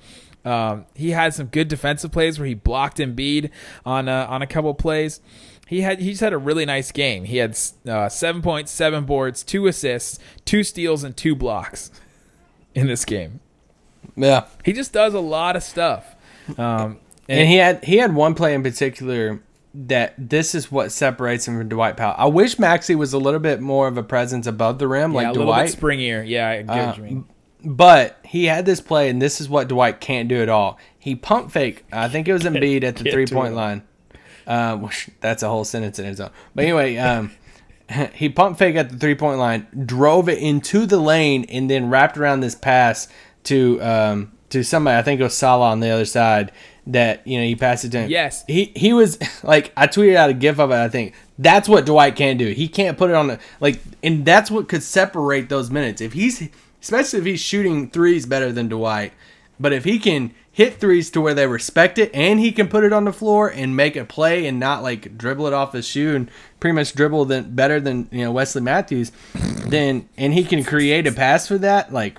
Um, 0.48 0.86
he 0.94 1.10
had 1.10 1.34
some 1.34 1.46
good 1.46 1.68
defensive 1.68 2.10
plays 2.12 2.38
where 2.38 2.48
he 2.48 2.54
blocked 2.54 2.98
Embiid 2.98 3.50
on 3.84 4.08
uh, 4.08 4.26
on 4.28 4.40
a 4.40 4.46
couple 4.46 4.72
plays. 4.74 5.20
He 5.66 5.82
had 5.82 6.00
he 6.00 6.10
just 6.10 6.22
had 6.22 6.32
a 6.32 6.38
really 6.38 6.64
nice 6.64 6.90
game. 6.92 7.24
He 7.24 7.36
had 7.36 7.58
uh, 7.86 8.08
seven 8.08 8.40
points, 8.40 8.70
seven 8.72 9.04
boards, 9.04 9.42
two 9.42 9.66
assists, 9.66 10.18
two 10.44 10.62
steals, 10.62 11.04
and 11.04 11.14
two 11.16 11.34
blocks 11.34 11.90
in 12.74 12.86
this 12.86 13.04
game. 13.04 13.40
Yeah. 14.16 14.46
He 14.64 14.72
just 14.72 14.92
does 14.92 15.12
a 15.14 15.20
lot 15.20 15.56
of 15.56 15.62
stuff. 15.62 16.14
Um, 16.56 16.98
And 17.28 17.48
he 17.48 17.56
had 17.56 17.84
he 17.84 17.98
had 17.98 18.14
one 18.14 18.34
play 18.34 18.54
in 18.54 18.62
particular 18.62 19.40
that 19.74 20.14
this 20.16 20.54
is 20.54 20.72
what 20.72 20.90
separates 20.92 21.46
him 21.46 21.58
from 21.58 21.68
Dwight 21.68 21.96
Powell. 21.96 22.14
I 22.16 22.26
wish 22.26 22.56
Maxi 22.56 22.94
was 22.94 23.12
a 23.12 23.18
little 23.18 23.40
bit 23.40 23.60
more 23.60 23.86
of 23.86 23.98
a 23.98 24.02
presence 24.02 24.46
above 24.46 24.78
the 24.78 24.88
rim 24.88 25.12
yeah, 25.12 25.16
like 25.18 25.26
a 25.26 25.32
little 25.32 25.46
Dwight. 25.46 25.70
bit 25.70 25.78
springier. 25.80 26.26
Yeah, 26.26 26.48
I 26.48 26.62
get 26.62 26.98
mean. 26.98 27.26
But 27.64 28.18
he 28.24 28.44
had 28.46 28.66
this 28.66 28.80
play, 28.80 29.08
and 29.08 29.20
this 29.20 29.40
is 29.40 29.48
what 29.48 29.68
Dwight 29.68 30.00
can't 30.00 30.28
do 30.28 30.40
at 30.40 30.48
all. 30.48 30.78
He 30.98 31.14
pump 31.16 31.50
fake. 31.50 31.84
I 31.92 32.08
think 32.08 32.28
it 32.28 32.32
was 32.32 32.42
Embiid 32.42 32.84
at 32.84 32.96
the 32.96 33.10
three 33.10 33.26
point 33.26 33.54
line. 33.54 33.82
Um, 34.46 34.82
which- 34.82 35.10
that's 35.20 35.42
a 35.42 35.48
whole 35.48 35.64
sentence 35.64 35.98
in 35.98 36.06
its 36.06 36.20
own. 36.20 36.30
But 36.54 36.64
anyway, 36.64 36.96
um, 36.96 37.32
he 38.14 38.28
pump 38.28 38.58
fake 38.58 38.76
at 38.76 38.90
the 38.90 38.96
three 38.96 39.14
point 39.14 39.38
line, 39.38 39.66
drove 39.84 40.28
it 40.28 40.38
into 40.38 40.86
the 40.86 40.98
lane, 40.98 41.44
and 41.48 41.68
then 41.68 41.90
wrapped 41.90 42.16
around 42.16 42.40
this 42.40 42.54
pass 42.54 43.08
to 43.44 43.82
um, 43.82 44.32
to 44.50 44.62
somebody. 44.62 44.96
I 44.96 45.02
think 45.02 45.20
it 45.20 45.24
was 45.24 45.36
Salah 45.36 45.70
on 45.70 45.80
the 45.80 45.90
other 45.90 46.04
side. 46.04 46.52
That 46.86 47.26
you 47.26 47.38
know 47.38 47.44
he 47.44 47.54
passed 47.54 47.84
it 47.84 47.90
to 47.92 47.98
him. 48.00 48.10
Yes. 48.10 48.44
he 48.46 48.72
he 48.74 48.94
was 48.94 49.18
like 49.42 49.72
I 49.76 49.86
tweeted 49.88 50.16
out 50.16 50.30
a 50.30 50.32
gif 50.32 50.58
of 50.58 50.70
it. 50.70 50.74
I 50.76 50.88
think 50.88 51.12
that's 51.38 51.68
what 51.68 51.84
Dwight 51.84 52.16
can't 52.16 52.38
do. 52.38 52.46
He 52.48 52.66
can't 52.66 52.96
put 52.96 53.10
it 53.10 53.16
on 53.16 53.26
the 53.26 53.38
like, 53.60 53.80
and 54.02 54.24
that's 54.24 54.50
what 54.50 54.68
could 54.68 54.82
separate 54.82 55.50
those 55.50 55.70
minutes. 55.70 56.00
If 56.00 56.14
he's 56.14 56.48
especially 56.80 57.20
if 57.20 57.24
he's 57.24 57.40
shooting 57.40 57.90
threes 57.90 58.26
better 58.26 58.52
than 58.52 58.68
Dwight, 58.68 59.12
but 59.60 59.72
if 59.72 59.84
he 59.84 59.98
can 59.98 60.34
hit 60.50 60.80
threes 60.80 61.10
to 61.10 61.20
where 61.20 61.34
they 61.34 61.46
respect 61.46 61.98
it 61.98 62.10
and 62.12 62.40
he 62.40 62.50
can 62.50 62.68
put 62.68 62.82
it 62.82 62.92
on 62.92 63.04
the 63.04 63.12
floor 63.12 63.48
and 63.48 63.76
make 63.76 63.94
a 63.94 64.04
play 64.04 64.46
and 64.46 64.58
not 64.58 64.82
like 64.82 65.16
dribble 65.16 65.46
it 65.46 65.52
off 65.52 65.72
his 65.72 65.86
shoe 65.86 66.16
and 66.16 66.30
pretty 66.58 66.74
much 66.74 66.94
dribble 66.94 67.24
than 67.26 67.54
better 67.54 67.78
than 67.78 68.08
you 68.10 68.24
know 68.24 68.32
Wesley 68.32 68.62
Matthews, 68.62 69.12
then 69.34 70.08
and 70.16 70.34
he 70.34 70.44
can 70.44 70.64
create 70.64 71.06
a 71.06 71.12
pass 71.12 71.46
for 71.46 71.58
that 71.58 71.92
like. 71.92 72.18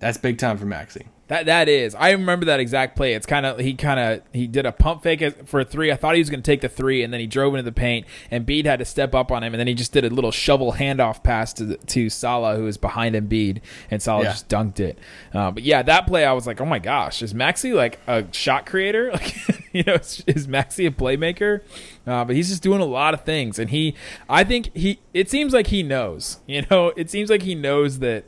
That's 0.00 0.18
big 0.18 0.38
time 0.38 0.58
for 0.58 0.66
Maxi. 0.66 1.06
That 1.28 1.46
that 1.46 1.70
is. 1.70 1.94
I 1.94 2.10
remember 2.10 2.44
that 2.46 2.60
exact 2.60 2.96
play. 2.96 3.14
It's 3.14 3.24
kind 3.24 3.46
of 3.46 3.58
he 3.58 3.72
kind 3.74 3.98
of 3.98 4.22
he 4.34 4.46
did 4.46 4.66
a 4.66 4.72
pump 4.72 5.02
fake 5.02 5.22
for 5.46 5.60
a 5.60 5.64
three. 5.64 5.90
I 5.90 5.96
thought 5.96 6.14
he 6.14 6.20
was 6.20 6.28
going 6.28 6.42
to 6.42 6.50
take 6.50 6.60
the 6.60 6.68
three, 6.68 7.02
and 7.02 7.12
then 7.12 7.20
he 7.20 7.26
drove 7.26 7.54
into 7.54 7.62
the 7.62 7.72
paint, 7.72 8.06
and 8.30 8.46
Embiid 8.46 8.66
had 8.66 8.78
to 8.80 8.84
step 8.84 9.14
up 9.14 9.32
on 9.32 9.42
him, 9.42 9.54
and 9.54 9.58
then 9.58 9.66
he 9.66 9.72
just 9.72 9.92
did 9.92 10.04
a 10.04 10.10
little 10.10 10.30
shovel 10.30 10.72
handoff 10.74 11.22
pass 11.22 11.54
to 11.54 11.78
to 11.78 12.10
Salah, 12.10 12.56
who 12.56 12.64
was 12.64 12.76
behind 12.76 13.14
Embiid, 13.14 13.60
and 13.90 14.02
Salah 14.02 14.24
Yeah. 14.24 14.30
just 14.32 14.50
dunked 14.50 14.80
it. 14.80 14.98
Uh, 15.32 15.50
but 15.50 15.62
yeah, 15.62 15.82
that 15.82 16.06
play, 16.06 16.26
I 16.26 16.32
was 16.34 16.46
like, 16.46 16.60
oh 16.60 16.66
my 16.66 16.78
gosh, 16.78 17.22
is 17.22 17.32
Maxi 17.32 17.72
like 17.72 17.98
a 18.06 18.26
shot 18.32 18.66
creator? 18.66 19.10
Like, 19.24 19.34
you 19.72 19.82
know, 19.84 19.94
is, 19.94 20.22
is 20.26 20.46
Maxi 20.46 20.86
a 20.86 20.90
playmaker? 20.90 21.60
Uh, 22.06 22.24
but 22.24 22.36
he's 22.36 22.48
just 22.50 22.62
doing 22.62 22.80
a 22.80 22.84
lot 22.84 23.14
of 23.14 23.24
things, 23.24 23.58
and 23.58 23.70
he, 23.70 23.94
I 24.28 24.44
think 24.44 24.70
he, 24.76 25.00
it 25.14 25.30
seems 25.30 25.52
like 25.54 25.68
he 25.68 25.82
knows. 25.82 26.38
You 26.46 26.64
know, 26.70 26.92
it 26.96 27.08
seems 27.10 27.30
like 27.30 27.42
he 27.42 27.54
knows 27.54 28.00
that 28.00 28.24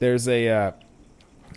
there's 0.00 0.26
a. 0.26 0.48
Uh, 0.48 0.72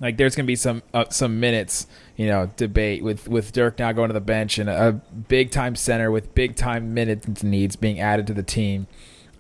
like 0.01 0.17
there's 0.17 0.35
gonna 0.35 0.47
be 0.47 0.55
some 0.55 0.81
uh, 0.93 1.05
some 1.09 1.39
minutes 1.39 1.87
you 2.15 2.27
know 2.27 2.49
debate 2.57 3.03
with 3.03 3.27
with 3.27 3.51
Dirk 3.53 3.79
now 3.79 3.91
going 3.91 4.09
to 4.09 4.13
the 4.13 4.21
bench 4.21 4.57
and 4.57 4.69
a 4.69 4.93
big 5.27 5.51
time 5.51 5.75
center 5.75 6.11
with 6.11 6.33
big 6.35 6.55
time 6.55 6.93
minutes 6.93 7.43
needs 7.43 7.75
being 7.75 7.99
added 7.99 8.27
to 8.27 8.33
the 8.33 8.43
team. 8.43 8.87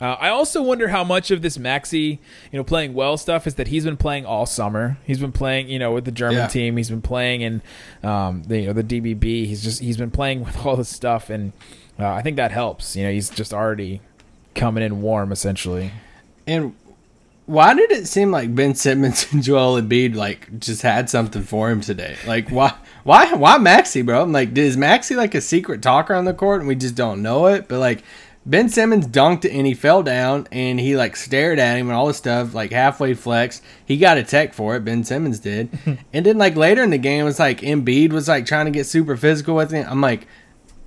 Uh, 0.01 0.17
I 0.19 0.29
also 0.29 0.61
wonder 0.61 0.89
how 0.89 1.03
much 1.05 1.31
of 1.31 1.41
this 1.41 1.57
Maxi, 1.57 2.19
you 2.51 2.57
know, 2.59 2.63
playing 2.63 2.93
well 2.93 3.15
stuff 3.15 3.47
is 3.47 3.55
that 3.55 3.67
he's 3.67 3.85
been 3.85 3.95
playing 3.95 4.25
all 4.25 4.45
summer. 4.45 4.97
He's 5.05 5.19
been 5.19 5.31
playing, 5.31 5.69
you 5.69 5.79
know, 5.79 5.93
with 5.93 6.03
the 6.03 6.11
German 6.11 6.39
Yeah. 6.39 6.47
team. 6.47 6.75
He's 6.75 6.89
been 6.89 7.01
playing 7.01 7.39
in, 7.41 7.61
um, 8.03 8.43
the 8.43 8.59
you 8.61 8.67
know 8.67 8.73
the 8.73 8.83
DBB. 8.83 9.45
He's 9.45 9.63
just 9.63 9.79
he's 9.79 9.95
been 9.95 10.11
playing 10.11 10.43
with 10.43 10.65
all 10.65 10.75
this 10.75 10.89
stuff, 10.89 11.29
and 11.29 11.53
uh, 11.97 12.09
I 12.11 12.21
think 12.21 12.35
that 12.35 12.51
helps. 12.51 12.95
You 12.97 13.05
know, 13.05 13.11
he's 13.11 13.29
just 13.29 13.53
already 13.53 14.01
coming 14.55 14.83
in 14.83 15.01
warm 15.01 15.31
essentially. 15.31 15.91
And 16.45 16.75
why 17.45 17.73
did 17.73 17.91
it 17.91 18.07
seem 18.07 18.31
like 18.31 18.55
Ben 18.55 18.75
Simmons 18.75 19.27
and 19.31 19.43
Joel 19.43 19.81
Embiid 19.81 20.15
like 20.15 20.59
just 20.59 20.81
had 20.81 21.09
something 21.09 21.43
for 21.43 21.69
him 21.69 21.81
today? 21.81 22.15
Like 22.25 22.49
why 22.49 22.73
why 23.03 23.33
why 23.33 23.57
Maxi, 23.57 24.05
bro? 24.05 24.21
I'm 24.21 24.31
like, 24.31 24.57
is 24.57 24.77
Maxi 24.77 25.15
like 25.15 25.35
a 25.35 25.41
secret 25.41 25.81
talker 25.81 26.13
on 26.13 26.25
the 26.25 26.33
court 26.33 26.61
and 26.61 26.67
we 26.67 26.75
just 26.75 26.95
don't 26.95 27.21
know 27.21 27.47
it? 27.47 27.67
But 27.67 27.79
like 27.79 28.03
Ben 28.45 28.67
Simmons 28.69 29.07
dunked 29.07 29.49
and 29.49 29.65
he 29.65 29.73
fell 29.73 30.03
down 30.03 30.47
and 30.51 30.79
he 30.79 30.95
like 30.95 31.15
stared 31.15 31.59
at 31.59 31.77
him 31.77 31.87
and 31.87 31.95
all 31.95 32.07
this 32.07 32.17
stuff, 32.17 32.53
like 32.53 32.71
halfway 32.71 33.13
flex. 33.13 33.61
He 33.85 33.97
got 33.97 34.17
a 34.17 34.23
tech 34.23 34.53
for 34.53 34.75
it, 34.75 34.85
Ben 34.85 35.03
Simmons 35.03 35.39
did. 35.39 35.69
and 36.13 36.25
then 36.25 36.37
like 36.37 36.55
later 36.55 36.83
in 36.83 36.89
the 36.89 36.97
game 36.97 37.21
it 37.21 37.25
was 37.25 37.39
like 37.39 37.61
Embiid 37.61 38.11
was 38.11 38.27
like 38.27 38.45
trying 38.45 38.65
to 38.65 38.71
get 38.71 38.85
super 38.85 39.17
physical 39.17 39.55
with 39.55 39.71
him. 39.71 39.85
I'm 39.89 40.01
like, 40.01 40.27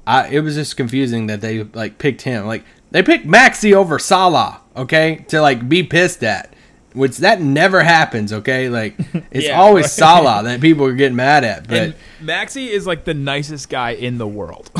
I 0.07 0.28
it 0.28 0.40
was 0.40 0.54
just 0.54 0.76
confusing 0.76 1.26
that 1.26 1.42
they 1.42 1.64
like 1.64 1.98
picked 1.98 2.22
him. 2.22 2.46
Like 2.46 2.64
they 2.90 3.02
picked 3.02 3.26
Maxi 3.26 3.74
over 3.74 3.98
Salah, 3.98 4.61
okay, 4.77 5.24
to 5.29 5.41
like 5.41 5.68
be 5.68 5.83
pissed 5.83 6.22
at. 6.24 6.53
Which 6.93 7.18
that 7.18 7.43
never 7.43 7.83
happens, 7.83 8.33
okay? 8.33 8.68
Like 8.70 8.95
it's 9.31 9.47
Yeah. 9.47 9.61
always 9.61 9.93
Salah 9.93 10.43
that 10.45 10.61
people 10.62 10.87
are 10.87 10.95
getting 10.95 11.16
mad 11.16 11.45
at. 11.45 11.68
But 11.68 11.77
And 11.79 11.95
Maxi 12.22 12.68
is 12.68 12.87
like 12.87 13.05
the 13.05 13.12
nicest 13.14 13.68
guy 13.68 13.91
in 13.91 14.16
the 14.16 14.27
world. 14.27 14.70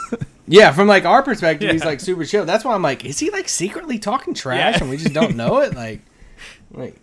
yeah, 0.48 0.72
from 0.72 0.88
like 0.88 1.04
our 1.04 1.22
perspective, 1.22 1.70
he's 1.70 1.84
like 1.84 2.00
super 2.00 2.24
chill. 2.24 2.44
That's 2.44 2.64
why 2.64 2.74
I'm 2.74 2.82
like, 2.82 3.04
is 3.04 3.20
he 3.20 3.30
like 3.30 3.48
secretly 3.48 3.98
talking 4.00 4.34
trash 4.34 4.74
Yeah. 4.76 4.80
and 4.80 4.90
we 4.90 4.96
just 4.96 5.14
don't 5.14 5.36
know 5.36 5.58
it? 5.58 5.74
Like, 5.76 6.00
like 6.72 6.96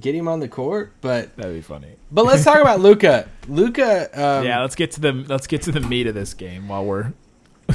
get 0.00 0.12
him 0.14 0.26
on 0.26 0.40
the 0.40 0.48
court. 0.48 0.92
But 1.00 1.36
That'd 1.36 1.54
be 1.54 1.60
funny. 1.60 1.94
but 2.10 2.24
let's 2.24 2.42
talk 2.42 2.60
about 2.60 2.80
Luka. 2.80 3.28
Luka. 3.46 4.06
Um, 4.12 4.44
Yeah, 4.44 4.60
let's 4.62 4.74
get 4.74 4.90
to 4.92 5.00
the 5.00 5.12
let's 5.12 5.46
get 5.46 5.62
to 5.62 5.72
the 5.72 5.80
meat 5.80 6.08
of 6.08 6.14
this 6.14 6.34
game 6.34 6.66
while 6.66 6.84
we're 6.84 7.12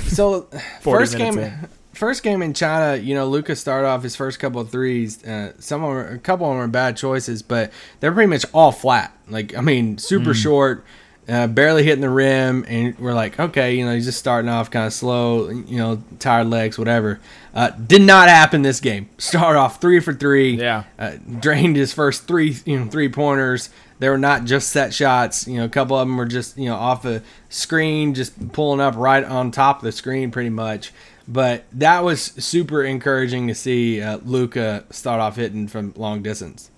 So 0.04 0.50
first 0.82 1.18
game, 1.18 1.38
in. 1.40 1.70
First 1.96 2.24
game 2.24 2.42
in 2.42 2.54
China, 2.54 3.02
you 3.02 3.16
know, 3.16 3.26
Luka's 3.28 3.60
started 3.60 3.88
off 3.88 4.04
his 4.04 4.16
first 4.16 4.38
couple 4.40 4.60
of 4.62 4.70
threes. 4.70 5.24
Uh, 5.24 5.54
some 5.60 5.84
of 5.84 5.96
them, 6.06 6.16
a 6.16 6.20
couple 6.20 6.46
of 6.46 6.52
them 6.52 6.60
were 6.60 6.68
bad 6.68 6.98
choices, 6.98 7.42
but 7.42 7.72
they're 8.02 8.12
pretty 8.12 8.30
much 8.30 8.46
all 8.54 8.72
flat. 8.72 9.16
Like 9.30 9.56
I 9.58 9.62
mean, 9.62 9.98
super 9.98 10.32
Mm. 10.32 10.36
short, 10.44 10.86
uh, 11.30 11.48
barely 11.48 11.84
hitting 11.84 12.02
the 12.02 12.10
rim, 12.10 12.66
and 12.68 13.00
we're 13.00 13.14
like, 13.14 13.40
okay, 13.40 13.76
you 13.76 13.86
know, 13.86 13.94
he's 13.96 14.06
just 14.06 14.20
starting 14.20 14.50
off 14.50 14.70
kind 14.70 14.86
of 14.86 14.94
slow, 14.94 15.50
you 15.50 15.78
know, 15.78 16.04
tired 16.20 16.48
legs, 16.48 16.78
whatever. 16.78 17.20
Uh, 17.54 17.70
did 17.70 18.02
not 18.02 18.28
happen 18.28 18.62
this 18.62 18.80
game. 18.82 19.10
Start 19.18 19.56
off 19.56 19.80
three 19.80 20.02
for 20.02 20.14
three. 20.14 20.58
Yeah. 20.58 20.84
uh, 21.00 21.14
drained 21.40 21.78
his 21.78 21.94
first 21.94 22.28
three, 22.28 22.58
you 22.66 22.78
know, 22.80 22.86
three 22.88 23.08
pointers. 23.10 23.70
They 24.00 24.10
were 24.10 24.18
not 24.18 24.44
just 24.44 24.70
set 24.72 24.94
shots. 24.94 25.48
You 25.48 25.60
know, 25.60 25.64
a 25.64 25.70
couple 25.70 25.98
of 25.98 26.06
them 26.06 26.18
were 26.18 26.26
just, 26.26 26.58
you 26.58 26.66
know, 26.66 26.76
off 26.76 27.06
a 27.06 27.22
screen, 27.48 28.14
just 28.14 28.52
pulling 28.52 28.82
up 28.82 28.96
right 28.98 29.24
on 29.24 29.52
top 29.52 29.78
of 29.78 29.84
the 29.86 29.94
screen, 29.94 30.30
pretty 30.32 30.50
much. 30.50 30.92
But 31.28 31.66
that 31.74 32.04
was 32.04 32.22
super 32.22 32.84
encouraging 32.84 33.48
to 33.48 33.56
see 33.56 34.02
uh, 34.02 34.20
Luka 34.24 34.84
start 34.92 35.20
off 35.20 35.38
hitting 35.38 35.68
from 35.68 35.94
long 35.96 36.22
distance. 36.22 36.70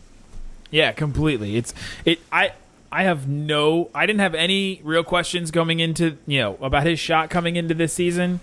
Yeah, 0.72 0.92
completely. 0.94 1.58
It's 1.58 1.74
it. 2.06 2.20
I 2.32 2.54
I 2.92 3.04
have 3.04 3.28
no. 3.28 3.90
I 3.94 4.06
didn't 4.06 4.22
have 4.22 4.36
any 4.36 4.82
real 4.84 5.04
questions 5.04 5.52
coming 5.52 5.80
into 5.80 6.18
you 6.26 6.40
know 6.40 6.58
about 6.62 6.86
his 6.86 7.00
shot 7.00 7.30
coming 7.30 7.56
into 7.56 7.74
this 7.74 7.94
season, 7.94 8.40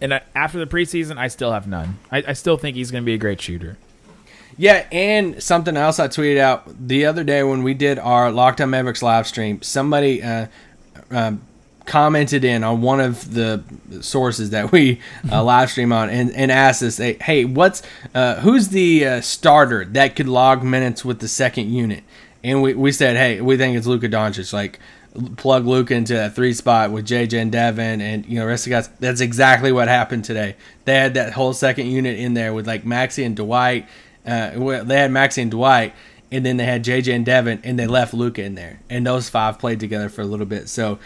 and 0.00 0.14
I, 0.14 0.22
after 0.34 0.58
the 0.58 0.66
preseason, 0.66 1.18
I 1.18 1.28
still 1.28 1.52
have 1.52 1.66
none. 1.66 1.98
I, 2.10 2.22
I 2.28 2.32
still 2.34 2.56
think 2.56 2.76
he's 2.76 2.90
going 2.90 3.02
to 3.02 3.06
be 3.06 3.14
a 3.14 3.18
great 3.18 3.40
shooter. 3.40 3.76
Yeah, 4.56 4.86
and 4.90 5.40
something 5.40 5.76
else 5.76 6.00
I 6.00 6.08
tweeted 6.08 6.38
out 6.38 6.88
the 6.88 7.06
other 7.06 7.22
day 7.22 7.44
when 7.44 7.62
we 7.62 7.74
did 7.74 7.98
our 7.98 8.32
Locked 8.32 8.60
On 8.60 8.70
Mavericks 8.70 9.02
live 9.02 9.26
stream. 9.26 9.62
Somebody 9.62 10.20
uh, 10.20 10.46
um, 11.12 11.42
commented 11.88 12.44
in 12.44 12.62
on 12.62 12.82
one 12.82 13.00
of 13.00 13.34
the 13.34 13.64
sources 14.00 14.50
that 14.50 14.70
we 14.70 15.00
uh, 15.32 15.42
live 15.44 15.70
stream 15.70 15.92
on 15.92 16.10
and, 16.10 16.30
and 16.32 16.52
asked 16.52 16.82
us, 16.82 16.98
hey, 16.98 17.44
what's 17.44 17.82
uh, 18.14 18.36
who's 18.36 18.68
the 18.68 19.04
uh, 19.04 19.20
starter 19.20 19.84
that 19.86 20.14
could 20.14 20.28
log 20.28 20.62
minutes 20.62 21.04
with 21.04 21.18
the 21.18 21.28
second 21.28 21.72
unit? 21.72 22.04
And 22.44 22.62
we, 22.62 22.74
we 22.74 22.92
said, 22.92 23.16
hey, 23.16 23.40
we 23.40 23.56
think 23.56 23.76
it's 23.76 23.86
Luka 23.86 24.08
Doncic. 24.08 24.52
Like, 24.52 24.78
plug 25.36 25.66
Luka 25.66 25.94
into 25.94 26.14
that 26.14 26.34
three 26.34 26.52
spot 26.52 26.92
with 26.92 27.06
JJ 27.06 27.40
and 27.40 27.50
Devin 27.50 28.00
and 28.00 28.26
you 28.26 28.38
know 28.38 28.46
rest 28.46 28.66
of 28.66 28.70
the 28.70 28.76
guys. 28.76 28.88
That's 29.00 29.20
exactly 29.20 29.72
what 29.72 29.88
happened 29.88 30.24
today. 30.24 30.56
They 30.84 30.94
had 30.94 31.14
that 31.14 31.32
whole 31.32 31.52
second 31.52 31.86
unit 31.86 32.18
in 32.18 32.34
there 32.34 32.52
with 32.52 32.66
like 32.66 32.84
Maxi 32.84 33.24
and 33.24 33.34
Dwight. 33.34 33.88
Uh, 34.26 34.52
well, 34.56 34.84
they 34.84 34.96
had 34.96 35.10
Maxi 35.10 35.42
and 35.42 35.50
Dwight, 35.50 35.94
and 36.30 36.44
then 36.44 36.58
they 36.58 36.66
had 36.66 36.84
JJ 36.84 37.14
and 37.14 37.26
Devin, 37.26 37.60
and 37.64 37.78
they 37.78 37.86
left 37.86 38.12
Luka 38.12 38.42
in 38.42 38.54
there, 38.54 38.80
and 38.90 39.06
those 39.06 39.28
five 39.28 39.58
played 39.58 39.80
together 39.80 40.08
for 40.08 40.20
a 40.20 40.26
little 40.26 40.46
bit. 40.46 40.68
So 40.68 40.98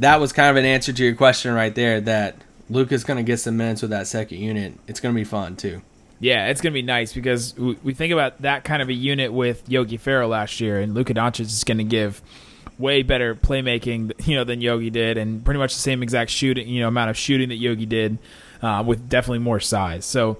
that 0.00 0.18
was 0.20 0.32
kind 0.32 0.50
of 0.50 0.56
an 0.56 0.64
answer 0.64 0.92
to 0.92 1.04
your 1.04 1.14
question 1.14 1.54
right 1.54 1.74
there. 1.74 2.00
That 2.00 2.36
Luka's 2.68 3.04
going 3.04 3.18
to 3.18 3.22
get 3.22 3.38
some 3.38 3.56
minutes 3.56 3.82
with 3.82 3.92
that 3.92 4.06
second 4.06 4.38
unit. 4.38 4.74
It's 4.86 5.00
going 5.00 5.14
to 5.14 5.18
be 5.18 5.24
fun 5.24 5.56
too. 5.56 5.82
Yeah, 6.18 6.48
it's 6.48 6.60
going 6.60 6.72
to 6.72 6.74
be 6.74 6.82
nice 6.82 7.14
because 7.14 7.56
we 7.56 7.94
think 7.94 8.12
about 8.12 8.42
that 8.42 8.64
kind 8.64 8.82
of 8.82 8.88
a 8.90 8.92
unit 8.92 9.32
with 9.32 9.66
Yogi 9.68 9.96
Ferrell 9.96 10.28
last 10.28 10.60
year, 10.60 10.78
and 10.78 10.94
Luka 10.94 11.14
Doncic 11.14 11.40
is 11.40 11.64
going 11.64 11.78
to 11.78 11.84
give 11.84 12.20
way 12.78 13.02
better 13.02 13.34
playmaking, 13.34 14.26
you 14.26 14.36
know, 14.36 14.44
than 14.44 14.60
Yogi 14.60 14.90
did, 14.90 15.16
and 15.16 15.42
pretty 15.44 15.58
much 15.58 15.72
the 15.74 15.80
same 15.80 16.02
exact 16.02 16.30
shooting, 16.30 16.68
you 16.68 16.80
know, 16.82 16.88
amount 16.88 17.08
of 17.08 17.16
shooting 17.16 17.48
that 17.48 17.56
Yogi 17.56 17.86
did, 17.86 18.18
uh, 18.60 18.82
with 18.86 19.08
definitely 19.08 19.38
more 19.38 19.60
size. 19.60 20.04
So. 20.04 20.38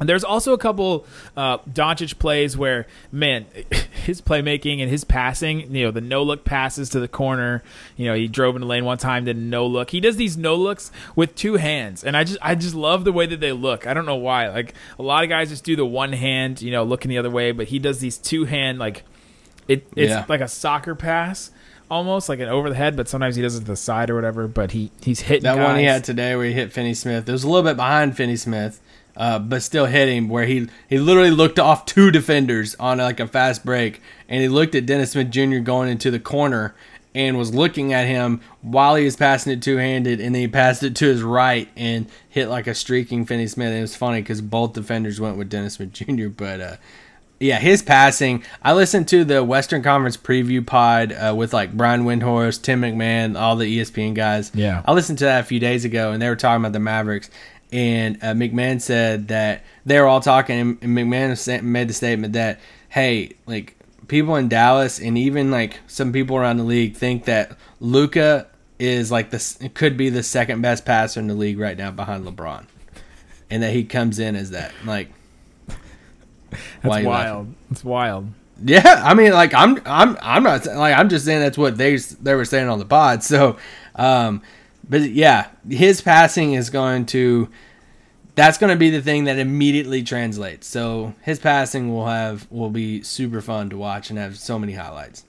And 0.00 0.08
there's 0.08 0.22
also 0.24 0.52
a 0.52 0.58
couple 0.58 1.04
uh, 1.36 1.58
Doncic 1.58 2.18
plays 2.18 2.56
where, 2.56 2.86
man, 3.10 3.46
his 4.04 4.20
playmaking 4.20 4.80
and 4.80 4.88
his 4.90 5.02
passing, 5.04 5.74
you 5.74 5.84
know, 5.84 5.90
the 5.90 6.00
no 6.00 6.22
look 6.22 6.44
passes 6.44 6.88
to 6.90 7.00
the 7.00 7.08
corner. 7.08 7.62
You 7.96 8.06
know, 8.06 8.14
he 8.14 8.28
drove 8.28 8.54
in 8.54 8.60
the 8.60 8.66
lane 8.66 8.84
one 8.84 8.98
time, 8.98 9.24
did 9.24 9.36
no 9.36 9.66
look. 9.66 9.90
He 9.90 10.00
does 10.00 10.16
these 10.16 10.36
no 10.36 10.54
looks 10.54 10.92
with 11.16 11.34
two 11.34 11.54
hands, 11.56 12.04
and 12.04 12.16
I 12.16 12.24
just, 12.24 12.38
I 12.40 12.54
just 12.54 12.74
love 12.76 13.04
the 13.04 13.12
way 13.12 13.26
that 13.26 13.40
they 13.40 13.52
look. 13.52 13.86
I 13.86 13.94
don't 13.94 14.06
know 14.06 14.16
why. 14.16 14.48
Like 14.48 14.74
a 14.98 15.02
lot 15.02 15.24
of 15.24 15.30
guys 15.30 15.48
just 15.48 15.64
do 15.64 15.74
the 15.74 15.84
one 15.86 16.12
hand, 16.12 16.62
you 16.62 16.70
know, 16.70 16.84
looking 16.84 17.08
the 17.08 17.18
other 17.18 17.30
way, 17.30 17.50
but 17.52 17.66
he 17.68 17.78
does 17.78 17.98
these 17.98 18.18
two 18.18 18.44
hand, 18.44 18.78
like 18.78 19.02
it, 19.66 19.86
it's 19.96 20.10
Yeah. 20.10 20.24
like 20.28 20.40
a 20.40 20.48
soccer 20.48 20.94
pass. 20.94 21.50
Almost 21.90 22.28
like 22.28 22.38
an 22.40 22.50
over 22.50 22.68
the 22.68 22.74
head, 22.76 22.96
but 22.96 23.08
sometimes 23.08 23.34
he 23.34 23.40
does 23.40 23.56
it 23.56 23.60
to 23.60 23.64
the 23.64 23.74
side 23.74 24.10
or 24.10 24.14
whatever. 24.14 24.46
But 24.46 24.72
he 24.72 24.90
he's 25.02 25.20
hitting 25.20 25.44
That 25.44 25.56
one 25.56 25.78
he 25.78 25.84
had 25.86 26.04
today 26.04 26.36
where 26.36 26.44
he 26.44 26.52
hit 26.52 26.70
Finney 26.70 26.92
Smith. 26.92 27.26
It 27.26 27.32
was 27.32 27.44
a 27.44 27.48
little 27.48 27.62
bit 27.62 27.76
behind 27.78 28.14
Finney 28.14 28.36
Smith, 28.36 28.78
uh, 29.18 29.38
but 29.38 29.62
still 29.62 29.86
hit 29.86 30.08
him. 30.08 30.30
Where 30.30 30.46
he 30.46 30.68
he 30.88 30.98
literally 30.98 31.30
looked 31.30 31.58
off 31.58 31.84
two 31.84 32.10
defenders 32.10 32.74
on 32.76 32.98
like 32.98 33.20
a 33.20 33.26
fast 33.26 33.64
break, 33.64 34.00
and 34.28 34.40
he 34.40 34.48
looked 34.48 34.74
at 34.74 34.86
Dennis 34.86 35.10
Smith 35.10 35.30
Jr. 35.30 35.58
going 35.58 35.90
into 35.90 36.10
the 36.10 36.20
corner 36.20 36.74
and 37.14 37.36
was 37.36 37.52
looking 37.52 37.92
at 37.92 38.06
him 38.06 38.40
while 38.62 38.94
he 38.94 39.04
was 39.04 39.16
passing 39.16 39.52
it 39.52 39.60
two 39.60 39.76
handed, 39.76 40.20
and 40.20 40.34
then 40.34 40.42
he 40.42 40.48
passed 40.48 40.82
it 40.82 40.94
to 40.96 41.06
his 41.06 41.22
right 41.22 41.68
and 41.76 42.06
hit 42.28 42.48
like 42.48 42.66
a 42.66 42.74
streaking 42.74 43.26
Finney 43.26 43.48
Smith. 43.48 43.68
And 43.68 43.78
it 43.78 43.82
was 43.82 43.96
funny 43.96 44.22
because 44.22 44.40
both 44.40 44.72
defenders 44.74 45.20
went 45.20 45.36
with 45.36 45.48
Dennis 45.48 45.74
Smith 45.74 45.92
Jr. 45.92 46.28
But 46.28 46.60
uh, 46.60 46.76
yeah, 47.40 47.58
his 47.58 47.82
passing. 47.82 48.44
I 48.62 48.72
listened 48.72 49.08
to 49.08 49.24
the 49.24 49.42
Western 49.42 49.82
Conference 49.82 50.16
preview 50.16 50.64
pod 50.64 51.12
uh, 51.12 51.34
with 51.36 51.52
like 51.52 51.72
Brian 51.72 52.04
Windhorst, 52.04 52.62
Tim 52.62 52.82
McMahon, 52.82 53.38
all 53.38 53.56
the 53.56 53.78
ESPN 53.78 54.14
guys. 54.14 54.50
Yeah. 54.54 54.82
I 54.84 54.92
listened 54.92 55.18
to 55.18 55.24
that 55.24 55.40
a 55.40 55.44
few 55.44 55.60
days 55.60 55.84
ago, 55.84 56.12
and 56.12 56.20
they 56.20 56.28
were 56.28 56.36
talking 56.36 56.62
about 56.62 56.72
the 56.72 56.80
Mavericks. 56.80 57.30
And 57.70 58.16
uh, 58.22 58.32
McMahon 58.32 58.80
said 58.80 59.28
that 59.28 59.62
they 59.84 60.00
were 60.00 60.06
all 60.06 60.20
talking, 60.20 60.58
and 60.58 60.80
McMahon 60.80 61.62
made 61.62 61.88
the 61.88 61.92
statement 61.92 62.32
that, 62.32 62.60
hey, 62.88 63.34
like 63.46 63.76
people 64.08 64.36
in 64.36 64.48
Dallas 64.48 64.98
and 64.98 65.18
even 65.18 65.50
like 65.50 65.80
some 65.86 66.12
people 66.12 66.36
around 66.36 66.56
the 66.56 66.64
league 66.64 66.96
think 66.96 67.26
that 67.26 67.56
Luka 67.78 68.46
is 68.78 69.12
like 69.12 69.30
this 69.30 69.58
could 69.74 69.96
be 69.96 70.08
the 70.08 70.22
second 70.22 70.62
best 70.62 70.84
passer 70.84 71.20
in 71.20 71.26
the 71.26 71.34
league 71.34 71.58
right 71.58 71.76
now 71.76 71.90
behind 71.90 72.24
LeBron, 72.24 72.64
and 73.50 73.62
that 73.62 73.72
he 73.72 73.84
comes 73.84 74.18
in 74.18 74.34
as 74.34 74.50
that. 74.50 74.72
Like, 74.84 75.10
That's 76.82 77.04
wild. 77.04 77.54
It's 77.70 77.84
wild. 77.84 78.28
Yeah, 78.64 79.02
I 79.04 79.14
mean, 79.14 79.32
like 79.32 79.54
I'm, 79.54 79.80
I'm, 79.84 80.16
I'm 80.20 80.42
not 80.42 80.66
like 80.66 80.96
I'm 80.96 81.08
just 81.08 81.24
saying 81.24 81.40
that's 81.40 81.58
what 81.58 81.76
they 81.76 81.96
they 81.96 82.34
were 82.34 82.44
saying 82.44 82.68
on 82.68 82.78
the 82.78 82.84
pod. 82.84 83.22
So, 83.22 83.56
um, 83.94 84.42
but 84.88 85.02
yeah, 85.10 85.48
his 85.68 86.00
passing 86.00 86.54
is 86.54 86.70
going 86.70 87.06
to, 87.06 87.48
that's 88.34 88.58
going 88.58 88.70
to 88.70 88.78
be 88.78 88.90
the 88.90 89.02
thing 89.02 89.24
that 89.24 89.38
immediately 89.38 90.02
translates. 90.02 90.66
So 90.66 91.14
his 91.22 91.38
passing 91.38 91.92
will 91.92 92.06
have 92.06 92.46
will 92.50 92.70
be 92.70 93.02
super 93.02 93.40
fun 93.40 93.70
to 93.70 93.76
watch 93.76 94.10
and 94.10 94.18
have 94.18 94.38
so 94.38 94.58
many 94.58 94.74
highlights. 94.74 95.24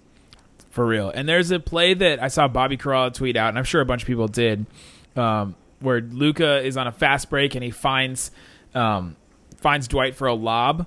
For 0.70 0.86
real. 0.86 1.10
And 1.10 1.28
there's 1.28 1.50
a 1.50 1.60
play 1.60 1.96
that 1.96 2.22
I 2.22 2.28
saw 2.28 2.48
Bobby 2.48 2.78
Karalla 2.78 3.12
tweet 3.12 3.36
out, 3.36 3.50
and 3.50 3.58
I'm 3.58 3.64
sure 3.64 3.82
a 3.82 3.86
bunch 3.86 4.04
of 4.04 4.08
people 4.08 4.28
did, 4.28 4.68
um, 5.16 5.56
where 5.80 6.00
Luka 6.00 6.62
is 6.62 6.78
on 6.78 6.86
a 6.86 6.92
fast 6.92 7.30
break 7.32 7.56
and 7.56 7.64
he 7.64 7.72
finds 7.72 8.30
um, 8.76 9.16
finds 9.58 9.88
Dwight 9.88 10.16
for 10.16 10.28
a 10.28 10.34
lob. 10.36 10.86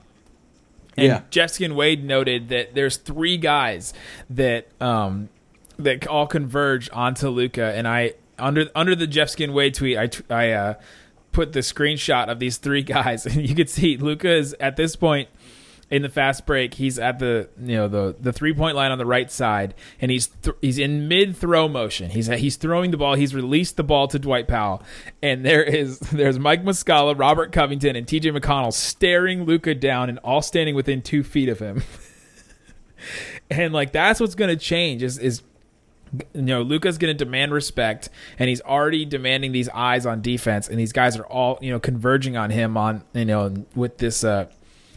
And 0.96 1.06
Yeah. 1.06 1.22
Jeff 1.30 1.50
Skin 1.50 1.74
Wade 1.74 2.04
noted 2.04 2.50
that 2.50 2.74
there's 2.74 2.96
three 2.96 3.36
guys 3.36 3.92
that 4.30 4.68
um, 4.80 5.28
that 5.78 6.06
all 6.06 6.26
converge 6.28 6.88
onto 6.92 7.28
Luka, 7.28 7.64
and 7.74 7.88
I 7.88 8.14
under 8.42 8.68
under 8.74 8.94
the 8.94 9.06
Jeff 9.06 9.30
Skin 9.30 9.52
Wade 9.52 9.74
tweet, 9.74 9.96
I 10.30 10.52
uh, 10.52 10.74
put 11.32 11.52
the 11.52 11.60
screenshot 11.60 12.28
of 12.28 12.38
these 12.38 12.58
three 12.58 12.82
guys, 12.82 13.26
and 13.26 13.48
you 13.48 13.54
can 13.54 13.66
see 13.66 13.96
Luka 13.96 14.30
is 14.30 14.54
at 14.60 14.76
this 14.76 14.96
point 14.96 15.28
in 15.90 16.00
the 16.00 16.08
fast 16.08 16.46
break. 16.46 16.74
He's 16.74 16.98
at 16.98 17.18
the 17.18 17.48
you 17.60 17.76
know 17.76 17.86
the 17.86 18.16
the 18.18 18.32
three 18.32 18.54
point 18.54 18.76
line 18.76 18.90
on 18.90 18.98
the 18.98 19.06
right 19.06 19.30
side, 19.30 19.74
and 20.00 20.10
he's 20.10 20.28
th- 20.28 20.56
he's 20.60 20.78
in 20.78 21.06
mid 21.06 21.36
throw 21.36 21.68
motion. 21.68 22.10
He's 22.10 22.26
he's 22.26 22.56
throwing 22.56 22.90
the 22.90 22.96
ball. 22.96 23.14
He's 23.14 23.34
released 23.34 23.76
the 23.76 23.84
ball 23.84 24.08
to 24.08 24.18
Dwight 24.18 24.48
Powell, 24.48 24.82
and 25.22 25.44
there 25.44 25.62
is 25.62 25.98
there's 26.12 26.38
Mike 26.38 26.64
Muscala, 26.64 27.18
Robert 27.18 27.52
Covington, 27.52 27.94
and 27.94 28.08
T.J. 28.08 28.30
McConnell 28.30 28.72
staring 28.72 29.44
Luka 29.44 29.74
down, 29.74 30.08
and 30.08 30.18
all 30.20 30.42
standing 30.42 30.74
within 30.74 31.02
two 31.02 31.22
feet 31.22 31.48
of 31.48 31.58
him. 31.58 31.82
and 33.50 33.72
like 33.72 33.92
that's 33.92 34.18
what's 34.18 34.34
going 34.34 34.50
to 34.50 34.56
change 34.56 35.02
is 35.02 35.18
is 35.18 35.42
you 36.34 36.42
know 36.42 36.62
Luka's 36.62 36.98
going 36.98 37.16
to 37.16 37.24
demand 37.24 37.52
respect 37.52 38.08
and 38.38 38.48
he's 38.48 38.60
already 38.60 39.04
demanding 39.04 39.52
these 39.52 39.68
eyes 39.70 40.06
on 40.06 40.20
defense 40.20 40.68
and 40.68 40.78
these 40.78 40.92
guys 40.92 41.16
are 41.16 41.26
all 41.26 41.58
you 41.60 41.70
know 41.70 41.80
converging 41.80 42.36
on 42.36 42.50
him 42.50 42.76
on 42.76 43.02
you 43.14 43.24
know 43.24 43.54
with 43.74 43.98
this 43.98 44.24
uh 44.24 44.46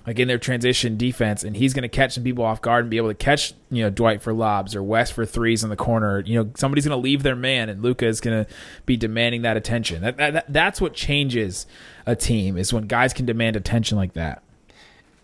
like 0.08 0.20
in 0.20 0.28
their 0.28 0.38
transition 0.38 0.98
defense 0.98 1.44
and 1.44 1.58
he's 1.58 1.74
going 1.74 1.84
to 1.84 1.90
catch 1.90 2.14
some 2.14 2.24
people 2.24 2.44
off 2.44 2.62
guard 2.62 2.84
and 2.84 2.92
be 2.92 2.98
able 2.98 3.08
to 3.08 3.16
catch 3.16 3.54
you 3.72 3.84
know 3.84 3.90
Dwight 3.90 4.22
for 4.22 4.34
lobs 4.34 4.76
or 4.76 4.84
Wes 4.84 5.10
for 5.10 5.26
threes 5.26 5.64
in 5.64 5.70
the 5.70 5.76
corner. 5.76 6.20
You 6.20 6.44
know 6.44 6.52
somebody's 6.56 6.86
going 6.86 6.98
to 6.98 7.04
leave 7.04 7.24
their 7.24 7.36
man 7.36 7.70
and 7.70 7.82
Luka 7.82 8.06
is 8.06 8.22
going 8.22 8.46
to 8.46 8.52
be 8.86 8.98
demanding 8.98 9.42
that 9.44 9.58
attention. 9.58 10.02
That, 10.02 10.18
that, 10.18 10.34
that 10.34 10.46
that's 10.50 10.82
what 10.82 10.94
changes 10.94 11.66
a 12.06 12.16
team 12.16 12.58
is 12.58 12.72
when 12.72 12.88
guys 12.88 13.14
can 13.14 13.26
demand 13.26 13.56
attention 13.56 13.98
like 13.98 14.14
that. 14.14 14.44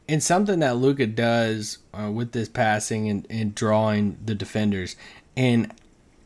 And 0.09 0.21
something 0.21 0.59
that 0.59 0.77
Luka 0.77 1.07
does 1.07 1.77
uh, 1.93 2.11
with 2.11 2.31
this 2.31 2.49
passing 2.49 3.07
and, 3.07 3.25
and 3.29 3.55
drawing 3.55 4.17
the 4.25 4.35
defenders, 4.35 4.95
and 5.37 5.71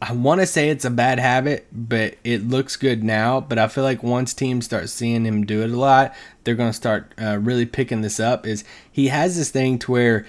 I 0.02 0.12
want 0.14 0.42
to 0.42 0.48
say 0.48 0.70
it's 0.70 0.86
a 0.86 0.90
bad 0.90 1.20
habit, 1.20 1.68
but 1.72 2.16
it 2.24 2.48
looks 2.48 2.76
good 2.76 3.04
now. 3.04 3.40
But 3.40 3.58
I 3.58 3.68
feel 3.68 3.84
like 3.84 4.04
once 4.04 4.34
teams 4.34 4.66
start 4.66 4.90
seeing 4.90 5.26
him 5.26 5.46
do 5.46 5.64
it 5.64 5.72
a 5.72 5.78
lot, 5.78 6.14
they're 6.44 6.56
going 6.56 6.70
to 6.70 6.74
start 6.74 7.14
uh, 7.22 7.38
really 7.38 7.66
picking 7.66 8.02
this 8.02 8.20
up. 8.20 8.46
Is 8.46 8.64
he 8.92 9.08
has 9.08 9.38
this 9.38 9.50
thing 9.50 9.80
to 9.80 9.92
where 9.92 10.26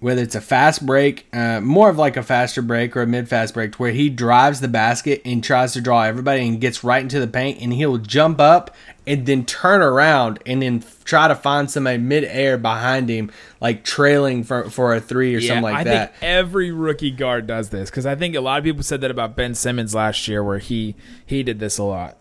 whether 0.00 0.22
it's 0.22 0.34
a 0.34 0.40
fast 0.40 0.86
break, 0.86 1.26
uh, 1.32 1.60
more 1.60 1.90
of 1.90 1.98
like 1.98 2.16
a 2.16 2.22
faster 2.22 2.62
break 2.62 2.96
or 2.96 3.02
a 3.02 3.06
mid 3.06 3.28
fast 3.28 3.54
break, 3.54 3.74
where 3.76 3.90
he 3.90 4.08
drives 4.08 4.60
the 4.60 4.68
basket 4.68 5.20
and 5.24 5.42
tries 5.42 5.72
to 5.72 5.80
draw 5.80 6.02
everybody 6.02 6.46
and 6.46 6.60
gets 6.60 6.84
right 6.84 7.02
into 7.02 7.18
the 7.18 7.26
paint, 7.26 7.60
and 7.60 7.72
he'll 7.72 7.98
jump 7.98 8.40
up 8.40 8.74
and 9.06 9.26
then 9.26 9.44
turn 9.44 9.80
around 9.80 10.38
and 10.44 10.60
then 10.62 10.84
try 11.04 11.26
to 11.28 11.34
find 11.34 11.70
somebody 11.70 11.98
mid 11.98 12.24
air 12.24 12.58
behind 12.58 13.08
him, 13.08 13.30
like 13.60 13.82
trailing 13.82 14.44
for, 14.44 14.68
for 14.70 14.94
a 14.94 15.00
three 15.00 15.34
or 15.34 15.40
something 15.40 15.62
like 15.62 15.76
I 15.76 15.84
that. 15.84 16.12
think 16.12 16.22
every 16.22 16.70
rookie 16.70 17.10
guard 17.10 17.46
does 17.46 17.70
this 17.70 17.90
because 17.90 18.06
I 18.06 18.14
think 18.14 18.36
a 18.36 18.40
lot 18.40 18.58
of 18.58 18.64
people 18.64 18.82
said 18.82 19.00
that 19.00 19.10
about 19.10 19.34
Ben 19.34 19.54
Simmons 19.54 19.94
last 19.94 20.28
year, 20.28 20.44
where 20.44 20.58
he 20.58 20.94
he 21.24 21.42
did 21.42 21.58
this 21.58 21.78
a 21.78 21.84
lot. 21.84 22.18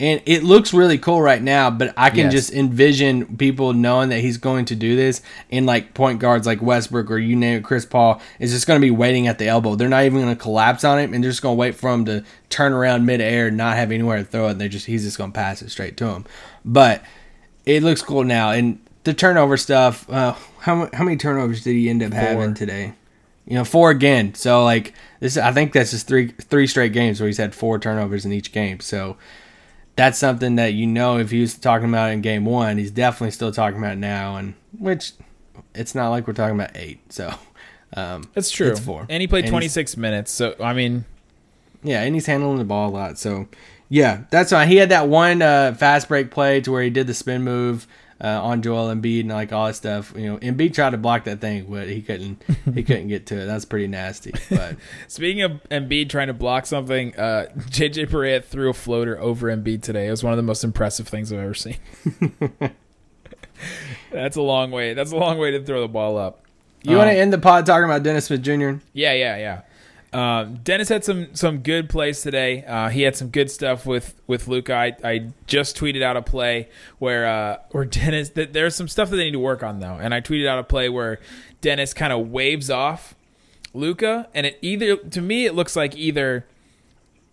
And 0.00 0.20
it 0.26 0.42
looks 0.42 0.74
really 0.74 0.98
cool 0.98 1.22
right 1.22 1.40
now, 1.40 1.70
but 1.70 1.94
I 1.96 2.10
can 2.10 2.24
Yes. 2.24 2.32
just 2.32 2.52
envision 2.52 3.36
people 3.36 3.72
knowing 3.72 4.08
that 4.08 4.18
he's 4.20 4.38
going 4.38 4.64
to 4.64 4.74
do 4.74 4.96
this. 4.96 5.22
And 5.52 5.66
like 5.66 5.94
point 5.94 6.18
guards 6.18 6.48
like 6.48 6.60
Westbrook 6.60 7.12
or 7.12 7.18
you 7.18 7.36
name 7.36 7.58
it, 7.58 7.64
Chris 7.64 7.86
Paul 7.86 8.20
is 8.40 8.50
just 8.50 8.66
going 8.66 8.80
to 8.80 8.84
be 8.84 8.90
waiting 8.90 9.28
at 9.28 9.38
the 9.38 9.46
elbow. 9.46 9.76
They're 9.76 9.88
not 9.88 10.02
even 10.04 10.20
going 10.20 10.34
to 10.34 10.40
collapse 10.40 10.82
on 10.82 10.98
him, 10.98 11.14
and 11.14 11.22
they're 11.22 11.30
just 11.30 11.42
going 11.42 11.54
to 11.54 11.60
wait 11.60 11.76
for 11.76 11.92
him 11.92 12.04
to 12.06 12.24
turn 12.50 12.72
around 12.72 13.06
midair, 13.06 13.46
and 13.46 13.56
not 13.56 13.76
have 13.76 13.92
anywhere 13.92 14.18
to 14.18 14.24
throw 14.24 14.48
it. 14.48 14.52
And 14.52 14.60
they 14.60 14.68
just 14.68 14.86
he's 14.86 15.04
just 15.04 15.16
going 15.16 15.30
to 15.30 15.34
pass 15.34 15.62
it 15.62 15.70
straight 15.70 15.96
to 15.98 16.06
him. 16.06 16.24
But 16.64 17.04
it 17.64 17.84
looks 17.84 18.02
cool 18.02 18.24
now, 18.24 18.50
and 18.50 18.80
the 19.04 19.14
turnover 19.14 19.56
stuff. 19.56 20.10
Uh, 20.10 20.34
how 20.58 20.90
how 20.92 21.04
many 21.04 21.16
turnovers 21.16 21.62
did 21.62 21.74
he 21.74 21.88
end 21.88 22.02
up 22.02 22.12
having 22.12 22.54
today? 22.54 22.94
You 23.46 23.54
know, 23.54 23.64
four 23.64 23.90
again. 23.90 24.34
So 24.34 24.64
like 24.64 24.92
this, 25.20 25.36
I 25.36 25.52
think 25.52 25.72
that's 25.72 25.92
just 25.92 26.08
three 26.08 26.28
three 26.28 26.66
straight 26.66 26.92
games 26.92 27.20
where 27.20 27.28
he's 27.28 27.38
had 27.38 27.54
four 27.54 27.78
turnovers 27.78 28.24
in 28.24 28.32
each 28.32 28.50
game. 28.50 28.80
So 28.80 29.16
that's 29.96 30.18
something 30.18 30.56
that 30.56 30.74
you 30.74 30.86
know 30.86 31.18
if 31.18 31.30
he 31.30 31.40
was 31.40 31.54
talking 31.54 31.88
about 31.88 32.10
in 32.10 32.20
game 32.20 32.44
one, 32.44 32.78
he's 32.78 32.90
definitely 32.90 33.30
still 33.30 33.52
talking 33.52 33.78
about 33.78 33.98
now, 33.98 34.36
and 34.36 34.54
which 34.78 35.12
it's 35.74 35.94
not 35.94 36.10
like 36.10 36.26
we're 36.26 36.32
talking 36.32 36.56
about 36.56 36.72
eight. 36.76 37.12
So 37.12 37.32
um, 37.96 38.28
That's 38.34 38.50
true. 38.50 38.70
It's 38.70 38.80
four, 38.80 39.06
and 39.08 39.20
he 39.20 39.26
played 39.26 39.44
he's- 39.44 39.50
26 39.50 39.96
minutes. 39.96 40.30
So 40.32 40.54
I 40.60 40.72
mean, 40.72 41.04
Yeah, 41.82 42.02
and 42.02 42.14
he's 42.14 42.26
handling 42.26 42.58
the 42.58 42.64
ball 42.64 42.90
a 42.90 42.92
lot. 42.92 43.18
So 43.18 43.48
yeah, 43.88 44.24
that's 44.30 44.50
why 44.50 44.66
he 44.66 44.76
had 44.76 44.88
that 44.88 45.08
one 45.08 45.42
uh, 45.42 45.74
fast 45.74 46.08
break 46.08 46.30
play 46.30 46.60
to 46.62 46.72
where 46.72 46.82
he 46.82 46.90
did 46.90 47.06
the 47.06 47.14
spin 47.14 47.42
move. 47.42 47.86
Uh, 48.24 48.40
on 48.42 48.62
Joel 48.62 48.86
Embiid 48.88 49.20
and 49.20 49.28
like 49.28 49.52
all 49.52 49.66
that 49.66 49.74
stuff, 49.74 50.14
you 50.16 50.24
know, 50.24 50.38
Embiid 50.38 50.72
tried 50.72 50.90
to 50.90 50.96
block 50.96 51.24
that 51.24 51.42
thing, 51.42 51.66
but 51.68 51.88
he 51.90 52.00
couldn't. 52.00 52.42
He 52.74 52.82
couldn't 52.84 53.08
get 53.08 53.26
to 53.26 53.42
it. 53.42 53.44
That's 53.44 53.66
pretty 53.66 53.86
nasty. 53.86 54.32
But 54.48 54.76
speaking 55.08 55.42
of 55.42 55.62
Embiid 55.70 56.08
trying 56.08 56.28
to 56.28 56.32
block 56.32 56.64
something, 56.64 57.14
uh, 57.16 57.48
JJ 57.68 58.08
Barea 58.08 58.42
threw 58.42 58.70
a 58.70 58.72
floater 58.72 59.20
over 59.20 59.54
Embiid 59.54 59.82
today. 59.82 60.06
It 60.06 60.10
was 60.10 60.24
one 60.24 60.32
of 60.32 60.38
the 60.38 60.42
most 60.42 60.64
impressive 60.64 61.06
things 61.06 61.34
I've 61.34 61.38
ever 61.40 61.52
seen. 61.52 61.76
that's 64.10 64.36
a 64.36 64.42
long 64.42 64.70
way. 64.70 64.94
That's 64.94 65.12
a 65.12 65.16
long 65.16 65.36
way 65.38 65.50
to 65.50 65.62
throw 65.62 65.80
the 65.82 65.88
ball 65.88 66.16
up. 66.16 66.40
You 66.82 66.96
want 66.96 67.08
Um, 67.10 67.14
to 67.16 67.20
end 67.20 67.32
the 67.32 67.38
pod 67.38 67.66
talking 67.66 67.84
about 67.84 68.02
Dennis 68.02 68.26
Smith 68.26 68.42
Jr.? 68.42 68.72
Yeah, 68.92 69.12
yeah, 69.12 69.36
yeah. 69.36 69.60
Um, 70.14 70.60
Dennis 70.62 70.88
had 70.88 71.04
some 71.04 71.34
some 71.34 71.58
good 71.58 71.88
plays 71.88 72.22
today. 72.22 72.64
Uh, 72.64 72.88
he 72.88 73.02
had 73.02 73.16
some 73.16 73.28
good 73.30 73.50
stuff 73.50 73.84
with 73.84 74.14
with 74.28 74.46
Luka. 74.46 74.72
I, 74.72 74.96
I 75.02 75.30
just 75.48 75.76
tweeted 75.76 76.02
out 76.02 76.16
a 76.16 76.22
play 76.22 76.68
where 76.98 77.26
uh, 77.26 77.58
where 77.72 77.84
Dennis. 77.84 78.30
Th- 78.30 78.50
there's 78.50 78.76
some 78.76 78.86
stuff 78.86 79.10
that 79.10 79.16
they 79.16 79.24
need 79.24 79.32
to 79.32 79.40
work 79.40 79.64
on 79.64 79.80
though, 79.80 79.98
and 80.00 80.14
I 80.14 80.20
tweeted 80.20 80.46
out 80.46 80.58
a 80.60 80.64
play 80.64 80.88
where 80.88 81.18
Dennis 81.60 81.92
kind 81.92 82.12
of 82.12 82.28
waves 82.28 82.70
off 82.70 83.16
Luka, 83.74 84.28
and 84.32 84.46
it 84.46 84.58
either 84.62 84.96
to 84.96 85.20
me 85.20 85.46
it 85.46 85.54
looks 85.54 85.74
like 85.74 85.96
either 85.96 86.46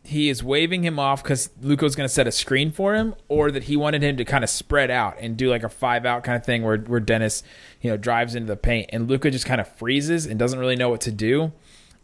he 0.04 0.30
is 0.30 0.44
waving 0.44 0.84
him 0.84 0.98
off 0.98 1.22
because 1.22 1.52
Luka's 1.62 1.96
going 1.96 2.08
to 2.08 2.14
set 2.14 2.26
a 2.26 2.32
screen 2.32 2.72
for 2.72 2.96
him, 2.96 3.14
or 3.28 3.52
that 3.52 3.66
he 3.66 3.78
wanted 3.78 4.02
him 4.02 4.18
to 4.18 4.26
kind 4.26 4.44
of 4.44 4.50
spread 4.50 4.90
out 4.90 5.18
and 5.20 5.38
do 5.38 5.50
like 5.50 5.64
a 5.64 5.70
five 5.70 6.06
out 6.06 6.24
kind 6.24 6.36
of 6.36 6.44
thing 6.44 6.64
where, 6.64 6.78
where 6.78 7.00
Dennis, 7.00 7.44
you 7.82 7.92
know, 7.92 7.98
drives 7.98 8.34
into 8.34 8.48
the 8.48 8.58
paint 8.58 8.90
and 8.92 9.08
Luka 9.08 9.30
just 9.30 9.46
kind 9.46 9.62
of 9.62 9.68
freezes 9.68 10.26
and 10.26 10.40
doesn't 10.40 10.58
really 10.58 10.76
know 10.76 10.90
what 10.90 11.02
to 11.02 11.12
do. 11.12 11.52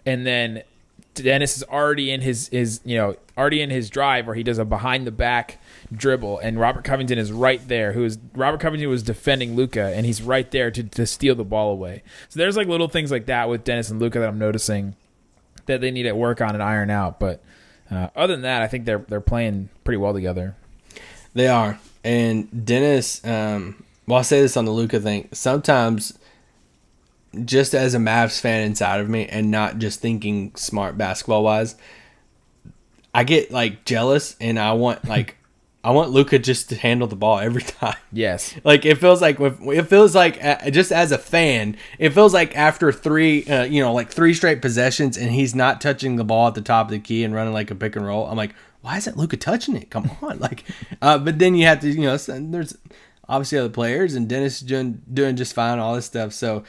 And 0.08 0.26
then 0.26 0.64
Dennis 1.14 1.58
is 1.58 1.64
already 1.64 2.10
in 2.12 2.22
his, 2.22 2.48
his 2.48 2.82
you 2.84 2.98
know, 2.98 3.16
already 3.38 3.62
in 3.62 3.70
his 3.70 3.90
drive 3.90 4.26
where 4.26 4.36
he 4.36 4.42
does 4.42 4.58
a 4.58 4.66
behind 4.66 5.06
the 5.06 5.12
back 5.12 5.60
dribble 5.94 6.40
and 6.40 6.60
Robert 6.60 6.84
Covington 6.84 7.18
is 7.18 7.32
right 7.32 7.66
there 7.68 7.94
who 7.94 8.04
is 8.04 8.18
Robert 8.34 8.60
Covington 8.60 8.90
was 8.90 9.04
defending 9.04 9.56
Luka 9.56 9.94
and 9.96 10.06
he's 10.06 10.22
right 10.22 10.50
there 10.50 10.72
to, 10.72 10.84
to 10.84 11.06
steal 11.06 11.36
the 11.36 11.44
ball 11.44 11.72
away. 11.72 12.02
So 12.30 12.40
there's 12.40 12.58
like 12.58 12.68
little 12.68 12.88
things 12.88 13.12
like 13.12 13.28
that 13.28 13.48
with 13.50 13.64
Dennis 13.64 13.90
and 13.90 14.00
Luka 14.00 14.20
that 14.20 14.28
I'm 14.28 14.40
noticing 14.40 14.96
that 15.68 15.82
they 15.82 15.92
need 15.92 16.04
to 16.04 16.14
work 16.14 16.42
on 16.42 16.56
and 16.56 16.64
iron 16.64 16.90
out. 16.90 17.20
But 17.20 17.44
uh, 17.92 18.08
other 18.16 18.34
than 18.34 18.42
that, 18.42 18.62
I 18.62 18.68
think 18.68 18.86
they're 18.86 19.06
they're 19.08 19.22
playing 19.22 19.70
pretty 19.84 19.98
well 19.98 20.14
together. 20.14 20.56
They 21.34 21.48
are. 21.48 21.80
And 22.04 22.66
Dennis, 22.66 23.24
um, 23.26 23.84
well, 24.08 24.18
I'll 24.18 24.24
say 24.24 24.42
this 24.42 24.58
on 24.58 24.66
the 24.66 24.72
Luka 24.72 25.00
thing. 25.00 25.30
Sometimes, 25.32 26.18
just 27.46 27.74
as 27.74 27.94
a 27.96 28.00
Mavs 28.00 28.40
fan 28.40 28.64
inside 28.64 29.00
of 29.00 29.10
me, 29.10 29.26
and 29.28 29.52
not 29.52 29.78
just 29.80 30.00
thinking 30.00 30.54
smart 30.56 30.98
basketball 30.98 31.44
wise, 31.44 31.76
I 33.14 33.24
get 33.24 33.52
like 33.52 33.86
jealous, 33.86 34.36
and 34.40 34.60
I 34.60 34.74
want 34.74 35.06
like 35.08 35.38
I 35.88 35.92
want 35.92 36.12
Luka 36.12 36.38
just 36.38 36.68
to 36.70 36.76
handle 36.76 37.08
the 37.08 37.16
ball 37.16 37.40
every 37.40 37.62
time. 37.64 37.96
Yes. 38.12 38.54
Like 38.66 38.86
it 38.86 38.96
feels 38.96 39.22
like 39.22 39.40
it 39.40 39.84
feels 39.84 40.14
like 40.14 40.44
uh, 40.44 40.70
just 40.70 40.92
as 40.92 41.14
a 41.14 41.18
fan, 41.18 41.78
it 41.98 42.10
feels 42.10 42.34
like 42.34 42.58
after 42.58 42.92
three, 42.92 43.46
uh, 43.46 43.64
you 43.64 43.82
know, 43.82 43.94
like 43.94 44.10
three 44.12 44.34
straight 44.34 44.62
possessions, 44.62 45.18
and 45.18 45.32
he's 45.32 45.56
not 45.56 45.80
touching 45.80 46.18
the 46.18 46.26
ball 46.26 46.50
at 46.50 46.56
the 46.56 46.62
top 46.62 46.88
of 46.88 46.92
the 46.92 47.00
key 47.00 47.24
and 47.24 47.34
running 47.34 47.54
like 47.54 47.72
a 47.72 47.76
pick 47.76 47.96
and 47.96 48.06
roll. 48.06 48.28
I'm 48.28 48.36
like, 48.36 48.54
why 48.82 48.98
isn't 48.98 49.18
Luka 49.18 49.38
touching 49.38 49.78
it? 49.78 49.90
Come 49.90 50.12
on, 50.22 50.40
like. 50.42 50.66
Uh, 51.02 51.18
but 51.18 51.40
then 51.40 51.56
you 51.56 51.66
have 51.66 51.80
to, 51.80 51.90
you 51.90 52.02
know, 52.02 52.18
there's 52.18 52.78
obviously 53.30 53.58
other 53.58 53.70
players, 53.70 54.14
and 54.16 54.28
Dennis 54.28 54.60
doing 54.60 55.02
doing 55.14 55.38
just 55.38 55.54
fine, 55.54 55.80
all 55.80 55.96
this 55.96 56.06
stuff. 56.06 56.34
So 56.34 56.64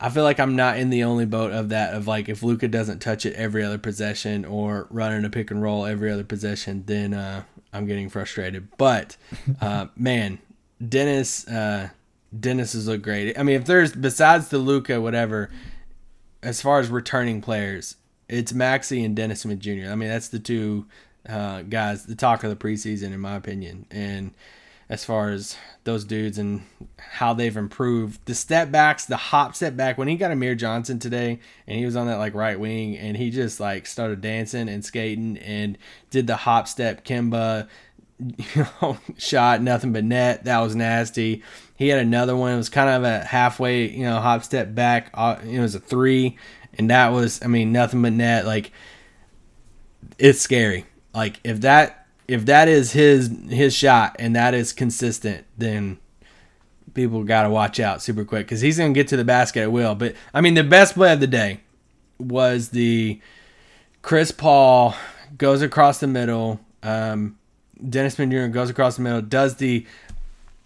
I 0.00 0.10
feel 0.10 0.24
like 0.24 0.40
I'm 0.40 0.56
not 0.56 0.78
in 0.78 0.90
the 0.90 1.04
only 1.04 1.26
boat 1.26 1.52
of 1.52 1.68
that. 1.70 1.94
Of 1.94 2.06
like, 2.06 2.28
if 2.28 2.42
Luka 2.42 2.68
doesn't 2.68 3.00
touch 3.00 3.24
it 3.26 3.34
every 3.34 3.62
other 3.62 3.78
possession 3.78 4.44
or 4.44 4.86
running 4.90 5.24
a 5.24 5.30
pick 5.30 5.50
and 5.50 5.62
roll 5.62 5.86
every 5.86 6.10
other 6.10 6.24
possession, 6.24 6.84
then 6.86 7.14
uh, 7.14 7.44
I'm 7.72 7.86
getting 7.86 8.08
frustrated. 8.08 8.68
But 8.76 9.16
uh, 9.60 9.86
man, 9.96 10.38
Dennis, 10.86 11.46
uh, 11.48 11.90
Dennis 12.38 12.72
has 12.72 12.88
looked 12.88 13.02
great. 13.02 13.38
I 13.38 13.42
mean, 13.42 13.56
if 13.56 13.64
there's 13.64 13.92
besides 13.92 14.48
the 14.48 14.58
Luka, 14.58 15.00
whatever, 15.00 15.50
as 16.42 16.60
far 16.60 16.80
as 16.80 16.88
returning 16.88 17.40
players, 17.40 17.96
it's 18.28 18.52
Maxi 18.52 19.04
and 19.04 19.14
Dennis 19.14 19.40
Smith 19.40 19.60
Jr. 19.60 19.90
I 19.90 19.94
mean, 19.94 20.08
that's 20.08 20.28
the 20.28 20.38
two 20.38 20.86
uh, 21.28 21.62
guys, 21.62 22.06
the 22.06 22.14
talk 22.14 22.44
of 22.44 22.50
the 22.50 22.56
preseason, 22.56 23.12
in 23.12 23.20
my 23.20 23.36
opinion. 23.36 23.86
And 23.90 24.32
as 24.88 25.04
far 25.04 25.30
as 25.30 25.56
those 25.84 26.04
dudes 26.04 26.38
and 26.38 26.62
how 26.98 27.34
they've 27.34 27.56
improved, 27.56 28.20
the 28.26 28.34
step 28.34 28.70
backs, 28.70 29.06
the 29.06 29.16
hop 29.16 29.54
step 29.54 29.76
back. 29.76 29.98
When 29.98 30.08
he 30.08 30.16
got 30.16 30.30
Amir 30.30 30.54
Johnson 30.54 30.98
today, 30.98 31.40
and 31.66 31.78
he 31.78 31.84
was 31.84 31.96
on 31.96 32.06
that 32.06 32.18
like 32.18 32.34
right 32.34 32.58
wing, 32.58 32.96
and 32.96 33.16
he 33.16 33.30
just 33.30 33.60
like 33.60 33.86
started 33.86 34.20
dancing 34.20 34.68
and 34.68 34.84
skating 34.84 35.38
and 35.38 35.78
did 36.10 36.26
the 36.26 36.36
hop 36.36 36.68
step 36.68 37.04
Kemba 37.04 37.68
you 38.54 38.66
know, 38.82 38.98
shot 39.18 39.60
nothing 39.60 39.92
but 39.92 40.04
net. 40.04 40.44
That 40.44 40.60
was 40.60 40.74
nasty. 40.74 41.42
He 41.76 41.88
had 41.88 42.00
another 42.00 42.36
one. 42.36 42.52
It 42.52 42.56
was 42.56 42.68
kind 42.68 42.88
of 42.88 43.04
a 43.04 43.24
halfway, 43.24 43.90
you 43.90 44.04
know, 44.04 44.20
hop 44.20 44.44
step 44.44 44.74
back. 44.74 45.10
Uh, 45.14 45.36
it 45.44 45.60
was 45.60 45.74
a 45.74 45.80
three, 45.80 46.38
and 46.78 46.90
that 46.90 47.08
was, 47.08 47.42
I 47.42 47.48
mean, 47.48 47.72
nothing 47.72 48.02
but 48.02 48.12
net. 48.12 48.46
Like, 48.46 48.72
it's 50.18 50.40
scary. 50.40 50.86
Like 51.14 51.40
if 51.44 51.60
that 51.62 52.03
if 52.26 52.46
that 52.46 52.68
is 52.68 52.92
his 52.92 53.30
his 53.48 53.74
shot 53.74 54.16
and 54.18 54.34
that 54.36 54.54
is 54.54 54.72
consistent, 54.72 55.44
then 55.58 55.98
people 56.94 57.24
got 57.24 57.42
to 57.42 57.50
watch 57.50 57.80
out 57.80 58.00
super 58.00 58.24
quick 58.24 58.46
because 58.46 58.60
he's 58.60 58.78
gonna 58.78 58.92
get 58.92 59.08
to 59.08 59.16
the 59.16 59.24
basket 59.24 59.62
at 59.62 59.72
will. 59.72 59.94
But 59.94 60.14
I 60.32 60.40
mean, 60.40 60.54
the 60.54 60.64
best 60.64 60.94
play 60.94 61.12
of 61.12 61.20
the 61.20 61.26
day 61.26 61.60
was 62.18 62.70
the 62.70 63.20
Chris 64.02 64.30
Paul 64.30 64.94
goes 65.36 65.62
across 65.62 65.98
the 65.98 66.06
middle. 66.06 66.60
Um, 66.82 67.38
Dennis 67.88 68.14
Smith 68.14 68.52
goes 68.52 68.70
across 68.70 68.96
the 68.96 69.02
middle, 69.02 69.20
does 69.20 69.56
the 69.56 69.86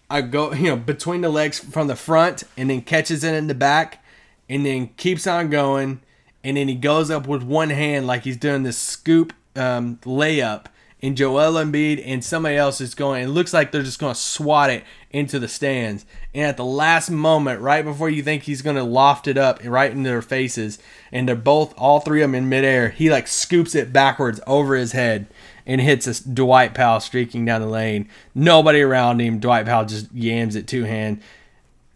I 0.09 0.21
go 0.21 0.53
you 0.53 0.69
know 0.69 0.75
between 0.77 1.21
the 1.21 1.29
legs 1.29 1.59
from 1.59 1.87
the 1.87 1.95
front, 1.95 2.43
and 2.57 2.69
then 2.69 2.81
catches 2.81 3.23
it 3.23 3.33
in 3.33 3.47
the 3.47 3.55
back, 3.55 4.03
and 4.47 4.65
then 4.65 4.87
keeps 4.97 5.27
on 5.27 5.49
going, 5.49 6.01
and 6.43 6.57
then 6.57 6.67
he 6.67 6.75
goes 6.75 7.11
up 7.11 7.27
with 7.27 7.43
one 7.43 7.69
hand 7.69 8.07
like 8.07 8.23
he's 8.23 8.37
doing 8.37 8.63
this 8.63 8.77
scoop 8.77 9.33
um, 9.55 9.97
layup. 10.03 10.65
And 11.01 11.15
Joel 11.15 11.53
Embiid 11.53 12.03
and 12.05 12.23
somebody 12.23 12.57
else 12.57 12.81
is 12.81 12.93
going. 12.93 13.23
It 13.23 13.29
looks 13.29 13.53
like 13.53 13.71
they're 13.71 13.83
just 13.83 13.99
going 13.99 14.13
to 14.13 14.19
swat 14.19 14.69
it 14.69 14.83
into 15.11 15.39
the 15.39 15.47
stands. 15.47 16.05
And 16.33 16.45
at 16.45 16.57
the 16.57 16.65
last 16.65 17.09
moment, 17.09 17.61
right 17.61 17.85
before 17.85 18.09
you 18.09 18.21
think 18.21 18.43
he's 18.43 18.61
going 18.61 18.75
to 18.75 18.83
loft 18.83 19.27
it 19.27 19.37
up 19.37 19.61
right 19.63 19.91
in 19.91 20.03
their 20.03 20.21
faces, 20.21 20.77
and 21.11 21.27
they're 21.27 21.35
both, 21.37 21.73
all 21.77 22.01
three 22.01 22.21
of 22.21 22.29
them 22.29 22.35
in 22.35 22.49
midair, 22.49 22.89
he 22.89 23.09
like 23.09 23.27
scoops 23.27 23.75
it 23.75 23.93
backwards 23.93 24.41
over 24.45 24.75
his 24.75 24.91
head 24.91 25.27
and 25.65 25.79
hits 25.79 26.05
a 26.07 26.29
Dwight 26.29 26.73
Powell 26.73 26.99
streaking 26.99 27.45
down 27.45 27.61
the 27.61 27.67
lane. 27.67 28.09
Nobody 28.35 28.81
around 28.81 29.21
him. 29.21 29.39
Dwight 29.39 29.65
Powell 29.65 29.85
just 29.85 30.11
yams 30.11 30.55
it 30.55 30.67
two 30.67 30.83
hand. 30.83 31.21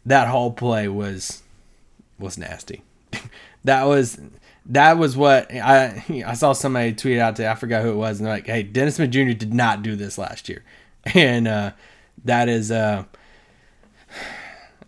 That 0.06 0.30
whole 0.30 0.52
play 0.52 0.88
was 0.88 1.44
was 2.20 2.38
nasty. 2.38 2.84
that 3.64 3.84
was 3.84 4.20
that 4.68 4.98
was 4.98 5.16
what 5.18 5.52
I 5.54 6.04
I 6.26 6.34
saw 6.34 6.54
somebody 6.54 6.94
tweet 6.94 7.20
out 7.20 7.36
to 7.38 7.50
I 7.50 7.56
forgot 7.56 7.82
who 7.84 7.92
it 7.92 7.96
was 7.96 8.20
and 8.20 8.28
they're 8.28 8.34
like, 8.36 8.48
hey, 8.48 8.64
Dennis 8.64 8.96
Smith 8.96 9.12
Jr. 9.12 9.32
did 9.34 9.54
not 9.54 9.84
do 9.84 9.96
this 9.96 10.18
last 10.18 10.50
year, 10.50 10.64
and 11.14 11.48
uh, 11.48 11.72
that 12.26 12.50
is 12.50 12.72
uh, 12.72 13.04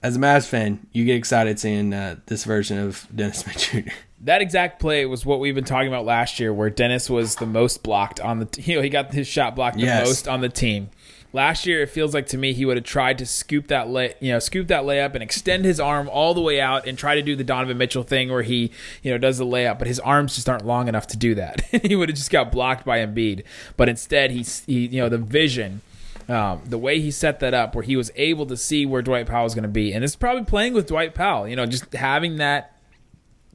as 0.03 0.15
a 0.15 0.19
Mavs 0.19 0.47
fan, 0.47 0.85
you 0.91 1.03
get 1.05 1.15
excited 1.15 1.59
seeing 1.59 1.93
uh, 1.93 2.17
this 2.27 2.43
version 2.43 2.77
of 2.77 3.07
Dennis 3.15 3.39
Smith 3.39 3.57
Jr. 3.57 3.89
That 4.21 4.41
exact 4.41 4.79
play 4.79 5.05
was 5.05 5.25
what 5.25 5.39
we've 5.39 5.53
been 5.55 5.65
talking 5.65 5.87
about 5.87 6.05
last 6.05 6.39
year, 6.39 6.53
where 6.53 6.69
Dennis 6.69 7.09
was 7.09 7.35
the 7.35 7.45
most 7.45 7.83
blocked 7.83 8.19
on 8.19 8.39
the. 8.39 8.45
T- 8.45 8.71
you 8.71 8.77
know, 8.77 8.81
he 8.81 8.89
got 8.89 9.13
his 9.13 9.27
shot 9.27 9.55
blocked 9.55 9.77
the 9.77 9.83
Yes. 9.83 10.07
most 10.07 10.27
on 10.27 10.41
the 10.41 10.49
team. 10.49 10.89
Last 11.35 11.65
year, 11.65 11.81
it 11.81 11.89
feels 11.89 12.13
like 12.13 12.27
to 12.27 12.37
me 12.37 12.53
he 12.53 12.63
would 12.63 12.77
have 12.77 12.85
tried 12.85 13.17
to 13.17 13.25
scoop 13.25 13.67
that 13.67 13.89
lay, 13.89 14.13
you 14.21 14.31
know, 14.31 14.39
scoop 14.39 14.69
that 14.69 14.83
layup 14.83 15.15
and 15.15 15.21
extend 15.21 15.65
his 15.65 15.81
arm 15.81 16.07
all 16.07 16.33
the 16.33 16.39
way 16.39 16.61
out 16.61 16.87
and 16.87 16.97
try 16.97 17.15
to 17.15 17.21
do 17.21 17.35
the 17.35 17.43
Donovan 17.43 17.77
Mitchell 17.77 18.03
thing 18.03 18.31
where 18.31 18.41
he, 18.41 18.71
you 19.03 19.11
know, 19.11 19.17
does 19.17 19.37
the 19.37 19.45
layup, 19.45 19.77
but 19.77 19.85
his 19.89 19.99
arms 19.99 20.35
just 20.35 20.47
aren't 20.47 20.65
long 20.65 20.87
enough 20.87 21.07
to 21.07 21.17
do 21.17 21.35
that. 21.35 21.59
he 21.83 21.93
would 21.93 22.07
have 22.07 22.17
just 22.17 22.31
got 22.31 22.53
blocked 22.53 22.85
by 22.85 22.99
Embiid, 22.99 23.43
but 23.75 23.89
instead 23.89 24.31
he's, 24.31 24.63
he, 24.63 24.87
you 24.87 25.01
know, 25.01 25.09
the 25.09 25.17
vision 25.17 25.81
um, 26.29 26.61
the 26.65 26.77
way 26.77 27.01
he 27.01 27.11
set 27.11 27.41
that 27.41 27.53
up, 27.53 27.75
where 27.75 27.83
he 27.83 27.97
was 27.97 28.11
able 28.15 28.45
to 28.45 28.55
see 28.55 28.85
where 28.85 29.01
Dwight 29.01 29.27
Powell 29.27 29.43
was 29.43 29.53
going 29.53 29.63
to 29.63 29.69
be, 29.69 29.93
and 29.93 30.05
it's 30.05 30.15
probably 30.15 30.45
playing 30.45 30.73
with 30.73 30.87
Dwight 30.87 31.13
Powell. 31.13 31.47
You 31.47 31.55
know, 31.55 31.65
just 31.65 31.93
having 31.93 32.37
that 32.37 32.79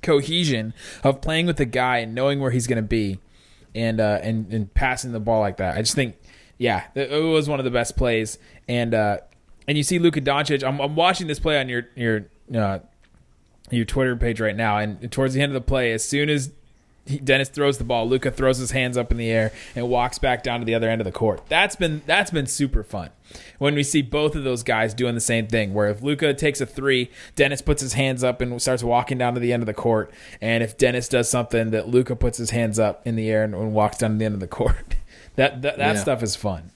cohesion 0.02 0.74
of 1.02 1.20
playing 1.20 1.46
with 1.46 1.56
the 1.56 1.64
guy 1.64 1.98
and 1.98 2.14
knowing 2.14 2.40
where 2.40 2.50
he's 2.50 2.66
going 2.66 2.76
to 2.76 2.82
be, 2.82 3.18
and 3.74 4.00
uh, 4.00 4.20
and 4.22 4.52
and 4.52 4.72
passing 4.72 5.12
the 5.12 5.18
ball 5.18 5.40
like 5.40 5.56
that. 5.56 5.76
I 5.76 5.82
just 5.82 5.94
think, 5.94 6.16
yeah, 6.60 6.84
it 6.94 7.24
was 7.24 7.48
one 7.48 7.58
of 7.58 7.64
the 7.64 7.70
best 7.70 7.96
plays. 7.96 8.38
And 8.68 8.92
uh, 8.92 9.18
and 9.66 9.78
you 9.78 9.82
see 9.82 9.98
Luka 9.98 10.20
Doncic. 10.20 10.62
I'm, 10.62 10.78
I'm 10.78 10.94
watching 10.94 11.26
this 11.26 11.40
play 11.40 11.58
on 11.58 11.70
your 11.70 11.88
your 11.96 12.26
uh, 12.54 12.80
your 13.70 13.86
Twitter 13.86 14.14
page 14.14 14.42
right 14.42 14.54
now, 14.54 14.76
and 14.76 15.10
towards 15.10 15.32
the 15.32 15.40
end 15.40 15.50
of 15.50 15.54
the 15.54 15.66
play, 15.66 15.90
as 15.90 16.04
soon 16.04 16.28
as 16.28 16.52
Dennis 17.24 17.48
throws 17.48 17.78
the 17.78 17.84
ball, 17.84 18.06
Luka 18.06 18.30
throws 18.30 18.58
his 18.58 18.72
hands 18.72 18.98
up 18.98 19.10
in 19.10 19.16
the 19.16 19.30
air 19.30 19.52
and 19.74 19.88
walks 19.88 20.18
back 20.18 20.42
down 20.42 20.60
to 20.60 20.66
the 20.66 20.74
other 20.74 20.90
end 20.90 21.00
of 21.00 21.06
the 21.06 21.12
court. 21.12 21.40
That's 21.48 21.76
been 21.76 22.02
that's 22.04 22.30
been 22.30 22.46
super 22.46 22.82
fun. 22.82 23.08
When 23.58 23.74
we 23.74 23.82
see 23.82 24.02
both 24.02 24.36
of 24.36 24.44
those 24.44 24.62
guys 24.62 24.92
doing 24.92 25.14
the 25.14 25.20
same 25.22 25.46
thing, 25.46 25.72
where 25.72 25.88
if 25.88 26.02
Luka 26.02 26.34
takes 26.34 26.60
a 26.60 26.66
three, 26.66 27.10
Dennis 27.36 27.62
puts 27.62 27.80
his 27.80 27.94
hands 27.94 28.22
up 28.22 28.42
and 28.42 28.60
starts 28.60 28.82
walking 28.82 29.16
down 29.16 29.32
to 29.32 29.40
the 29.40 29.54
end 29.54 29.62
of 29.62 29.66
the 29.66 29.72
court, 29.72 30.12
and 30.42 30.62
if 30.62 30.76
Dennis 30.76 31.08
does 31.08 31.30
something, 31.30 31.70
that 31.70 31.88
Luka 31.88 32.14
puts 32.16 32.36
his 32.36 32.50
hands 32.50 32.78
up 32.78 33.06
in 33.06 33.16
the 33.16 33.30
air 33.30 33.44
and, 33.44 33.54
and 33.54 33.72
walks 33.72 33.96
down 33.96 34.12
to 34.12 34.16
the 34.18 34.26
end 34.26 34.34
of 34.34 34.40
the 34.40 34.46
court. 34.46 34.96
That 35.36 35.62
that, 35.62 35.78
that 35.78 35.94
Yeah. 35.96 36.00
stuff 36.00 36.22
is 36.22 36.36
fun. 36.36 36.70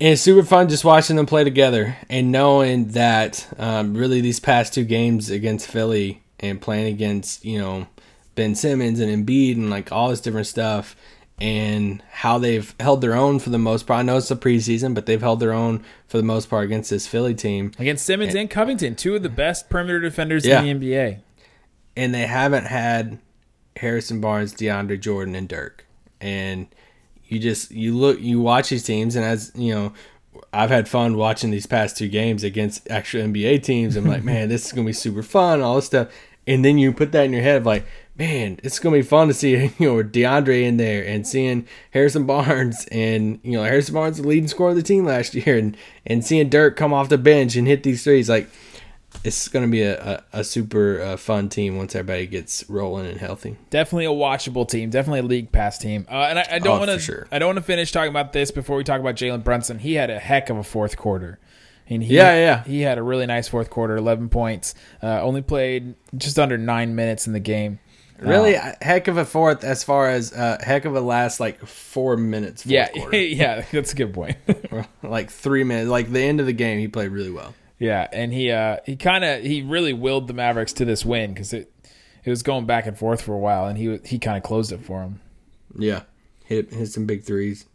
And 0.00 0.14
it's 0.14 0.22
super 0.22 0.42
fun 0.44 0.68
just 0.68 0.84
watching 0.84 1.14
them 1.16 1.26
play 1.26 1.44
together 1.44 1.96
and 2.10 2.32
knowing 2.32 2.88
that 2.88 3.46
um, 3.58 3.94
really 3.94 4.20
these 4.20 4.40
past 4.40 4.74
two 4.74 4.84
games 4.84 5.30
against 5.30 5.68
Philly 5.68 6.22
and 6.40 6.60
playing 6.60 6.92
against, 6.92 7.44
you 7.44 7.58
know, 7.58 7.86
Ben 8.34 8.54
Simmons 8.56 8.98
and 8.98 9.26
Embiid 9.26 9.54
and 9.54 9.70
like 9.70 9.92
all 9.92 10.08
this 10.10 10.20
different 10.20 10.48
stuff 10.48 10.96
and 11.40 12.02
how 12.10 12.38
they've 12.38 12.74
held 12.80 13.00
their 13.00 13.14
own 13.14 13.38
for 13.38 13.50
the 13.50 13.58
most 13.58 13.86
part. 13.86 14.00
I 14.00 14.02
know 14.02 14.16
it's 14.16 14.28
the 14.28 14.36
preseason, 14.36 14.92
but 14.94 15.06
they've 15.06 15.20
held 15.20 15.38
their 15.38 15.52
own 15.52 15.84
for 16.08 16.16
the 16.16 16.22
most 16.24 16.50
part 16.50 16.64
against 16.64 16.90
this 16.90 17.06
Philly 17.06 17.34
team. 17.34 17.70
Against 17.78 18.04
Simmons 18.04 18.34
and 18.34 18.50
Covington, 18.50 18.96
two 18.96 19.14
of 19.14 19.22
the 19.22 19.28
best 19.28 19.68
perimeter 19.70 20.00
defenders 20.00 20.44
Yeah. 20.44 20.62
in 20.62 20.80
the 20.80 20.92
NBA. 20.94 21.18
and 21.96 22.12
they 22.14 22.26
haven't 22.26 22.64
had 22.64 23.18
Harrison 23.76 24.20
Barnes, 24.20 24.54
DeAndre 24.54 24.98
Jordan, 25.00 25.34
and 25.34 25.46
Dirk. 25.46 25.86
And 26.22 26.68
you 27.26 27.38
just 27.38 27.70
you 27.70 27.96
look 27.96 28.20
you 28.20 28.40
watch 28.40 28.70
these 28.70 28.84
teams, 28.84 29.16
and 29.16 29.24
as 29.24 29.52
you 29.54 29.74
know, 29.74 29.92
I've 30.52 30.70
had 30.70 30.88
fun 30.88 31.16
watching 31.16 31.50
these 31.50 31.66
past 31.66 31.96
two 31.96 32.08
games 32.08 32.44
against 32.44 32.90
actual 32.90 33.22
NBA 33.22 33.62
teams. 33.62 33.96
I'm 33.96 34.06
like, 34.06 34.24
man, 34.32 34.48
this 34.48 34.66
is 34.66 34.72
gonna 34.72 34.86
be 34.86 34.92
super 34.92 35.22
fun, 35.22 35.60
all 35.60 35.76
this 35.76 35.86
stuff. 35.86 36.08
And 36.46 36.64
then 36.64 36.76
you 36.78 36.92
put 36.92 37.12
that 37.12 37.24
in 37.24 37.32
your 37.32 37.42
head 37.42 37.58
of 37.58 37.66
like, 37.66 37.86
man, 38.16 38.58
it's 38.62 38.78
gonna 38.78 38.96
be 38.96 39.02
fun 39.02 39.28
to 39.28 39.34
see 39.34 39.50
you 39.78 39.88
know 39.88 40.02
DeAndre 40.02 40.62
in 40.62 40.76
there 40.76 41.04
and 41.04 41.26
seeing 41.26 41.66
Harrison 41.90 42.24
Barnes 42.26 42.86
and 42.90 43.40
you 43.42 43.52
know 43.52 43.64
Harrison 43.64 43.94
Barnes 43.94 44.18
the 44.18 44.26
leading 44.26 44.48
scorer 44.48 44.70
of 44.70 44.76
the 44.76 44.82
team 44.82 45.04
last 45.04 45.34
year 45.34 45.56
and 45.56 45.76
and 46.06 46.24
seeing 46.24 46.48
Dirk 46.48 46.76
come 46.76 46.92
off 46.92 47.08
the 47.08 47.18
bench 47.18 47.56
and 47.56 47.66
hit 47.66 47.82
these 47.82 48.04
threes 48.04 48.28
like 48.28 48.48
it's 49.24 49.48
going 49.48 49.64
to 49.64 49.70
be 49.70 49.82
a, 49.82 50.00
a, 50.32 50.40
a 50.40 50.44
super 50.44 51.00
uh, 51.00 51.16
fun 51.16 51.48
team 51.48 51.76
once 51.76 51.94
everybody 51.94 52.26
gets 52.26 52.68
rolling 52.68 53.06
and 53.06 53.18
healthy. 53.20 53.56
Definitely 53.70 54.06
a 54.06 54.10
watchable 54.10 54.68
team. 54.68 54.90
Definitely 54.90 55.20
a 55.20 55.24
league 55.24 55.52
pass 55.52 55.78
team. 55.78 56.06
Uh, 56.10 56.14
and 56.28 56.38
I, 56.38 56.46
I 56.52 56.58
don't 56.58 56.76
Oh, 56.76 56.78
want 56.80 56.90
to. 56.90 56.98
sure. 56.98 57.26
I 57.30 57.38
don't 57.38 57.48
want 57.48 57.58
to 57.58 57.62
finish 57.64 57.92
talking 57.92 58.10
about 58.10 58.32
this 58.32 58.50
before 58.50 58.76
we 58.76 58.84
talk 58.84 59.00
about 59.00 59.14
Jalen 59.14 59.44
Brunson. 59.44 59.78
He 59.78 59.94
had 59.94 60.10
a 60.10 60.18
heck 60.18 60.50
of 60.50 60.56
a 60.56 60.64
fourth 60.64 60.96
quarter. 60.96 61.38
And 61.88 62.02
he, 62.02 62.14
Yeah, 62.16 62.34
yeah. 62.36 62.64
He 62.64 62.80
had 62.82 62.98
a 62.98 63.02
really 63.02 63.26
nice 63.26 63.48
fourth 63.48 63.70
quarter. 63.70 63.96
Eleven 63.96 64.28
points. 64.28 64.74
Uh, 65.02 65.20
only 65.22 65.42
played 65.42 65.94
just 66.16 66.38
under 66.38 66.56
nine 66.58 66.94
minutes 66.94 67.26
in 67.26 67.32
the 67.32 67.40
game. 67.40 67.78
Really, 68.18 68.56
Uh, 68.56 68.72
heck 68.80 69.08
of 69.08 69.16
a 69.16 69.24
fourth 69.24 69.64
as 69.64 69.82
far 69.82 70.08
as 70.08 70.32
uh, 70.32 70.56
heck 70.64 70.84
of 70.84 70.94
a 70.94 71.00
last 71.00 71.40
like 71.40 71.64
four 71.66 72.16
minutes. 72.16 72.62
Fourth 72.62 72.72
yeah, 72.72 72.88
quarter. 72.94 73.16
yeah. 73.16 73.64
That's 73.72 73.92
a 73.92 73.96
good 73.96 74.14
point. 74.14 74.36
like 75.02 75.30
three 75.30 75.64
minutes, 75.64 75.90
like 75.90 76.10
the 76.12 76.20
end 76.22 76.38
of 76.38 76.46
the 76.46 76.52
game, 76.52 76.78
he 76.78 76.86
played 76.86 77.10
really 77.10 77.32
well. 77.32 77.52
Yeah, 77.82 78.06
and 78.12 78.32
he 78.32 78.52
uh 78.52 78.76
he 78.86 78.94
kind 78.94 79.24
of 79.24 79.42
he 79.42 79.60
really 79.60 79.92
willed 79.92 80.28
the 80.28 80.34
Mavericks 80.34 80.72
to 80.74 80.84
this 80.84 81.04
win 81.04 81.34
because 81.34 81.52
it 81.52 81.72
it 82.24 82.30
was 82.30 82.44
going 82.44 82.64
back 82.64 82.86
and 82.86 82.96
forth 82.96 83.20
for 83.20 83.34
a 83.34 83.38
while, 83.38 83.66
and 83.66 83.76
he 83.76 83.98
he 84.04 84.20
kind 84.20 84.36
of 84.36 84.44
closed 84.44 84.70
it 84.70 84.84
for 84.84 85.02
him. 85.02 85.20
Yeah, 85.76 86.02
hit 86.44 86.72
hit 86.72 86.86
some 86.92 87.06
big 87.06 87.24
threes. 87.24 87.66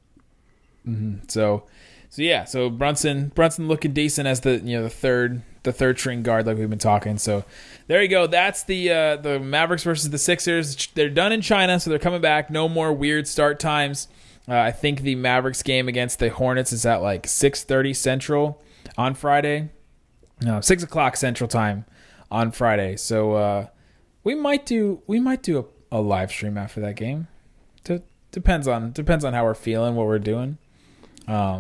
So 1.28 1.66
so 2.10 2.22
yeah, 2.22 2.46
so 2.46 2.70
Brunson 2.70 3.34
Brunson 3.36 3.68
looking 3.68 3.92
decent 3.92 4.30
as 4.30 4.40
the 4.40 4.60
you 4.60 4.78
know 4.78 4.84
the 4.84 4.90
third 4.90 5.42
the 5.64 5.74
third 5.74 6.00
string 6.00 6.24
guard 6.24 6.48
like 6.48 6.58
we've 6.58 6.70
been 6.70 6.80
talking. 6.80 7.18
So 7.18 7.44
there 7.88 8.02
you 8.02 8.08
go. 8.08 8.28
That's 8.28 8.64
the 8.64 8.90
uh, 8.90 9.18
the 9.18 9.42
Mavericks 9.42 9.84
versus 9.84 10.10
the 10.10 10.18
Sixers. 10.18 10.88
They're 10.94 11.10
done 11.10 11.34
in 11.34 11.42
China, 11.42 11.82
so 11.82 11.90
they're 11.90 12.00
coming 12.00 12.22
back. 12.22 12.50
No 12.50 12.70
more 12.70 12.94
weird 12.94 13.28
start 13.28 13.60
times. 13.60 14.08
Uh, 14.48 14.56
I 14.56 14.72
think 14.72 15.02
the 15.02 15.16
Mavericks 15.16 15.64
game 15.64 15.90
against 15.90 16.20
the 16.20 16.30
Hornets 16.30 16.72
is 16.72 16.86
at 16.86 17.02
like 17.02 17.28
six 17.28 17.66
thirty 17.66 17.94
Central 17.94 18.62
on 18.98 19.14
Friday. 19.14 19.68
No, 20.42 20.62
six 20.62 20.84
o'clock 20.84 21.18
Central 21.18 21.48
Time 21.48 21.86
on 22.30 22.52
Friday. 22.52 22.96
So 22.96 23.34
uh, 23.34 23.68
we 24.24 24.36
might 24.36 24.66
do 24.66 25.02
we 25.08 25.20
might 25.20 25.44
do 25.44 25.60
a, 25.92 25.98
a 25.98 26.02
live 26.02 26.32
stream 26.32 26.58
after 26.58 26.80
that 26.82 26.96
game. 26.96 27.28
D- 27.84 28.02
depends 28.32 28.68
on 28.68 28.92
depends 28.92 29.26
on 29.26 29.34
how 29.34 29.44
we're 29.44 29.54
feeling, 29.54 29.96
what 29.96 30.06
we're 30.06 30.20
doing. 30.20 30.58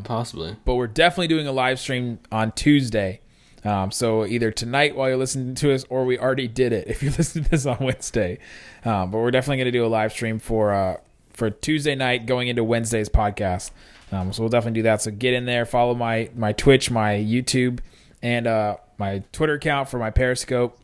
Possibly. 0.04 0.56
But 0.64 0.76
we're 0.76 0.88
definitely 0.88 1.28
doing 1.28 1.48
a 1.48 1.52
live 1.52 1.80
stream 1.80 2.20
on 2.32 2.52
Tuesday. 2.54 3.22
Um, 3.66 3.92
so 3.92 4.26
either 4.26 4.52
tonight 4.52 4.96
while 4.96 5.10
you're 5.10 5.18
listening 5.18 5.56
to 5.56 5.74
us, 5.74 5.84
or 5.90 6.06
we 6.06 6.18
already 6.18 6.48
did 6.48 6.72
it 6.72 6.88
if 6.90 7.04
you 7.04 7.10
listen 7.12 7.44
to 7.44 7.50
this 7.50 7.66
on 7.66 7.78
Wednesday. 7.80 8.40
Um, 8.86 9.12
but 9.12 9.18
we're 9.18 9.32
definitely 9.32 9.58
going 9.58 9.74
to 9.74 9.78
do 9.78 9.86
a 9.86 9.88
live 9.88 10.12
stream 10.12 10.40
for 10.40 10.74
uh, 10.74 10.98
for 11.34 11.50
Tuesday 11.50 11.96
night 11.96 12.26
going 12.26 12.48
into 12.48 12.64
Wednesday's 12.64 13.10
podcast. 13.10 13.72
Um, 14.12 14.32
so 14.32 14.42
we'll 14.42 14.50
definitely 14.50 14.80
do 14.80 14.84
that. 14.84 15.02
So 15.02 15.12
get 15.12 15.34
in 15.34 15.46
there, 15.46 15.66
follow 15.66 15.94
my 15.96 16.30
my 16.36 16.54
Twitch, 16.54 16.90
my 16.90 17.16
YouTube, 17.16 17.80
and 18.22 18.48
uh, 18.48 18.78
my 18.98 19.24
Twitter 19.32 19.54
account 19.54 19.90
for 19.90 20.00
my 20.00 20.10
Periscope. 20.10 20.80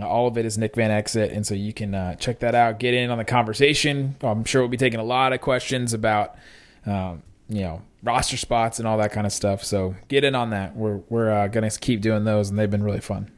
All 0.00 0.26
of 0.26 0.36
it 0.36 0.44
is 0.44 0.58
Nick 0.58 0.74
Van 0.74 0.90
Exel, 0.90 1.34
and 1.34 1.46
so 1.46 1.54
you 1.54 1.72
can 1.72 1.94
uh, 1.94 2.16
check 2.16 2.40
that 2.40 2.54
out. 2.54 2.78
Get 2.78 2.92
in 2.92 3.08
on 3.10 3.16
the 3.16 3.24
conversation. 3.24 4.16
I'm 4.20 4.44
sure 4.44 4.60
we'll 4.60 4.68
be 4.68 4.76
taking 4.76 5.00
a 5.00 5.04
lot 5.04 5.32
of 5.32 5.40
questions 5.40 5.94
about, 5.94 6.36
um, 6.84 7.22
you 7.48 7.62
know, 7.62 7.80
roster 8.02 8.36
spots 8.36 8.78
and 8.78 8.86
all 8.86 8.98
that 8.98 9.12
kind 9.12 9.26
of 9.26 9.32
stuff. 9.32 9.64
So 9.64 9.94
get 10.08 10.22
in 10.22 10.34
on 10.34 10.50
that. 10.50 10.76
We're 10.76 11.00
we're 11.08 11.30
uh, 11.30 11.48
gonna 11.48 11.70
keep 11.70 12.02
doing 12.02 12.24
those, 12.24 12.50
and 12.50 12.58
they've 12.58 12.70
been 12.70 12.82
really 12.82 13.00
fun. 13.00 13.30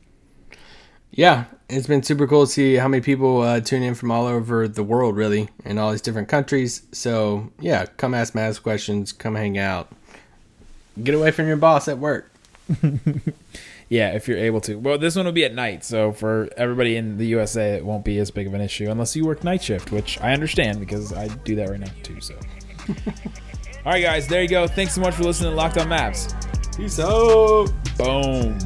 Yeah, 1.13 1.45
it's 1.69 1.87
been 1.87 2.03
super 2.03 2.27
cool 2.27 2.45
to 2.45 2.53
see 2.53 2.75
how 2.75 2.89
many 2.89 3.03
people 3.03 3.41
uh, 3.43 3.61
tune 3.61 3.83
in 3.83 3.95
from 3.95 4.11
all 4.11 4.27
over 4.27 4.67
the 4.67 4.83
world, 4.83 5.17
really, 5.17 5.49
in 5.65 5.79
all 5.79 5.93
these 5.93 6.03
different 6.03 6.29
countries. 6.29 6.83
So 6.91 7.53
yeah, 7.61 7.87
come 7.87 8.15
ask 8.15 8.35
Mavs 8.35 8.61
questions, 8.61 9.13
come 9.13 9.37
hang 9.37 9.59
out, 9.59 9.91
get 11.03 11.15
away 11.15 11.31
from 11.31 11.47
your 11.47 11.57
boss 11.57 11.87
at 11.87 11.99
work. 11.99 12.33
Yeah, 13.89 14.11
if 14.11 14.29
you're 14.29 14.39
able 14.39 14.61
to. 14.63 14.77
Well, 14.77 14.99
this 14.99 15.17
one 15.17 15.25
will 15.25 15.33
be 15.33 15.45
at 15.47 15.55
night, 15.55 15.83
so 15.83 16.13
for 16.13 16.49
everybody 16.59 16.97
in 16.97 17.17
the 17.17 17.27
USA, 17.29 17.77
it 17.77 17.85
won't 17.85 18.05
be 18.05 18.19
as 18.19 18.31
big 18.31 18.47
of 18.47 18.53
an 18.53 18.61
issue 18.61 18.91
unless 18.91 19.17
you 19.17 19.25
work 19.25 19.45
night 19.45 19.63
shift, 19.63 19.93
which 19.93 20.21
I 20.21 20.35
understand 20.35 20.79
because 20.79 21.13
I 21.13 21.29
do 21.29 21.57
that 21.57 21.71
right 21.71 21.81
now 21.81 21.91
too. 22.03 22.21
So, 22.21 22.35
all 23.87 23.93
right, 23.93 24.03
guys, 24.03 24.29
there 24.29 24.43
you 24.43 24.49
go. 24.49 24.67
Thanks 24.67 24.95
so 24.95 25.01
much 25.01 25.15
for 25.15 25.25
listening 25.25 25.53
to 25.53 25.57
Locked 25.57 25.79
On 25.79 25.87
Mavs. 25.87 26.35
Peace 26.77 27.01
out. 27.01 27.73
Boom. 27.97 28.59